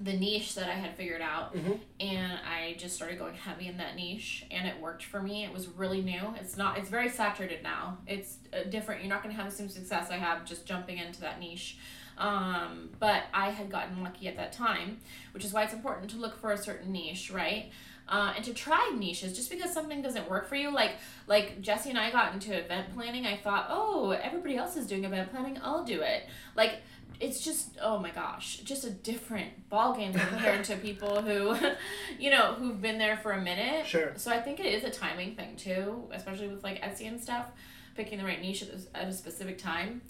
the 0.00 0.12
niche 0.14 0.54
that 0.56 0.68
I 0.68 0.72
had 0.74 0.96
figured 0.96 1.20
out, 1.20 1.54
Mhm. 1.54 1.78
and 2.00 2.32
I 2.48 2.74
just 2.78 2.96
started 2.96 3.18
going 3.18 3.34
heavy 3.34 3.68
in 3.68 3.76
that 3.76 3.94
niche, 3.94 4.44
and 4.50 4.66
it 4.66 4.80
worked 4.80 5.04
for 5.04 5.22
me. 5.22 5.44
It 5.44 5.52
was 5.52 5.68
really 5.68 6.02
new. 6.02 6.34
It's 6.40 6.56
not. 6.56 6.78
It's 6.78 6.88
very 6.88 7.08
saturated 7.08 7.62
now. 7.62 7.98
It's 8.06 8.38
uh, 8.52 8.64
different. 8.64 9.02
You're 9.02 9.10
not 9.10 9.22
going 9.22 9.34
to 9.34 9.40
have 9.40 9.50
the 9.50 9.56
same 9.56 9.68
success 9.68 10.10
I 10.10 10.16
have 10.16 10.44
just 10.44 10.66
jumping 10.66 10.98
into 10.98 11.20
that 11.20 11.38
niche. 11.38 11.76
Um, 12.18 12.90
but 12.98 13.24
I 13.32 13.50
had 13.50 13.70
gotten 13.70 14.02
lucky 14.02 14.28
at 14.28 14.36
that 14.36 14.52
time, 14.52 14.98
which 15.32 15.44
is 15.44 15.52
why 15.52 15.62
it's 15.64 15.72
important 15.72 16.10
to 16.10 16.16
look 16.16 16.36
for 16.38 16.52
a 16.52 16.58
certain 16.58 16.92
niche, 16.92 17.30
right? 17.30 17.70
Uh, 18.08 18.32
and 18.36 18.44
to 18.44 18.52
try 18.52 18.92
niches 18.98 19.34
just 19.34 19.48
because 19.50 19.72
something 19.72 20.02
doesn't 20.02 20.28
work 20.28 20.48
for 20.48 20.56
you 20.56 20.70
like 20.72 20.96
like 21.28 21.60
jesse 21.62 21.88
and 21.88 21.96
i 21.98 22.10
got 22.10 22.34
into 22.34 22.52
event 22.52 22.92
planning 22.94 23.24
i 23.26 23.36
thought 23.36 23.66
oh 23.70 24.10
everybody 24.10 24.56
else 24.56 24.76
is 24.76 24.88
doing 24.88 25.04
event 25.04 25.30
planning 25.30 25.56
i'll 25.62 25.84
do 25.84 26.00
it 26.02 26.24
like 26.56 26.82
it's 27.20 27.40
just 27.44 27.76
oh 27.80 27.98
my 27.98 28.10
gosh 28.10 28.58
just 28.58 28.84
a 28.84 28.90
different 28.90 29.68
ball 29.68 29.94
game 29.96 30.12
compared 30.12 30.64
to 30.64 30.76
people 30.76 31.22
who 31.22 31.56
you 32.18 32.30
know 32.30 32.54
who've 32.54 32.80
been 32.80 32.98
there 32.98 33.16
for 33.16 33.32
a 33.32 33.40
minute 33.40 33.86
Sure. 33.86 34.12
so 34.16 34.30
i 34.30 34.40
think 34.40 34.58
it 34.60 34.66
is 34.66 34.84
a 34.84 34.90
timing 34.90 35.34
thing 35.36 35.56
too 35.56 36.04
especially 36.12 36.48
with 36.48 36.62
like 36.64 36.80
etsy 36.82 37.06
and 37.08 37.20
stuff 37.20 37.46
picking 37.94 38.18
the 38.18 38.24
right 38.24 38.40
niche 38.40 38.62
at, 38.94 39.08
a- 39.08 39.12
specific 39.12 39.58
time 39.58 40.00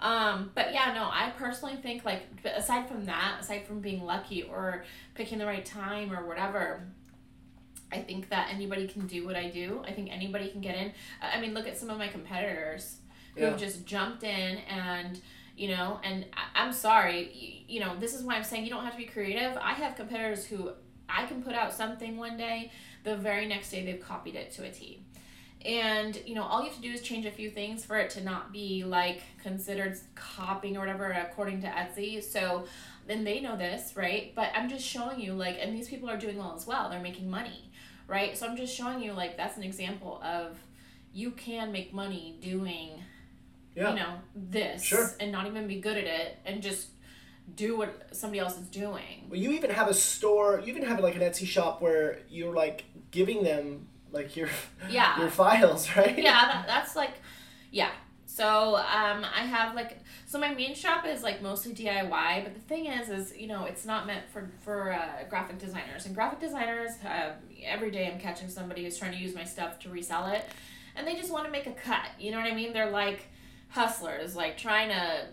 um, 0.00 0.50
but 0.54 0.72
yeah 0.72 0.92
no 0.94 1.08
i 1.12 1.30
personally 1.36 1.76
think 1.76 2.04
like 2.04 2.22
aside 2.56 2.88
from 2.88 3.04
that 3.06 3.38
aside 3.40 3.66
from 3.66 3.80
being 3.80 4.02
lucky 4.04 4.42
or 4.42 4.84
picking 5.14 5.38
the 5.38 5.46
right 5.46 5.64
time 5.64 6.12
or 6.12 6.26
whatever 6.26 6.86
I 7.92 7.98
think 8.02 8.28
that 8.28 8.50
anybody 8.52 8.86
can 8.86 9.08
do 9.08 9.26
what 9.26 9.34
I 9.34 9.48
do. 9.48 9.82
I 9.84 9.90
think 9.90 10.12
anybody 10.12 10.48
can 10.50 10.60
get 10.60 10.76
in. 10.76 10.92
I 11.20 11.40
mean, 11.40 11.54
look 11.54 11.66
at 11.66 11.76
some 11.76 11.90
of 11.90 11.98
my 11.98 12.06
competitors 12.06 12.98
who 13.34 13.40
Yeah. 13.40 13.48
have 13.50 13.58
just 13.58 13.84
jumped 13.84 14.22
in 14.22 14.58
and 14.58 15.20
you 15.60 15.68
know? 15.74 15.88
And 16.08 16.18
I- 16.40 16.62
i'm 16.62 16.72
sorry 16.72 17.18
y- 17.40 17.64
you 17.74 17.80
know 17.82 17.92
this 18.02 18.12
is 18.16 18.22
why 18.24 18.34
i'm 18.36 18.44
saying 18.50 18.64
you 18.64 18.70
don't 18.74 18.84
have 18.84 18.94
to 18.98 19.02
be 19.06 19.10
creative. 19.16 19.52
I 19.70 19.72
have 19.82 19.92
competitors 20.02 20.42
who 20.50 20.58
i 21.08 21.26
can 21.26 21.38
put 21.42 21.54
out 21.60 21.70
something 21.82 22.12
one 22.26 22.36
day 22.46 22.58
the 23.08 23.16
very 23.28 23.46
next 23.54 23.70
day 23.72 23.80
they've 23.84 24.04
copied 24.12 24.36
it 24.42 24.48
to 24.56 24.60
a 24.64 24.70
t. 24.70 24.82
And 25.64 26.18
you 26.26 26.34
know 26.34 26.42
all 26.44 26.60
you 26.62 26.68
have 26.70 26.76
to 26.76 26.82
do 26.82 26.92
is 26.96 27.02
change 27.02 27.26
a 27.26 27.30
few 27.40 27.50
things 27.50 27.84
for 27.84 27.96
it 28.02 28.08
to 28.16 28.20
not 28.22 28.52
be 28.52 28.84
like 28.84 29.20
considered 29.42 29.98
copying 30.14 30.76
or 30.76 30.80
whatever 30.80 31.10
according 31.12 31.60
to 31.62 31.68
etsy. 31.68 32.22
So 32.22 32.64
then 33.06 33.24
they 33.24 33.40
know 33.40 33.56
this 33.56 33.92
right? 33.96 34.32
But 34.34 34.48
i'm 34.54 34.68
just 34.68 34.84
showing 34.94 35.20
you 35.20 35.34
like 35.34 35.56
and 35.60 35.76
these 35.76 35.88
people 35.88 36.08
are 36.08 36.16
doing 36.16 36.38
well 36.38 36.54
as 36.56 36.66
well. 36.66 36.88
They're 36.90 37.00
making 37.10 37.28
money 37.30 37.60
right? 38.08 38.36
So 38.36 38.46
i'm 38.46 38.56
just 38.56 38.74
showing 38.74 39.02
you 39.02 39.12
like 39.12 39.36
that's 39.36 39.56
an 39.56 39.62
example 39.62 40.20
of 40.24 40.58
you 41.12 41.32
can 41.32 41.72
make 41.72 41.92
money 41.92 42.36
doing 42.40 42.90
Yeah. 43.74 43.90
you 43.90 43.96
know 43.96 44.14
this 44.34 44.82
Sure. 44.82 45.10
and 45.20 45.30
not 45.30 45.46
even 45.46 45.66
be 45.68 45.80
good 45.80 45.96
at 45.96 46.04
it 46.04 46.38
and 46.44 46.60
just 46.62 46.88
do 47.54 47.76
what 47.78 48.08
somebody 48.12 48.38
else 48.40 48.56
is 48.58 48.66
doing 48.68 49.26
Well, 49.28 49.38
you 49.38 49.50
even 49.52 49.70
have 49.70 49.88
a 49.88 49.94
store. 49.94 50.60
You 50.64 50.68
even 50.74 50.84
have 50.84 51.00
like 51.00 51.14
an 51.16 51.22
Etsy 51.22 51.46
shop 51.46 51.80
where 51.82 52.18
you're 52.28 52.54
like 52.54 52.84
giving 53.10 53.42
them 53.44 53.88
like 54.12 54.36
your 54.36 54.48
yeah 54.90 55.18
your 55.20 55.30
files, 55.30 55.88
right? 55.96 56.16
yeah 56.18 56.46
that, 56.52 56.64
that's 56.66 56.96
like 56.96 57.14
yeah 57.70 57.90
so 58.26 58.76
um 58.76 59.24
i 59.34 59.42
have 59.42 59.74
like 59.74 59.98
so 60.26 60.38
my 60.38 60.52
main 60.54 60.74
shop 60.74 61.04
is 61.06 61.22
like 61.22 61.42
mostly 61.42 61.72
diy 61.74 62.44
but 62.44 62.54
the 62.54 62.60
thing 62.60 62.86
is 62.86 63.08
is 63.08 63.36
you 63.36 63.46
know 63.48 63.64
it's 63.64 63.84
not 63.84 64.06
meant 64.06 64.28
for 64.32 64.48
for 64.64 64.92
uh, 64.92 65.24
graphic 65.28 65.58
designers 65.58 66.06
and 66.06 66.14
graphic 66.14 66.38
designers 66.40 66.90
uh, 67.04 67.32
every 67.64 67.90
day 67.90 68.08
i'm 68.12 68.18
catching 68.20 68.48
somebody 68.48 68.84
who's 68.84 68.96
trying 68.98 69.12
to 69.12 69.18
use 69.18 69.34
my 69.34 69.44
stuff 69.44 69.78
to 69.80 69.88
resell 69.88 70.26
it 70.28 70.44
and 70.96 71.06
they 71.06 71.14
just 71.16 71.32
want 71.32 71.44
to 71.44 71.50
make 71.50 71.66
a 71.66 71.72
cut 71.72 72.06
you 72.20 72.30
know 72.30 72.38
what 72.38 72.50
i 72.50 72.54
mean 72.54 72.72
they're 72.72 72.90
like 72.90 73.26
hustlers 73.70 74.36
like 74.36 74.56
trying 74.58 74.88
to 74.88 75.26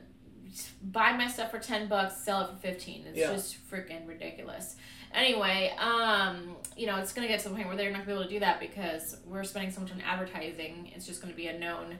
buy 0.81 1.11
my 1.13 1.27
stuff 1.27 1.51
for 1.51 1.59
10 1.59 1.87
bucks 1.87 2.15
sell 2.17 2.41
it 2.41 2.49
for 2.49 2.55
15 2.57 3.05
it's 3.07 3.17
Yeah. 3.17 3.31
just 3.31 3.57
freaking 3.69 4.07
ridiculous 4.07 4.75
anyway 5.13 5.73
um 5.79 6.55
you 6.75 6.85
know 6.87 6.97
it's 6.97 7.13
gonna 7.13 7.27
get 7.27 7.39
to 7.41 7.49
the 7.49 7.55
point 7.55 7.67
where 7.67 7.75
they're 7.75 7.91
not 7.91 7.99
gonna 7.99 8.07
be 8.07 8.13
able 8.13 8.23
to 8.23 8.29
do 8.29 8.39
that 8.39 8.59
because 8.59 9.17
we're 9.25 9.43
spending 9.43 9.71
so 9.71 9.81
much 9.81 9.91
on 9.91 10.01
advertising 10.01 10.91
it's 10.95 11.05
just 11.05 11.21
gonna 11.21 11.33
be 11.33 11.47
a 11.47 11.57
known 11.57 11.97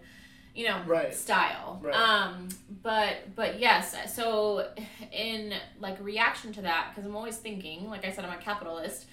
you 0.56 0.68
know 0.68 0.82
Right. 0.88 1.14
style 1.14 1.80
Right. 1.84 1.94
um 1.96 2.50
but 2.82 3.36
but 3.36 3.60
yes 3.60 3.96
so 4.16 4.70
in 5.12 5.54
like 5.80 6.00
reaction 6.02 6.52
to 6.54 6.62
that 6.64 6.92
because 6.92 7.06
i'm 7.06 7.16
always 7.16 7.38
thinking 7.38 7.90
like 7.90 8.06
i 8.06 8.12
said 8.12 8.26
i'm 8.26 8.32
a 8.38 8.42
capitalist 8.42 9.06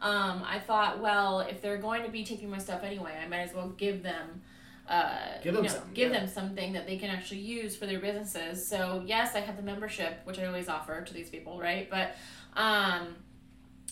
um 0.00 0.44
i 0.46 0.58
thought 0.58 1.00
well 1.00 1.40
if 1.40 1.60
they're 1.62 1.76
going 1.78 2.02
to 2.04 2.10
be 2.10 2.24
taking 2.24 2.50
my 2.50 2.58
stuff 2.58 2.82
anyway 2.84 3.18
i 3.24 3.26
might 3.28 3.40
as 3.40 3.54
well 3.54 3.68
give 3.70 4.02
them 4.02 4.42
uh, 4.92 5.38
Give 5.42 5.46
you 5.46 5.52
them 5.52 5.62
know, 5.62 5.68
something, 5.72 5.94
give 5.94 6.12
yeah. 6.12 6.18
them 6.20 6.28
something 6.28 6.72
that 6.74 6.86
they 6.86 6.96
can 6.98 7.08
actually 7.10 7.40
use 7.40 7.74
for 7.76 7.86
their 7.86 7.98
businesses. 7.98 8.66
So 8.66 9.02
yes, 9.06 9.34
I 9.34 9.40
have 9.40 9.56
the 9.56 9.62
membership, 9.62 10.20
which 10.24 10.38
I 10.38 10.44
always 10.46 10.68
offer 10.68 11.00
to 11.00 11.14
these 11.14 11.30
people, 11.30 11.58
right? 11.58 11.88
But 11.90 12.14
um, 12.54 13.16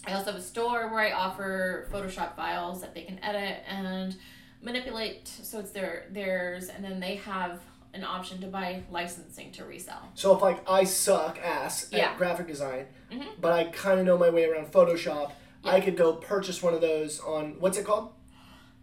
I 0.07 0.13
also 0.13 0.27
have 0.33 0.37
a 0.41 0.43
store 0.43 0.89
where 0.91 1.01
I 1.01 1.13
offer 1.13 1.89
Photoshop 1.93 2.37
files 2.37 2.81
that 2.83 2.95
they 2.95 3.03
can 3.03 3.19
edit 3.25 3.63
and 3.69 4.15
manipulate, 4.63 5.27
so 5.29 5.59
it's 5.59 5.71
their 5.71 6.05
theirs, 6.11 6.69
and 6.69 6.85
then 6.85 7.01
they 7.01 7.17
have 7.17 7.61
an 7.95 8.05
option 8.05 8.41
to 8.43 8.47
buy 8.47 8.83
licensing 8.91 9.51
to 9.53 9.65
resell. 9.65 10.03
So 10.15 10.37
if 10.37 10.43
like 10.43 10.69
I 10.69 10.85
suck 10.85 11.39
ass 11.43 11.89
Yeah. 11.91 12.11
at 12.11 12.19
graphic 12.19 12.47
design, 12.47 12.87
Mhm. 13.11 13.41
but 13.41 13.53
I 13.53 13.65
kind 13.65 13.99
of 13.99 14.07
know 14.07 14.17
my 14.19 14.31
way 14.31 14.45
around 14.45 14.71
Photoshop, 14.71 15.33
Yeah. 15.65 15.73
I 15.73 15.81
could 15.81 15.97
go 15.97 16.13
purchase 16.15 16.63
one 16.63 16.73
of 16.75 16.81
those 16.83 17.19
on 17.21 17.57
what's 17.59 17.79
it 17.79 17.85
called? 17.87 18.13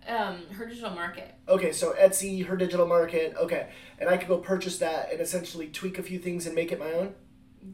Um, 0.08 0.44
her 0.52 0.66
digital 0.66 0.92
market. 0.92 1.36
Okay, 1.50 1.72
so 1.74 1.94
Etsy, 1.94 2.46
her 2.46 2.56
digital 2.56 2.88
market. 2.88 3.36
Okay, 3.38 3.70
and 4.00 4.10
I 4.10 4.18
could 4.18 4.28
go 4.28 4.38
purchase 4.38 4.78
that 4.80 5.12
and 5.12 5.20
essentially 5.20 5.68
tweak 5.68 6.00
a 6.00 6.04
few 6.04 6.18
things 6.18 6.46
and 6.46 6.56
make 6.56 6.72
it 6.72 6.80
my 6.80 6.92
own. 6.94 7.14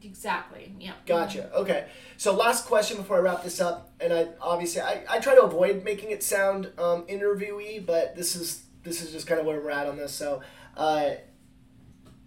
Exactly. 0.02 0.74
Yeah. 0.80 0.94
Gotcha. 1.06 1.54
Okay. 1.54 1.88
So 2.18 2.34
last 2.34 2.66
question 2.66 2.98
before 2.98 3.18
I 3.18 3.20
wrap 3.20 3.44
this 3.44 3.62
up, 3.62 3.92
and 4.00 4.12
I 4.12 4.30
obviously 4.42 4.82
I, 4.82 5.04
I 5.10 5.20
try 5.20 5.36
to 5.36 5.44
avoid 5.44 5.84
making 5.84 6.12
it 6.12 6.24
sound 6.24 6.72
um, 6.78 7.04
interviewee, 7.04 7.86
but 7.86 8.16
this 8.16 8.36
is 8.36 8.64
this 8.84 9.02
is 9.02 9.12
just 9.12 9.28
kind 9.28 9.40
of 9.40 9.46
where 9.46 9.60
we're 9.60 9.70
at 9.70 9.88
on 9.88 9.98
this. 9.98 10.14
So, 10.14 10.42
uh, 10.76 11.12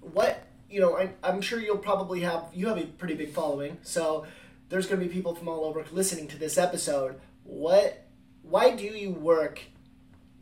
what 0.00 0.46
you 0.70 0.80
know, 0.80 0.96
I, 0.96 1.10
I'm 1.22 1.40
sure 1.40 1.60
you'll 1.60 1.78
probably 1.78 2.20
have 2.20 2.44
you 2.52 2.68
have 2.68 2.78
a 2.78 2.84
pretty 2.84 3.14
big 3.14 3.32
following, 3.32 3.78
so 3.82 4.26
there's 4.68 4.86
going 4.86 5.00
to 5.00 5.06
be 5.06 5.12
people 5.12 5.34
from 5.34 5.48
all 5.48 5.64
over 5.64 5.84
listening 5.92 6.28
to 6.28 6.38
this 6.38 6.58
episode. 6.58 7.20
What? 7.44 8.04
Why 8.42 8.76
do 8.76 8.84
you 8.84 9.10
work 9.10 9.60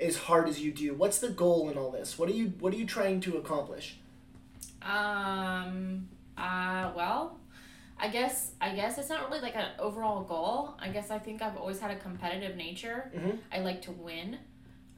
as 0.04 0.16
hard 0.16 0.48
as 0.48 0.60
you 0.60 0.70
do? 0.72 0.94
What's 0.94 1.18
the 1.18 1.30
goal 1.30 1.68
in 1.70 1.78
all 1.78 1.90
this? 1.90 2.18
What 2.18 2.28
are 2.28 2.32
you 2.32 2.52
What 2.60 2.72
are 2.72 2.76
you 2.76 2.86
trying 2.86 3.20
to 3.22 3.36
accomplish? 3.36 3.96
Um. 4.82 6.08
Uh. 6.36 6.92
Well, 6.94 7.38
I 7.98 8.08
guess. 8.08 8.52
I 8.60 8.74
guess 8.74 8.98
it's 8.98 9.08
not 9.08 9.28
really 9.28 9.40
like 9.40 9.56
an 9.56 9.66
overall 9.78 10.22
goal. 10.22 10.74
I 10.80 10.88
guess 10.88 11.10
I 11.10 11.18
think 11.18 11.42
I've 11.42 11.56
always 11.56 11.80
had 11.80 11.90
a 11.90 11.96
competitive 11.96 12.56
nature. 12.56 13.10
Mhm. 13.16 13.38
I 13.52 13.60
like 13.60 13.82
to 13.82 13.92
win. 13.92 14.38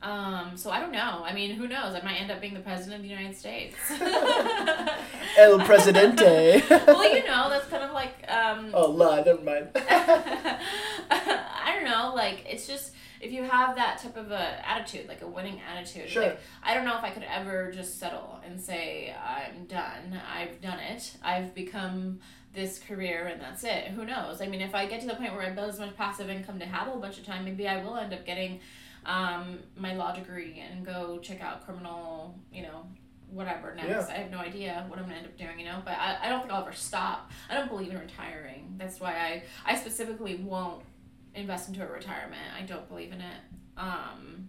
Um. 0.03 0.57
So 0.57 0.71
I 0.71 0.81
don't 0.81 0.93
know. 0.93 1.23
I 1.25 1.33
mean, 1.33 1.53
who 1.53 1.69
knows? 1.69 1.95
I 1.95 2.03
might 2.03 2.21
end 2.21 2.31
up 2.31 2.41
being 2.41 2.55
the 2.55 2.61
president 2.61 2.97
of 2.97 3.03
the 3.03 3.09
United 3.09 3.37
States. 3.37 3.77
El 5.39 5.59
Presidente. 5.61 6.63
well, 6.87 7.15
you 7.17 7.25
know, 7.25 7.49
that's 7.49 7.67
kind 7.69 7.83
of 7.85 7.93
like 7.93 8.15
um. 8.29 8.71
oh, 8.75 8.91
la, 8.91 9.23
never 9.23 9.43
mind. 9.43 9.69
I 11.11 11.73
don't 11.75 11.85
know. 11.85 12.13
Like 12.15 12.45
it's 12.49 12.67
just 12.67 12.93
if 13.21 13.33
you 13.33 13.43
have 13.43 13.77
that 13.77 13.99
type 13.99 14.17
of 14.17 14.31
a 14.31 14.69
attitude, 14.69 15.09
like 15.09 15.23
a 15.23 15.27
winning 15.27 15.61
attitude. 15.71 16.09
Sure. 16.09 16.23
Like, 16.23 16.41
I 16.63 16.75
don't 16.75 16.85
know 16.85 16.97
if 16.97 17.05
I 17.05 17.11
could 17.11 17.25
ever 17.25 17.73
just 17.73 17.99
settle 17.99 18.41
and 18.45 18.61
say 18.61 19.15
I'm 19.15 19.67
done. 19.67 20.21
I've 20.33 20.61
done 20.61 20.79
it. 20.79 21.17
I've 21.23 21.55
become 21.55 22.21
this 22.55 22.79
career 22.79 23.27
and 23.27 23.41
that's 23.41 23.65
it. 23.65 23.89
Who 23.89 24.05
knows? 24.05 24.41
I 24.41 24.47
mean, 24.47 24.61
if 24.61 24.75
I 24.75 24.87
get 24.87 25.01
to 25.03 25.07
the 25.07 25.15
point 25.15 25.35
where 25.35 25.43
I 25.43 25.51
build 25.51 25.71
as 25.71 25.79
much 25.79 25.97
passive 25.97 26.29
income 26.29 26.59
to 26.59 26.67
have 26.67 26.89
a 26.89 26.97
bunch 26.99 27.19
of 27.19 27.27
time, 27.27 27.45
maybe 27.45 27.69
I 27.69 27.83
will 27.85 27.97
end 27.97 28.13
up 28.15 28.25
getting 28.25 28.61
um, 29.05 29.59
my 29.77 29.95
law 29.95 30.13
degree 30.13 30.63
and 30.71 30.85
go 30.85 31.19
check 31.19 31.41
out 31.41 31.65
criminal, 31.65 32.39
you 32.53 32.63
know, 32.63 32.87
whatever 33.31 33.75
next. 33.75 33.89
Yeah. 33.89 34.07
I 34.09 34.19
have 34.19 34.31
no 34.31 34.39
idea 34.39 34.85
what 34.89 34.99
I'm 34.99 35.05
gonna 35.05 35.17
end 35.17 35.27
up 35.27 35.37
doing, 35.37 35.59
you 35.59 35.67
know. 35.67 35.83
But 35.85 35.95
I, 35.99 36.19
I 36.23 36.29
don't 36.29 36.41
think 36.41 36.53
I'll 36.53 36.63
ever 36.63 36.73
stop. 36.73 37.31
I 37.51 37.55
don't 37.55 37.69
believe 37.69 37.91
in 37.91 37.99
retiring. 37.99 38.75
That's 38.79 39.01
why 39.01 39.13
I 39.13 39.43
I 39.65 39.77
specifically 39.77 40.37
won't 40.37 40.83
invest 41.37 41.69
into 41.69 41.83
a 41.83 41.87
retirement. 41.91 42.41
I 42.59 42.63
don't 42.63 42.89
believe 42.89 43.13
in 43.13 43.21
it. 43.21 43.37
Um, 43.77 44.49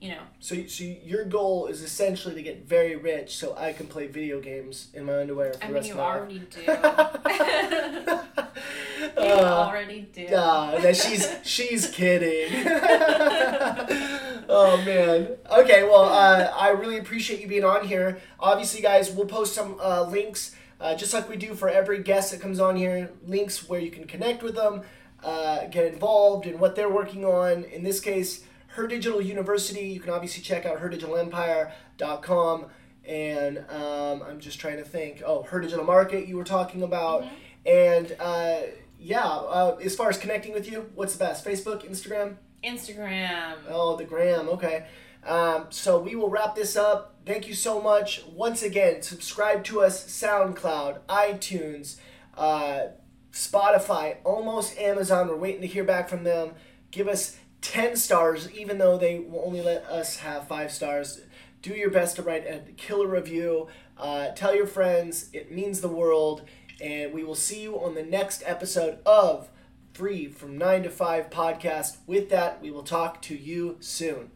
you 0.00 0.10
know, 0.10 0.20
So, 0.38 0.66
so 0.66 0.84
your 0.84 1.24
goal 1.24 1.66
is 1.66 1.82
essentially 1.82 2.34
to 2.34 2.42
get 2.42 2.66
very 2.66 2.94
rich 2.96 3.36
so 3.36 3.54
I 3.56 3.72
can 3.72 3.86
play 3.86 4.06
video 4.06 4.38
games 4.40 4.88
in 4.92 5.04
my 5.06 5.20
underwear 5.20 5.54
for 5.54 5.64
I 5.64 5.66
the 5.68 5.72
mean, 5.72 5.74
rest 5.74 5.86
you 5.88 5.92
of 5.94 5.98
my 5.98 6.04
already 6.04 6.38
do. 6.40 6.66
life. 6.66 8.24
you 9.16 9.22
uh, 9.22 9.66
already 9.68 10.00
do. 10.12 10.26
uh, 10.26 10.78
that 10.80 10.96
she's 10.96 11.26
she's 11.42 11.88
kidding. 11.90 12.48
oh 14.48 14.82
man. 14.84 15.36
Okay, 15.50 15.84
well, 15.84 16.04
uh, 16.04 16.50
I 16.54 16.70
really 16.70 16.98
appreciate 16.98 17.40
you 17.40 17.48
being 17.48 17.64
on 17.64 17.86
here. 17.86 18.20
Obviously, 18.38 18.82
guys, 18.82 19.10
we'll 19.10 19.26
post 19.26 19.54
some 19.54 19.78
uh, 19.80 20.02
links, 20.04 20.54
uh, 20.80 20.94
just 20.94 21.14
like 21.14 21.28
we 21.28 21.36
do 21.36 21.54
for 21.54 21.68
every 21.68 22.02
guest 22.02 22.30
that 22.32 22.40
comes 22.40 22.60
on 22.60 22.76
here. 22.76 23.10
Links 23.26 23.68
where 23.68 23.80
you 23.80 23.90
can 23.90 24.04
connect 24.06 24.42
with 24.42 24.54
them, 24.54 24.82
uh, 25.24 25.66
get 25.66 25.86
involved 25.86 26.46
in 26.46 26.58
what 26.58 26.76
they're 26.76 26.90
working 26.90 27.24
on. 27.24 27.64
In 27.64 27.82
this 27.82 27.98
case, 27.98 28.44
Her 28.68 28.86
Digital 28.86 29.20
University. 29.20 29.88
You 29.88 30.00
can 30.00 30.10
obviously 30.10 30.42
check 30.42 30.66
out 30.66 30.80
herdigitalempire.com. 30.80 32.66
And 33.06 33.58
um, 33.70 34.22
I'm 34.22 34.40
just 34.40 34.60
trying 34.60 34.78
to 34.78 34.84
think. 34.84 35.22
Oh, 35.24 35.42
Her 35.42 35.60
Digital 35.60 35.84
Market, 35.84 36.28
you 36.28 36.36
were 36.36 36.44
talking 36.44 36.82
about. 36.82 37.24
And 37.66 38.14
uh, 38.20 38.60
yeah, 38.98 39.24
uh, 39.24 39.76
as 39.82 39.96
far 39.96 40.08
as 40.08 40.18
connecting 40.18 40.52
with 40.52 40.70
you, 40.70 40.90
what's 40.94 41.14
the 41.14 41.24
best? 41.24 41.44
Facebook, 41.44 41.88
Instagram? 41.88 42.36
Instagram. 42.62 43.56
Oh, 43.68 43.96
the 43.96 44.04
gram. 44.04 44.48
Okay. 44.48 44.86
Um, 45.26 45.66
so 45.70 45.98
we 45.98 46.14
will 46.14 46.28
wrap 46.28 46.54
this 46.54 46.76
up. 46.76 47.14
Thank 47.24 47.48
you 47.48 47.54
so 47.54 47.80
much. 47.80 48.22
Once 48.26 48.62
again, 48.62 49.02
subscribe 49.02 49.64
to 49.64 49.80
us 49.80 50.04
SoundCloud, 50.06 51.00
iTunes, 51.08 51.96
uh, 52.36 52.88
Spotify, 53.34 54.18
almost 54.22 54.78
Amazon. 54.78 55.26
We're 55.26 55.36
waiting 55.36 55.60
to 55.62 55.66
hear 55.66 55.82
back 55.82 56.08
from 56.08 56.22
them. 56.22 56.52
Give 56.92 57.08
us 57.08 57.36
10 57.62 57.96
stars, 57.96 58.48
even 58.52 58.78
though 58.78 58.96
they 58.96 59.18
will 59.18 59.42
only 59.44 59.60
let 59.60 59.84
us 59.86 60.18
have 60.18 60.46
five 60.46 60.70
stars. 60.70 61.20
Do 61.60 61.74
your 61.74 61.90
best 61.90 62.14
to 62.16 62.22
write 62.22 62.46
a 62.46 62.60
killer 62.76 63.08
review. 63.08 63.66
Uh, 63.98 64.28
tell 64.28 64.54
your 64.54 64.68
friends. 64.68 65.30
It 65.32 65.50
means 65.50 65.80
the 65.80 65.88
world. 65.88 66.42
And 66.80 67.12
we 67.12 67.24
will 67.24 67.34
see 67.34 67.60
you 67.60 67.76
on 67.80 67.96
the 67.96 68.04
next 68.04 68.44
episode 68.46 68.98
of 69.04 69.50
Free 69.92 70.28
from 70.28 70.56
9 70.56 70.84
to 70.84 70.90
5 70.90 71.30
podcast. 71.30 71.98
With 72.06 72.30
that, 72.30 72.62
we 72.62 72.70
will 72.70 72.82
talk 72.82 73.20
to 73.22 73.36
you 73.36 73.76
soon. 73.80 74.30